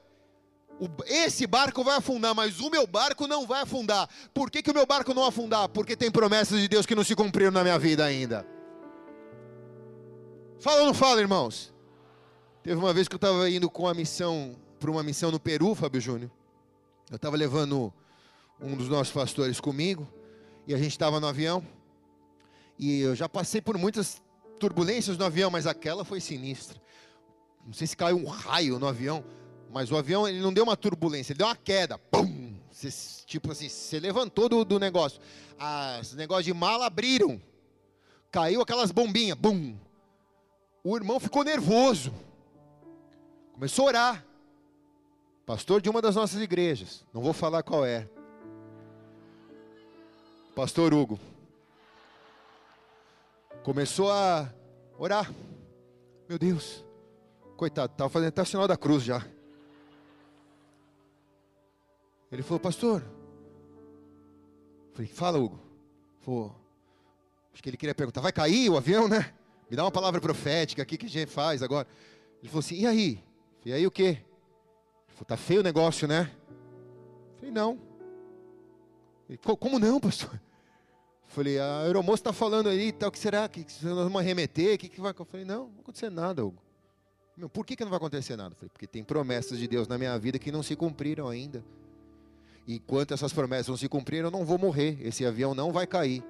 esse 1.05 1.45
barco 1.45 1.84
vai 1.84 1.97
afundar, 1.97 2.34
mas 2.34 2.59
o 2.59 2.72
meu 2.72 2.88
barco 2.88 3.28
não 3.28 3.45
vai 3.45 3.62
afundar. 3.62 4.09
Por 4.34 4.49
que, 4.49 4.64
que 4.64 4.72
o 4.72 4.74
meu 4.74 4.88
barco 4.88 5.14
não 5.14 5.24
afundar? 5.24 5.70
Porque 5.70 5.95
tem 5.95 6.09
promessas 6.09 6.59
de 6.59 6.68
Deus 6.68 6.88
que 6.88 6.95
não 6.95 7.03
se 7.03 7.16
cumpriram 7.16 7.51
na 7.51 7.62
minha 7.62 7.78
vida 7.78 8.03
ainda. 8.03 8.43
Fala 10.59 10.80
ou 10.80 10.88
não 10.88 10.93
fala, 10.95 11.22
irmãos? 11.22 11.72
Teve 12.64 12.78
uma 12.78 12.91
vez 12.91 13.07
que 13.07 13.14
eu 13.14 13.18
estava 13.18 13.47
indo 13.47 13.70
com 13.70 13.88
a 13.88 13.93
missão, 13.93 14.55
para 14.80 14.89
uma 14.89 15.03
missão 15.03 15.30
no 15.30 15.39
Peru, 15.39 15.76
Fábio 15.76 16.01
Júnior. 16.01 16.32
Eu 17.12 17.18
estava 17.18 17.38
levando 17.38 17.93
um 18.62 18.76
dos 18.76 18.88
nossos 18.88 19.14
pastores 19.14 19.59
comigo, 19.59 20.07
e 20.68 20.74
a 20.74 20.78
gente 20.78 20.91
estava 20.91 21.20
no 21.20 21.28
avião, 21.28 21.66
e 22.78 22.99
eu 23.01 23.16
já 23.16 23.28
passei 23.28 23.62
por 23.62 23.78
muitas 23.78 24.22
turbulências 24.59 25.18
no 25.18 25.26
avião, 25.26 25.49
mas 25.49 25.66
aquela 25.66 26.05
foi 26.05 26.20
sinistra. 26.20 26.82
Não 27.66 27.74
sei 27.74 27.88
se 27.88 27.97
caiu 27.97 28.18
um 28.18 28.26
raio 28.26 28.80
no 28.80 28.88
avião 28.88 29.24
mas 29.72 29.89
o 29.89 29.97
avião 29.97 30.28
ele 30.28 30.39
não 30.39 30.53
deu 30.53 30.64
uma 30.64 30.76
turbulência, 30.76 31.32
ele 31.32 31.38
deu 31.38 31.47
uma 31.47 31.55
queda. 31.55 31.97
Pum! 31.97 32.53
Você, 32.70 32.89
tipo 33.26 33.51
assim, 33.51 33.70
você 33.70 33.99
levantou 33.99 34.49
do, 34.49 34.66
do 34.66 34.80
negócio. 34.80 35.22
Os 36.01 36.14
negócios 36.14 36.45
de 36.45 36.53
mala 36.53 36.88
abriram. 36.88 37.41
Caiu 38.30 38.62
aquelas 38.62 38.91
bombinhas. 38.91 39.38
Bum! 39.38 39.78
O 40.84 40.95
irmão 40.95 41.20
ficou 41.20 41.43
nervoso. 41.43 42.14
Começou 43.53 43.86
a 43.86 43.88
orar. 43.88 44.26
Pastor 45.45 45.82
de 45.82 45.89
uma 45.89 46.01
das 46.01 46.16
nossas 46.16 46.41
igrejas. 46.41 47.05
Não 47.14 47.22
vou 47.22 47.34
falar 47.34 47.64
qual 47.64 47.86
é. 47.86 48.09
Pastor 50.55 50.93
Hugo. 50.93 51.17
Começou 53.63 54.11
a 54.11 54.51
orar. 54.97 55.33
Meu 56.27 56.37
Deus. 56.37 56.83
Coitado, 57.55 57.93
estava 57.93 58.09
fazendo 58.09 58.29
até 58.29 58.41
o 58.41 58.45
sinal 58.45 58.67
da 58.67 58.75
cruz 58.75 59.03
já. 59.03 59.25
Ele 62.31 62.43
falou, 62.43 62.59
pastor. 62.59 63.03
Falei, 64.93 65.07
fala, 65.07 65.37
Hugo. 65.37 65.59
Falou, 66.21 66.55
acho 67.53 67.63
que 67.63 67.69
ele 67.69 67.77
queria 67.77 67.95
perguntar, 67.95 68.21
vai 68.21 68.31
cair 68.31 68.69
o 68.69 68.77
avião, 68.77 69.07
né? 69.07 69.33
Me 69.69 69.75
dá 69.77 69.83
uma 69.83 69.91
palavra 69.91 70.19
profética 70.19 70.81
aqui 70.81 70.97
que 70.97 71.05
a 71.05 71.09
gente 71.09 71.29
faz 71.29 71.63
agora. 71.63 71.87
Ele 72.41 72.49
falou 72.49 72.59
assim, 72.59 72.75
e 72.75 72.87
aí? 72.87 73.23
E 73.65 73.71
aí 73.71 73.87
o 73.87 73.91
quê? 73.91 74.03
Ele 74.03 75.13
falou, 75.13 75.25
tá 75.25 75.37
feio 75.37 75.61
o 75.61 75.63
negócio, 75.63 76.07
né? 76.07 76.29
Falei, 77.37 77.51
não. 77.51 77.90
Como 79.38 79.79
não, 79.79 79.99
pastor? 79.99 80.39
Falei, 81.27 81.59
a 81.59 81.84
aeromoça 81.84 82.21
está 82.21 82.34
falando 82.34 82.67
aí 82.67 82.89
e 82.89 82.91
tal, 82.91 83.07
o 83.07 83.11
que 83.11 83.17
será? 83.17 83.47
Que 83.47 83.65
nós 83.84 84.03
vamos 84.03 84.19
arremeter? 84.19 84.75
O 84.75 84.77
que, 84.77 84.89
que 84.89 84.99
vai? 84.99 85.13
Eu 85.17 85.25
falei, 85.25 85.45
não, 85.45 85.59
não 85.59 85.71
vai 85.71 85.79
acontecer 85.79 86.09
nada, 86.09 86.45
Hugo. 86.45 86.61
Meu, 87.38 87.47
por 87.49 87.65
que, 87.65 87.75
que 87.75 87.84
não 87.84 87.89
vai 87.89 87.97
acontecer 87.97 88.36
nada? 88.36 88.53
falei, 88.53 88.69
porque 88.69 88.86
tem 88.86 89.01
promessas 89.01 89.57
de 89.57 89.65
Deus 89.65 89.88
na 89.88 89.97
minha 89.97 90.17
vida 90.19 90.38
que 90.38 90.51
não 90.51 90.61
se 90.61 90.75
cumpriram 90.75 91.29
ainda. 91.29 91.63
Enquanto 92.67 93.13
essas 93.13 93.32
promessas 93.32 93.69
não 93.69 93.77
se 93.77 93.88
cumprirem, 93.88 94.25
eu 94.25 94.32
não 94.32 94.45
vou 94.45 94.57
morrer. 94.57 94.97
Esse 95.01 95.25
avião 95.25 95.55
não 95.55 95.71
vai 95.71 95.88
cair. 95.88 96.21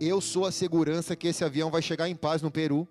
Eu 0.00 0.20
sou 0.20 0.46
a 0.46 0.52
segurança 0.52 1.14
que 1.14 1.28
esse 1.28 1.44
avião 1.44 1.70
vai 1.70 1.82
chegar 1.82 2.08
em 2.08 2.16
paz 2.16 2.40
no 2.40 2.50
Peru. 2.50 2.88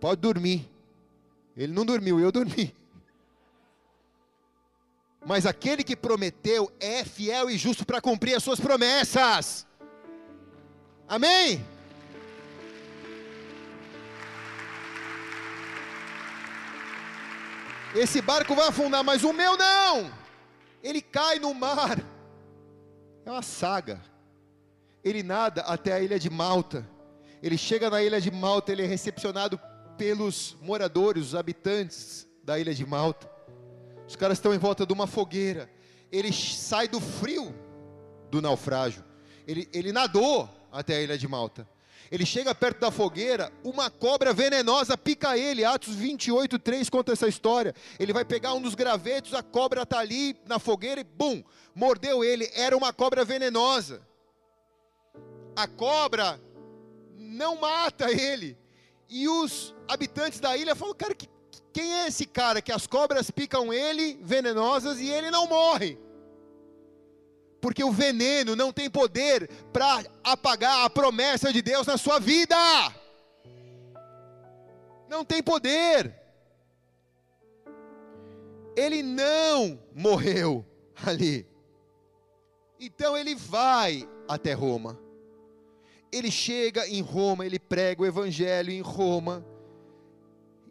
Pode 0.00 0.20
dormir. 0.20 0.68
Ele 1.56 1.72
não 1.72 1.84
dormiu, 1.84 2.20
eu 2.20 2.30
dormi. 2.30 2.74
Mas 5.24 5.46
aquele 5.46 5.82
que 5.82 5.96
prometeu 5.96 6.70
é 6.78 7.04
fiel 7.04 7.50
e 7.50 7.56
justo 7.56 7.84
para 7.84 8.00
cumprir 8.00 8.34
as 8.34 8.42
suas 8.42 8.60
promessas. 8.60 9.66
Amém? 11.08 11.64
Esse 17.94 18.20
barco 18.20 18.54
vai 18.54 18.68
afundar, 18.68 19.02
mas 19.02 19.24
o 19.24 19.32
meu 19.32 19.56
não. 19.56 20.12
Ele 20.82 21.00
cai 21.00 21.38
no 21.38 21.54
mar. 21.54 21.98
É 23.24 23.30
uma 23.30 23.42
saga. 23.42 24.00
Ele 25.02 25.22
nada 25.22 25.62
até 25.62 25.92
a 25.92 26.00
ilha 26.00 26.18
de 26.18 26.28
Malta. 26.28 26.86
Ele 27.42 27.56
chega 27.56 27.88
na 27.88 28.02
ilha 28.02 28.20
de 28.20 28.30
Malta, 28.30 28.72
ele 28.72 28.82
é 28.82 28.86
recepcionado 28.86 29.58
pelos 29.96 30.56
moradores, 30.60 31.28
os 31.28 31.34
habitantes 31.34 32.28
da 32.42 32.58
ilha 32.58 32.74
de 32.74 32.84
Malta. 32.84 33.30
Os 34.08 34.16
caras 34.16 34.38
estão 34.38 34.54
em 34.54 34.58
volta 34.58 34.86
de 34.86 34.92
uma 34.92 35.06
fogueira. 35.06 35.70
Ele 36.10 36.32
sai 36.32 36.88
do 36.88 37.00
frio 37.00 37.54
do 38.30 38.40
naufrágio. 38.40 39.04
Ele, 39.46 39.68
ele 39.72 39.92
nadou 39.92 40.48
até 40.70 40.96
a 40.96 41.02
ilha 41.02 41.18
de 41.18 41.26
Malta. 41.26 41.68
Ele 42.10 42.24
chega 42.24 42.54
perto 42.54 42.80
da 42.80 42.90
fogueira, 42.90 43.52
uma 43.64 43.90
cobra 43.90 44.32
venenosa 44.32 44.96
pica 44.96 45.36
ele. 45.36 45.64
Atos 45.64 45.94
28, 45.94 46.58
3 46.58 46.88
conta 46.88 47.12
essa 47.12 47.26
história. 47.26 47.74
Ele 47.98 48.12
vai 48.12 48.24
pegar 48.24 48.54
um 48.54 48.62
dos 48.62 48.74
gravetos, 48.74 49.34
a 49.34 49.42
cobra 49.42 49.82
está 49.82 49.98
ali 49.98 50.36
na 50.46 50.58
fogueira 50.58 51.00
e 51.00 51.04
bum, 51.04 51.42
mordeu 51.74 52.22
ele. 52.22 52.48
Era 52.54 52.76
uma 52.76 52.92
cobra 52.92 53.24
venenosa. 53.24 54.06
A 55.56 55.66
cobra 55.66 56.40
não 57.16 57.56
mata 57.56 58.10
ele. 58.10 58.56
E 59.08 59.28
os 59.28 59.74
habitantes 59.88 60.38
da 60.38 60.56
ilha 60.56 60.76
falam: 60.76 60.94
Cara, 60.94 61.14
quem 61.76 61.92
é 61.92 62.06
esse 62.06 62.24
cara 62.24 62.62
que 62.62 62.72
as 62.72 62.86
cobras 62.86 63.30
picam 63.30 63.70
ele, 63.70 64.18
venenosas, 64.22 64.98
e 64.98 65.10
ele 65.10 65.30
não 65.30 65.46
morre? 65.46 65.98
porque 67.66 67.82
o 67.82 67.90
veneno 67.90 68.54
não 68.54 68.72
tem 68.72 68.88
poder 68.88 69.50
para 69.72 70.04
apagar 70.22 70.84
a 70.84 70.90
promessa 70.90 71.52
de 71.52 71.60
Deus 71.60 71.84
na 71.84 71.98
sua 71.98 72.20
vida. 72.20 72.54
Não 75.08 75.24
tem 75.24 75.42
poder. 75.42 76.14
Ele 78.76 79.02
não 79.02 79.80
morreu 79.92 80.64
ali. 81.04 81.44
Então 82.78 83.16
ele 83.16 83.34
vai 83.34 84.08
até 84.28 84.52
Roma. 84.52 84.96
Ele 86.12 86.30
chega 86.30 86.86
em 86.86 87.00
Roma, 87.02 87.44
ele 87.44 87.58
prega 87.58 88.00
o 88.00 88.06
evangelho 88.06 88.70
em 88.70 88.80
Roma. 88.80 89.44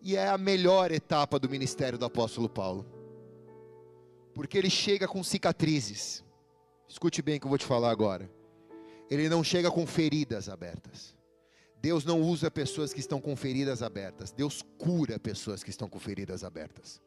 E 0.06 0.16
é 0.16 0.28
a 0.28 0.38
melhor 0.38 0.91
etapa 0.91 1.39
do 1.39 1.49
ministério 1.49 1.97
do 1.97 2.06
apóstolo 2.06 2.47
Paulo. 2.47 2.86
Porque 4.36 4.56
ele 4.56 4.70
chega 4.70 5.08
com 5.08 5.24
cicatrizes. 5.24 6.24
Escute 6.88 7.24
bem 7.24 7.38
o 7.38 7.39
que 7.39 7.47
eu 7.47 7.49
vou 7.49 7.58
te 7.58 7.66
falar 7.66 7.89
agora. 7.89 8.30
Ele 9.10 9.28
não 9.28 9.43
chega 9.43 9.72
com 9.72 9.88
feridas 9.88 10.47
abertas. 10.47 11.16
Deus 11.82 12.06
não 12.06 12.22
usa 12.22 12.51
pessoas 12.51 12.93
que 12.93 12.99
estão 12.99 13.20
com 13.20 13.36
feridas 13.36 13.82
abertas. 13.82 14.32
Deus 14.32 14.62
cura 14.78 15.18
pessoas 15.18 15.64
que 15.64 15.72
estão 15.72 15.89
com 15.89 15.97
feridas 15.97 16.43
abertas. 16.43 17.01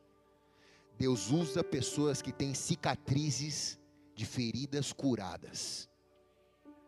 Deus 0.98 1.30
usa 1.30 1.62
pessoas 1.62 2.20
que 2.20 2.32
têm 2.32 2.52
cicatrizes 2.52 3.78
de 4.12 4.26
feridas 4.26 4.92
curadas. 4.92 5.88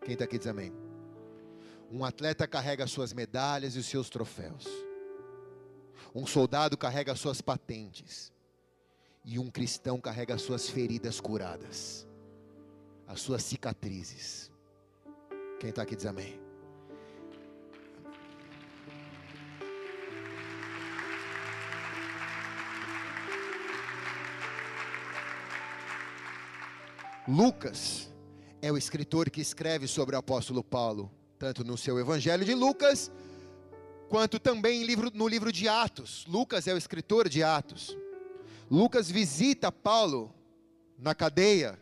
Quem 0.05 0.15
está 0.15 0.25
aqui 0.25 0.39
diz 0.39 0.49
amém? 0.49 0.73
Um 1.89 2.05
atleta 2.05 2.49
carrega 2.49 2.89
suas 2.89 3.13
medalhas 3.13 3.77
e 3.77 3.79
os 3.79 3.87
seus 3.87 4.11
troféus. 4.11 4.90
Um 6.15 6.27
soldado 6.27 6.77
carrega 6.77 7.15
suas 7.15 7.41
patentes. 7.41 8.33
E 9.25 9.39
um 9.39 9.51
cristão 9.51 10.01
carrega 10.01 10.39
suas 10.39 10.69
feridas 10.69 11.21
curadas, 11.21 12.07
as 13.07 13.21
suas 13.21 13.43
cicatrizes. 13.43 14.51
Quem 15.59 15.71
está 15.71 15.83
aqui 15.83 15.95
diz 15.95 16.07
amém. 16.07 16.41
Lucas 27.29 28.11
é 28.63 28.73
o 28.73 28.79
escritor 28.79 29.31
que 29.31 29.41
escreve 29.41 29.87
sobre 29.87 30.17
o 30.17 30.19
apóstolo 30.19 30.65
Paulo, 30.65 31.11
tanto 31.39 31.63
no 31.63 31.77
seu 31.77 31.99
Evangelho 31.99 32.45
de 32.45 32.55
Lucas, 32.55 33.13
quanto 34.11 34.41
também 34.41 34.85
no 35.15 35.29
livro 35.29 35.53
de 35.53 35.69
Atos. 35.69 36.27
Lucas 36.27 36.67
é 36.67 36.75
o 36.75 36.77
escritor 36.77 37.29
de 37.29 37.45
Atos. 37.45 37.97
Lucas 38.69 39.09
visita 39.09 39.71
Paulo 39.71 40.35
na 40.99 41.15
cadeia 41.15 41.79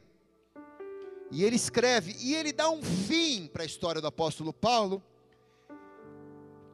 e 1.31 1.43
ele 1.43 1.57
escreve, 1.57 2.15
e 2.21 2.35
ele 2.35 2.53
dá 2.53 2.71
um 2.71 2.83
fim 2.83 3.47
para 3.47 3.63
a 3.63 3.67
história 3.67 4.01
do 4.01 4.07
apóstolo 4.07 4.53
Paulo, 4.53 5.03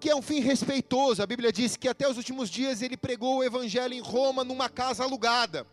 que 0.00 0.10
é 0.10 0.16
um 0.16 0.22
fim 0.22 0.40
respeitoso. 0.40 1.22
A 1.22 1.26
Bíblia 1.26 1.52
diz 1.52 1.76
que 1.76 1.88
até 1.88 2.08
os 2.08 2.16
últimos 2.16 2.50
dias 2.50 2.82
ele 2.82 2.96
pregou 2.96 3.38
o 3.38 3.44
evangelho 3.44 3.94
em 3.94 4.00
Roma 4.00 4.42
numa 4.42 4.68
casa 4.68 5.04
alugada. 5.04 5.64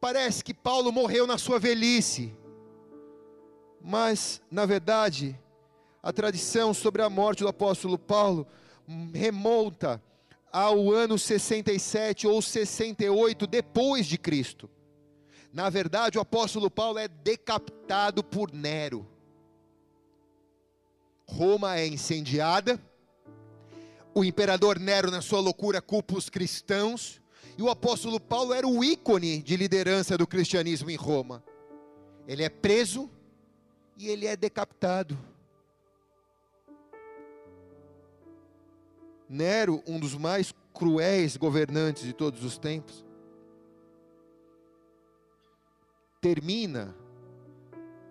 Parece 0.00 0.42
que 0.42 0.54
Paulo 0.54 0.90
morreu 0.90 1.26
na 1.26 1.36
sua 1.36 1.58
velhice, 1.58 2.34
mas, 3.82 4.40
na 4.50 4.64
verdade, 4.64 5.38
a 6.02 6.12
tradição 6.12 6.72
sobre 6.72 7.02
a 7.02 7.10
morte 7.10 7.40
do 7.40 7.48
apóstolo 7.48 7.98
Paulo 7.98 8.46
remonta 9.12 10.02
ao 10.52 10.90
ano 10.92 11.18
67 11.18 12.26
ou 12.26 12.40
68 12.40 13.46
depois 13.46 14.06
de 14.06 14.16
Cristo. 14.16 14.70
Na 15.52 15.68
verdade, 15.70 16.18
o 16.18 16.20
apóstolo 16.20 16.70
Paulo 16.70 16.98
é 16.98 17.08
decapitado 17.08 18.22
por 18.22 18.52
Nero. 18.52 19.06
Roma 21.26 21.76
é 21.76 21.86
incendiada. 21.86 22.80
O 24.14 24.24
imperador 24.24 24.78
Nero, 24.78 25.10
na 25.10 25.20
sua 25.20 25.40
loucura, 25.40 25.82
culpa 25.82 26.16
os 26.16 26.28
cristãos 26.28 27.20
e 27.56 27.62
o 27.62 27.68
apóstolo 27.68 28.18
Paulo 28.20 28.54
era 28.54 28.66
o 28.66 28.82
ícone 28.82 29.42
de 29.42 29.56
liderança 29.56 30.16
do 30.16 30.26
cristianismo 30.26 30.90
em 30.90 30.96
Roma. 30.96 31.42
Ele 32.26 32.42
é 32.42 32.48
preso 32.48 33.10
e 33.96 34.08
ele 34.08 34.26
é 34.26 34.36
decapitado. 34.36 35.18
Nero, 39.28 39.82
um 39.86 40.00
dos 40.00 40.14
mais 40.14 40.54
cruéis 40.72 41.36
governantes 41.36 42.04
de 42.04 42.12
todos 42.12 42.42
os 42.44 42.56
tempos, 42.56 43.04
termina 46.20 46.94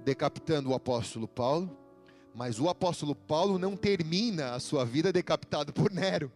decapitando 0.03 0.69
o 0.69 0.73
apóstolo 0.73 1.27
Paulo, 1.27 1.75
mas 2.33 2.59
o 2.59 2.69
apóstolo 2.69 3.15
Paulo 3.15 3.57
não 3.57 3.75
termina 3.75 4.53
a 4.53 4.59
sua 4.59 4.85
vida 4.85 5.11
decapitado 5.11 5.73
por 5.73 5.91
Nero. 5.91 6.31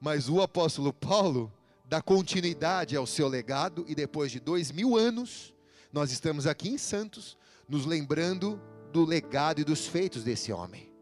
Mas 0.00 0.28
o 0.28 0.40
apóstolo 0.40 0.92
Paulo 0.92 1.52
dá 1.84 2.00
continuidade 2.00 2.96
ao 2.96 3.06
seu 3.06 3.28
legado 3.28 3.84
e 3.88 3.94
depois 3.94 4.30
de 4.30 4.40
dois 4.40 4.70
mil 4.70 4.96
anos, 4.96 5.54
nós 5.92 6.12
estamos 6.12 6.46
aqui 6.46 6.68
em 6.68 6.78
Santos, 6.78 7.36
nos 7.68 7.86
lembrando 7.86 8.60
do 8.92 9.04
legado 9.04 9.60
e 9.60 9.64
dos 9.64 9.86
feitos 9.86 10.22
desse 10.22 10.52
homem. 10.52 10.95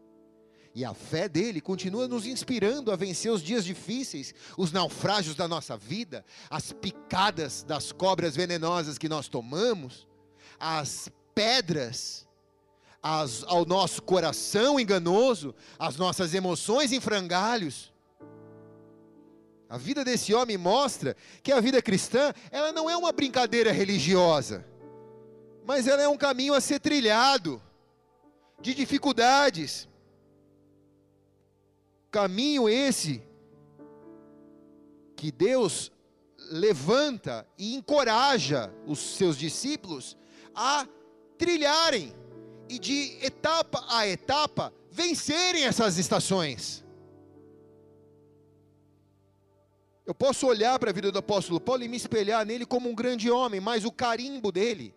E 0.75 0.83
a 0.83 0.93
fé 0.93 1.27
dele 1.29 1.61
continua 1.61 2.07
nos 2.07 2.27
inspirando 2.27 2.91
a 2.91 2.95
vencer 2.95 3.31
os 3.31 3.41
dias 3.41 3.63
difíceis, 3.63 4.35
os 4.57 4.71
naufrágios 4.71 5.35
da 5.35 5.47
nossa 5.47 5.77
vida, 5.77 6.23
as 6.49 6.73
picadas 6.73 7.63
das 7.63 7.91
cobras 7.93 8.35
venenosas 8.35 8.97
que 8.97 9.09
nós 9.09 9.29
tomamos, 9.29 10.05
as 10.59 11.09
pedras 11.33 12.25
as, 13.07 13.43
ao 13.43 13.67
nosso 13.67 14.01
coração 14.01 14.79
enganoso, 14.79 15.53
as 15.77 15.95
nossas 15.95 16.33
emoções 16.33 16.91
em 16.91 16.99
frangalhos. 16.99 17.93
A 19.69 19.77
vida 19.77 20.03
desse 20.03 20.33
homem 20.33 20.57
mostra 20.57 21.15
que 21.43 21.51
a 21.51 21.61
vida 21.61 21.83
cristã, 21.83 22.33
ela 22.49 22.71
não 22.71 22.89
é 22.89 22.97
uma 22.97 23.11
brincadeira 23.11 23.71
religiosa, 23.71 24.65
mas 25.63 25.85
ela 25.85 26.01
é 26.01 26.07
um 26.07 26.17
caminho 26.17 26.55
a 26.55 26.59
ser 26.59 26.79
trilhado, 26.79 27.61
de 28.59 28.73
dificuldades. 28.73 29.87
Caminho 32.15 32.69
esse 32.69 33.21
que 35.17 35.33
Deus 35.33 35.91
levanta 36.49 37.45
e 37.57 37.75
encoraja 37.75 38.73
os 38.87 38.99
seus 39.17 39.37
discípulos 39.37 40.15
a 40.55 40.87
trilharem 41.37 42.15
e 42.69 42.79
de 42.79 43.17
etapa 43.21 43.83
a 43.89 44.07
etapa 44.07 44.73
vencerem 44.89 45.65
essas 45.65 45.97
estações. 45.97 46.85
Eu 50.05 50.15
posso 50.15 50.47
olhar 50.47 50.79
para 50.79 50.91
a 50.91 50.93
vida 50.93 51.11
do 51.11 51.19
apóstolo 51.19 51.59
Paulo 51.59 51.83
e 51.83 51.89
me 51.89 51.97
espelhar 51.97 52.45
nele 52.45 52.65
como 52.65 52.89
um 52.89 52.95
grande 52.95 53.29
homem, 53.29 53.59
mas 53.59 53.83
o 53.83 53.91
carimbo 53.91 54.53
dele, 54.53 54.95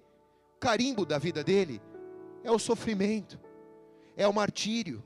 o 0.54 0.60
carimbo 0.60 1.04
da 1.04 1.18
vida 1.18 1.42
dele, 1.42 1.82
é 2.44 2.52
o 2.52 2.60
sofrimento, 2.60 3.40
é 4.16 4.28
o 4.28 4.32
martírio. 4.32 5.02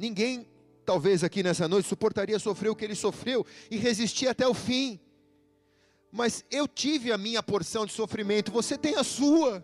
Ninguém, 0.00 0.46
talvez 0.86 1.22
aqui 1.22 1.42
nessa 1.42 1.68
noite, 1.68 1.86
suportaria 1.86 2.38
sofrer 2.38 2.70
o 2.70 2.74
que 2.74 2.86
ele 2.86 2.94
sofreu 2.94 3.44
e 3.70 3.76
resistir 3.76 4.28
até 4.28 4.48
o 4.48 4.54
fim. 4.54 4.98
Mas 6.10 6.42
eu 6.50 6.66
tive 6.66 7.12
a 7.12 7.18
minha 7.18 7.42
porção 7.42 7.84
de 7.84 7.92
sofrimento, 7.92 8.50
você 8.50 8.78
tem 8.78 8.94
a 8.94 9.04
sua 9.04 9.62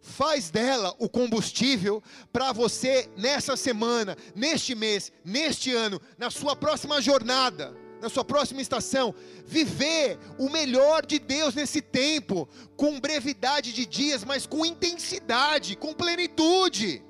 faz 0.00 0.50
dela 0.50 0.92
o 0.98 1.08
combustível 1.08 2.02
para 2.32 2.50
você 2.50 3.08
nessa 3.16 3.56
semana, 3.56 4.16
neste 4.34 4.74
mês, 4.74 5.12
neste 5.24 5.72
ano, 5.72 6.00
na 6.18 6.28
sua 6.28 6.56
próxima 6.56 7.00
jornada, 7.00 7.72
na 8.00 8.08
sua 8.08 8.24
próxima 8.24 8.60
estação, 8.60 9.14
viver 9.46 10.18
o 10.36 10.50
melhor 10.50 11.06
de 11.06 11.20
Deus 11.20 11.54
nesse 11.54 11.80
tempo, 11.80 12.48
com 12.76 12.98
brevidade 12.98 13.72
de 13.72 13.86
dias, 13.86 14.24
mas 14.24 14.46
com 14.46 14.66
intensidade, 14.66 15.76
com 15.76 15.94
plenitude. 15.94 17.04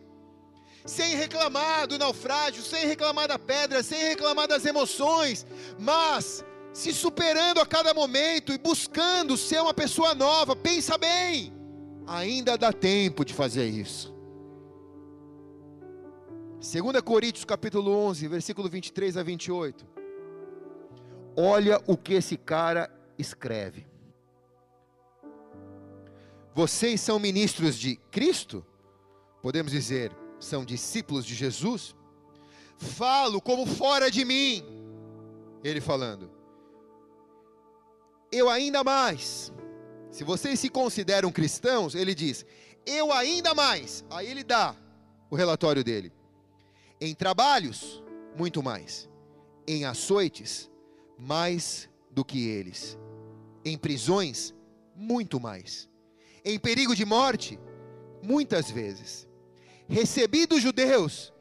Sem 0.84 1.14
reclamar 1.14 1.86
do 1.86 1.98
naufrágio, 1.98 2.62
sem 2.62 2.86
reclamar 2.86 3.28
da 3.28 3.38
pedra, 3.38 3.82
sem 3.82 4.02
reclamar 4.02 4.48
das 4.48 4.64
emoções, 4.64 5.46
mas 5.78 6.44
se 6.72 6.92
superando 6.92 7.60
a 7.60 7.66
cada 7.66 7.94
momento 7.94 8.52
e 8.52 8.58
buscando 8.58 9.36
ser 9.36 9.60
uma 9.60 9.74
pessoa 9.74 10.14
nova. 10.14 10.56
Pensa 10.56 10.98
bem 10.98 11.52
Ainda 12.06 12.58
dá 12.58 12.72
tempo 12.72 13.24
de 13.24 13.32
fazer 13.32 13.66
isso. 13.66 14.12
2 16.60 17.00
Coríntios 17.02 17.44
capítulo 17.44 17.90
11, 17.90 18.28
versículo 18.28 18.68
23 18.68 19.16
a 19.16 19.22
28. 19.22 19.86
Olha 21.36 21.80
o 21.86 21.96
que 21.96 22.14
esse 22.14 22.36
cara 22.36 22.90
escreve. 23.18 23.86
Vocês 26.54 27.00
são 27.00 27.18
ministros 27.18 27.78
de 27.78 27.96
Cristo? 28.10 28.64
Podemos 29.40 29.72
dizer, 29.72 30.12
são 30.44 30.64
discípulos 30.64 31.24
de 31.24 31.34
Jesus? 31.34 31.94
Falo 32.76 33.40
como 33.40 33.64
fora 33.66 34.10
de 34.10 34.24
mim. 34.24 34.64
Ele 35.62 35.80
falando. 35.80 36.30
Eu 38.30 38.48
ainda 38.48 38.82
mais 38.82 39.52
se 40.12 40.24
vocês 40.24 40.60
se 40.60 40.68
consideram 40.68 41.32
cristãos, 41.32 41.94
ele 41.94 42.14
diz: 42.14 42.44
Eu 42.84 43.10
ainda 43.10 43.54
mais. 43.54 44.04
Aí 44.10 44.30
ele 44.30 44.44
dá 44.44 44.76
o 45.30 45.34
relatório 45.34 45.82
dele. 45.82 46.12
Em 47.00 47.14
trabalhos, 47.14 48.04
muito 48.36 48.62
mais. 48.62 49.08
Em 49.66 49.86
açoites, 49.86 50.70
mais 51.18 51.88
do 52.10 52.22
que 52.22 52.46
eles. 52.46 52.98
Em 53.64 53.78
prisões, 53.78 54.54
muito 54.94 55.40
mais. 55.40 55.88
Em 56.44 56.58
perigo 56.58 56.94
de 56.94 57.06
morte, 57.06 57.58
muitas 58.22 58.70
vezes. 58.70 59.26
Recebi 59.92 60.46
dos 60.46 60.62
judeus 60.62 61.34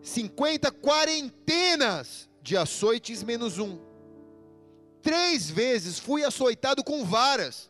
50 0.00 0.70
quarentenas 0.70 2.30
de 2.40 2.56
açoites 2.56 3.24
menos 3.24 3.58
um. 3.58 3.80
Três 5.02 5.50
vezes 5.50 5.98
fui 5.98 6.22
açoitado 6.22 6.84
com 6.84 7.04
varas. 7.04 7.68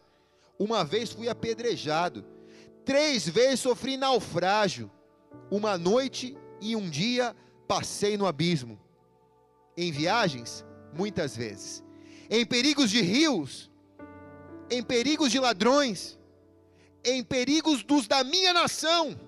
Uma 0.58 0.84
vez 0.84 1.10
fui 1.10 1.26
apedrejado. 1.26 2.22
Três 2.84 3.26
vezes 3.26 3.60
sofri 3.60 3.96
naufrágio. 3.96 4.90
Uma 5.50 5.78
noite 5.78 6.36
e 6.60 6.76
um 6.76 6.90
dia 6.90 7.34
passei 7.66 8.18
no 8.18 8.26
abismo. 8.26 8.78
Em 9.74 9.90
viagens, 9.90 10.66
muitas 10.92 11.34
vezes. 11.34 11.82
Em 12.28 12.44
perigos 12.44 12.90
de 12.90 13.00
rios, 13.00 13.70
em 14.68 14.82
perigos 14.82 15.32
de 15.32 15.40
ladrões, 15.40 16.18
em 17.04 17.22
perigos 17.22 17.82
dos 17.82 18.06
da 18.06 18.24
minha 18.24 18.52
nação, 18.52 19.18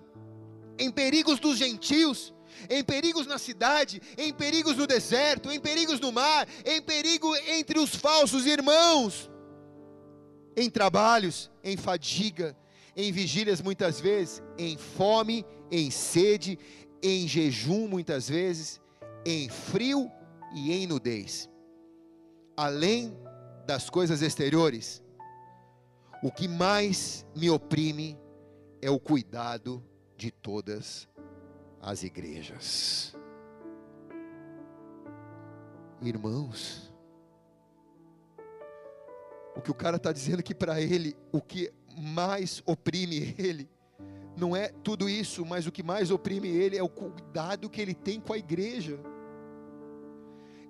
em 0.78 0.90
perigos 0.90 1.38
dos 1.38 1.58
gentios, 1.58 2.34
em 2.70 2.82
perigos 2.82 3.26
na 3.26 3.38
cidade, 3.38 4.00
em 4.16 4.32
perigos 4.32 4.76
no 4.76 4.86
deserto, 4.86 5.50
em 5.50 5.60
perigos 5.60 6.00
no 6.00 6.10
mar, 6.10 6.48
em 6.64 6.80
perigo 6.80 7.34
entre 7.48 7.78
os 7.78 7.94
falsos 7.94 8.46
irmãos, 8.46 9.30
em 10.56 10.70
trabalhos, 10.70 11.50
em 11.62 11.76
fadiga, 11.76 12.56
em 12.96 13.12
vigílias 13.12 13.60
muitas 13.60 14.00
vezes, 14.00 14.42
em 14.56 14.78
fome, 14.78 15.44
em 15.70 15.90
sede, 15.90 16.58
em 17.02 17.28
jejum 17.28 17.86
muitas 17.86 18.28
vezes, 18.28 18.80
em 19.24 19.48
frio 19.48 20.10
e 20.54 20.72
em 20.72 20.86
nudez. 20.86 21.48
Além 22.56 23.14
das 23.66 23.90
coisas 23.90 24.22
exteriores, 24.22 25.02
o 26.26 26.32
que 26.32 26.48
mais 26.48 27.24
me 27.36 27.48
oprime 27.48 28.18
é 28.82 28.90
o 28.90 28.98
cuidado 28.98 29.80
de 30.16 30.32
todas 30.32 31.08
as 31.80 32.02
igrejas. 32.02 33.14
Irmãos, 36.02 36.92
o 39.54 39.60
que 39.60 39.70
o 39.70 39.74
cara 39.74 39.98
está 39.98 40.10
dizendo 40.10 40.42
que 40.42 40.52
para 40.52 40.80
ele, 40.80 41.16
o 41.30 41.40
que 41.40 41.72
mais 41.96 42.60
oprime 42.66 43.32
ele, 43.38 43.70
não 44.36 44.56
é 44.56 44.70
tudo 44.82 45.08
isso, 45.08 45.46
mas 45.46 45.64
o 45.68 45.70
que 45.70 45.84
mais 45.84 46.10
oprime 46.10 46.48
ele 46.48 46.76
é 46.76 46.82
o 46.82 46.88
cuidado 46.88 47.70
que 47.70 47.80
ele 47.80 47.94
tem 47.94 48.20
com 48.20 48.32
a 48.32 48.38
igreja, 48.38 48.98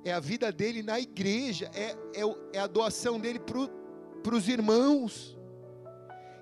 é 0.05 0.13
a 0.13 0.21
vida 0.21 0.53
dele 0.53 0.83
na 0.83 1.01
igreja, 1.01 1.71
é, 1.73 1.97
é, 2.15 2.37
é 2.53 2.59
a 2.59 2.67
doação 2.67 3.19
dele 3.19 3.41
para 3.41 4.35
os 4.37 4.49
irmãos. 4.51 5.36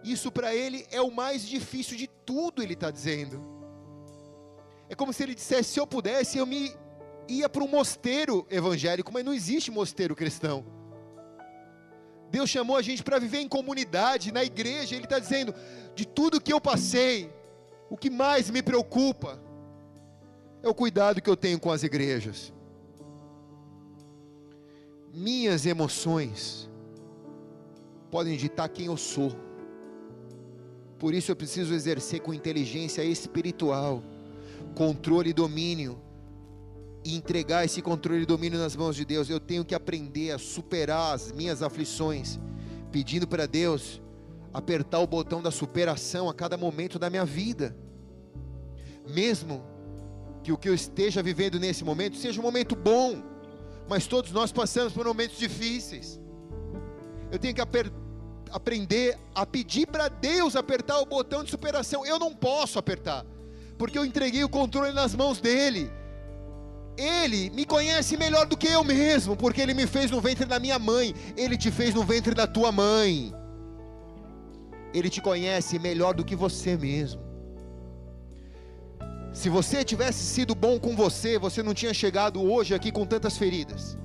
Isso 0.04 0.30
para 0.30 0.54
ele 0.54 0.86
é 0.90 1.00
o 1.00 1.10
mais 1.10 1.48
difícil 1.48 1.96
de 1.96 2.06
tudo, 2.06 2.62
ele 2.62 2.74
está 2.74 2.90
dizendo. 2.90 3.40
É 4.88 4.94
como 4.94 5.12
se 5.12 5.22
ele 5.22 5.34
dissesse: 5.34 5.72
se 5.72 5.80
eu 5.80 5.86
pudesse, 5.86 6.36
eu 6.36 6.44
me 6.44 6.74
ia 7.26 7.48
para 7.48 7.64
um 7.64 7.68
mosteiro 7.68 8.46
evangélico, 8.50 9.10
mas 9.10 9.24
não 9.24 9.32
existe 9.32 9.70
mosteiro 9.70 10.14
cristão. 10.14 10.64
Deus 12.30 12.50
chamou 12.50 12.76
a 12.76 12.82
gente 12.82 13.02
para 13.02 13.18
viver 13.18 13.38
em 13.38 13.48
comunidade, 13.48 14.30
na 14.30 14.44
igreja. 14.44 14.94
Ele 14.94 15.04
está 15.04 15.18
dizendo: 15.18 15.54
de 15.94 16.06
tudo 16.06 16.40
que 16.40 16.52
eu 16.52 16.60
passei, 16.60 17.32
o 17.88 17.96
que 17.96 18.10
mais 18.10 18.50
me 18.50 18.62
preocupa 18.62 19.40
é 20.62 20.68
o 20.68 20.74
cuidado 20.74 21.22
que 21.22 21.30
eu 21.30 21.36
tenho 21.36 21.58
com 21.58 21.70
as 21.70 21.82
igrejas. 21.82 22.52
Minhas 25.12 25.64
emoções 25.64 26.68
podem 28.10 28.36
ditar 28.36 28.68
quem 28.68 28.86
eu 28.86 28.96
sou. 28.96 29.32
Por 30.98 31.14
isso 31.14 31.30
eu 31.30 31.36
preciso 31.36 31.74
exercer 31.74 32.20
com 32.20 32.32
inteligência 32.32 33.04
espiritual, 33.04 34.02
controle 34.74 35.30
e 35.30 35.34
domínio, 35.34 36.00
e 37.04 37.14
entregar 37.14 37.64
esse 37.64 37.82
controle 37.82 38.22
e 38.22 38.26
domínio 38.26 38.58
nas 38.58 38.74
mãos 38.74 38.96
de 38.96 39.04
Deus. 39.04 39.28
Eu 39.28 39.38
tenho 39.38 39.64
que 39.64 39.74
aprender 39.74 40.30
a 40.30 40.38
superar 40.38 41.14
as 41.14 41.30
minhas 41.32 41.62
aflições, 41.62 42.38
pedindo 42.90 43.28
para 43.28 43.46
Deus 43.46 44.00
apertar 44.52 45.00
o 45.00 45.06
botão 45.06 45.42
da 45.42 45.50
superação 45.50 46.30
a 46.30 46.34
cada 46.34 46.56
momento 46.56 46.98
da 46.98 47.10
minha 47.10 47.24
vida. 47.24 47.76
Mesmo 49.06 49.62
que 50.42 50.52
o 50.52 50.56
que 50.56 50.68
eu 50.68 50.74
esteja 50.74 51.22
vivendo 51.22 51.58
nesse 51.58 51.84
momento 51.84 52.16
seja 52.16 52.40
um 52.40 52.44
momento 52.44 52.76
bom, 52.76 53.22
mas 53.88 54.06
todos 54.06 54.30
nós 54.30 54.52
passamos 54.52 54.92
por 54.92 55.04
momentos 55.04 55.36
difíceis. 55.36 56.20
Eu 57.30 57.38
tenho 57.38 57.54
que 57.54 57.60
apertar 57.60 58.03
aprender 58.54 59.18
a 59.34 59.44
pedir 59.44 59.84
para 59.84 60.06
Deus 60.06 60.54
apertar 60.54 61.00
o 61.00 61.06
botão 61.06 61.42
de 61.42 61.50
superação. 61.50 62.06
Eu 62.06 62.20
não 62.20 62.32
posso 62.32 62.78
apertar, 62.78 63.26
porque 63.76 63.98
eu 63.98 64.04
entreguei 64.04 64.44
o 64.44 64.48
controle 64.48 64.92
nas 64.92 65.12
mãos 65.12 65.40
dele. 65.40 65.90
Ele 66.96 67.50
me 67.50 67.64
conhece 67.64 68.16
melhor 68.16 68.46
do 68.46 68.56
que 68.56 68.68
eu 68.68 68.84
mesmo, 68.84 69.36
porque 69.36 69.60
ele 69.60 69.74
me 69.74 69.88
fez 69.88 70.08
no 70.08 70.20
ventre 70.20 70.44
da 70.44 70.60
minha 70.60 70.78
mãe, 70.78 71.12
ele 71.36 71.58
te 71.58 71.72
fez 71.72 71.92
no 71.92 72.04
ventre 72.04 72.32
da 72.32 72.46
tua 72.46 72.70
mãe. 72.70 73.34
Ele 74.94 75.10
te 75.10 75.20
conhece 75.20 75.76
melhor 75.80 76.14
do 76.14 76.24
que 76.24 76.36
você 76.36 76.76
mesmo. 76.76 77.20
Se 79.32 79.48
você 79.48 79.82
tivesse 79.82 80.24
sido 80.24 80.54
bom 80.54 80.78
com 80.78 80.94
você, 80.94 81.40
você 81.40 81.60
não 81.60 81.74
tinha 81.74 81.92
chegado 81.92 82.40
hoje 82.40 82.72
aqui 82.72 82.92
com 82.92 83.04
tantas 83.04 83.36
feridas 83.36 83.98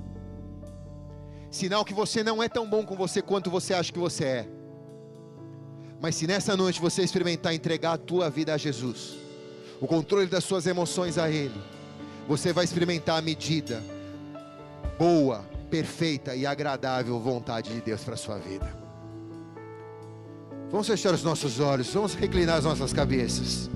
sinal 1.51 1.83
que 1.83 1.93
você 1.93 2.23
não 2.23 2.41
é 2.41 2.49
tão 2.49 2.67
bom 2.67 2.85
com 2.85 2.95
você 2.95 3.21
quanto 3.21 3.49
você 3.49 3.73
acha 3.73 3.91
que 3.91 3.99
você 3.99 4.23
é. 4.23 4.47
Mas 6.01 6.15
se 6.15 6.25
nessa 6.25 6.55
noite 6.55 6.79
você 6.79 7.01
experimentar 7.01 7.53
entregar 7.53 7.93
a 7.93 7.97
tua 7.97 8.29
vida 8.29 8.53
a 8.53 8.57
Jesus, 8.57 9.15
o 9.81 9.87
controle 9.87 10.27
das 10.27 10.43
suas 10.43 10.65
emoções 10.65 11.17
a 11.17 11.29
Ele, 11.29 11.59
você 12.27 12.53
vai 12.53 12.63
experimentar 12.63 13.17
a 13.17 13.21
medida 13.21 13.83
boa, 14.97 15.45
perfeita 15.69 16.35
e 16.35 16.45
agradável 16.45 17.19
vontade 17.19 17.73
de 17.73 17.81
Deus 17.81 18.03
para 18.03 18.13
a 18.13 18.17
sua 18.17 18.37
vida. 18.37 18.77
Vamos 20.71 20.87
fechar 20.87 21.13
os 21.13 21.23
nossos 21.23 21.59
olhos, 21.59 21.91
vamos 21.93 22.13
reclinar 22.13 22.57
as 22.57 22.65
nossas 22.65 22.93
cabeças. 22.93 23.69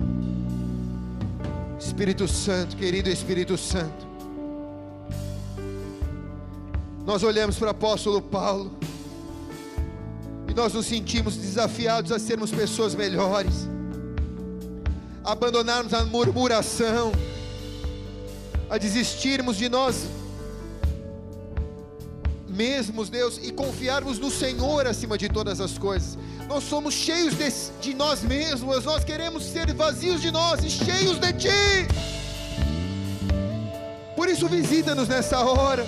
Espírito 1.78 2.28
Santo, 2.28 2.76
querido 2.76 3.10
Espírito 3.10 3.58
Santo, 3.58 4.13
nós 7.04 7.22
olhamos 7.22 7.56
para 7.56 7.68
o 7.68 7.70
apóstolo 7.70 8.22
Paulo 8.22 8.72
e 10.48 10.54
nós 10.54 10.72
nos 10.72 10.86
sentimos 10.86 11.36
desafiados 11.36 12.10
a 12.10 12.18
sermos 12.18 12.50
pessoas 12.50 12.94
melhores, 12.94 13.68
abandonarmos 15.22 15.92
a 15.92 16.04
murmuração, 16.06 17.12
a 18.70 18.78
desistirmos 18.78 19.56
de 19.56 19.68
nós 19.68 20.06
mesmos, 22.48 23.10
Deus, 23.10 23.38
e 23.42 23.52
confiarmos 23.52 24.18
no 24.18 24.30
Senhor 24.30 24.86
acima 24.86 25.18
de 25.18 25.28
todas 25.28 25.60
as 25.60 25.76
coisas. 25.76 26.16
Nós 26.48 26.64
somos 26.64 26.94
cheios 26.94 27.34
de, 27.34 27.50
de 27.80 27.94
nós 27.94 28.22
mesmos, 28.22 28.84
nós 28.84 29.04
queremos 29.04 29.44
ser 29.44 29.74
vazios 29.74 30.22
de 30.22 30.30
nós 30.30 30.64
e 30.64 30.70
cheios 30.70 31.18
de 31.18 31.32
Ti. 31.34 31.48
Por 34.16 34.28
isso, 34.28 34.48
visita-nos 34.48 35.08
nessa 35.08 35.40
hora 35.40 35.84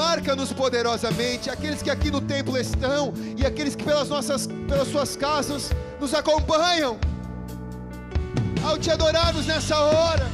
marca-nos 0.00 0.50
poderosamente, 0.50 1.50
aqueles 1.50 1.82
que 1.82 1.90
aqui 1.90 2.10
no 2.10 2.22
templo 2.22 2.56
estão 2.56 3.12
e 3.36 3.44
aqueles 3.44 3.76
que 3.76 3.84
pelas 3.84 4.08
nossas, 4.08 4.48
pelas 4.66 4.88
suas 4.88 5.14
casas 5.14 5.70
nos 6.00 6.14
acompanham. 6.14 6.98
Ao 8.64 8.78
te 8.78 8.90
adorarmos 8.90 9.44
nessa 9.44 9.78
hora, 9.78 10.26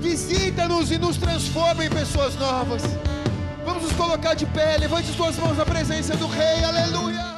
visita-nos 0.00 0.90
e 0.90 0.96
nos 0.96 1.18
transforma 1.18 1.84
em 1.84 1.90
pessoas 1.90 2.34
novas. 2.36 2.82
Vamos 3.62 3.82
nos 3.82 3.92
colocar 3.92 4.32
de 4.32 4.46
pé, 4.46 4.78
levante 4.78 5.12
suas 5.12 5.36
mãos 5.36 5.58
na 5.58 5.66
presença 5.66 6.16
do 6.16 6.26
Rei, 6.26 6.64
aleluia. 6.64 7.29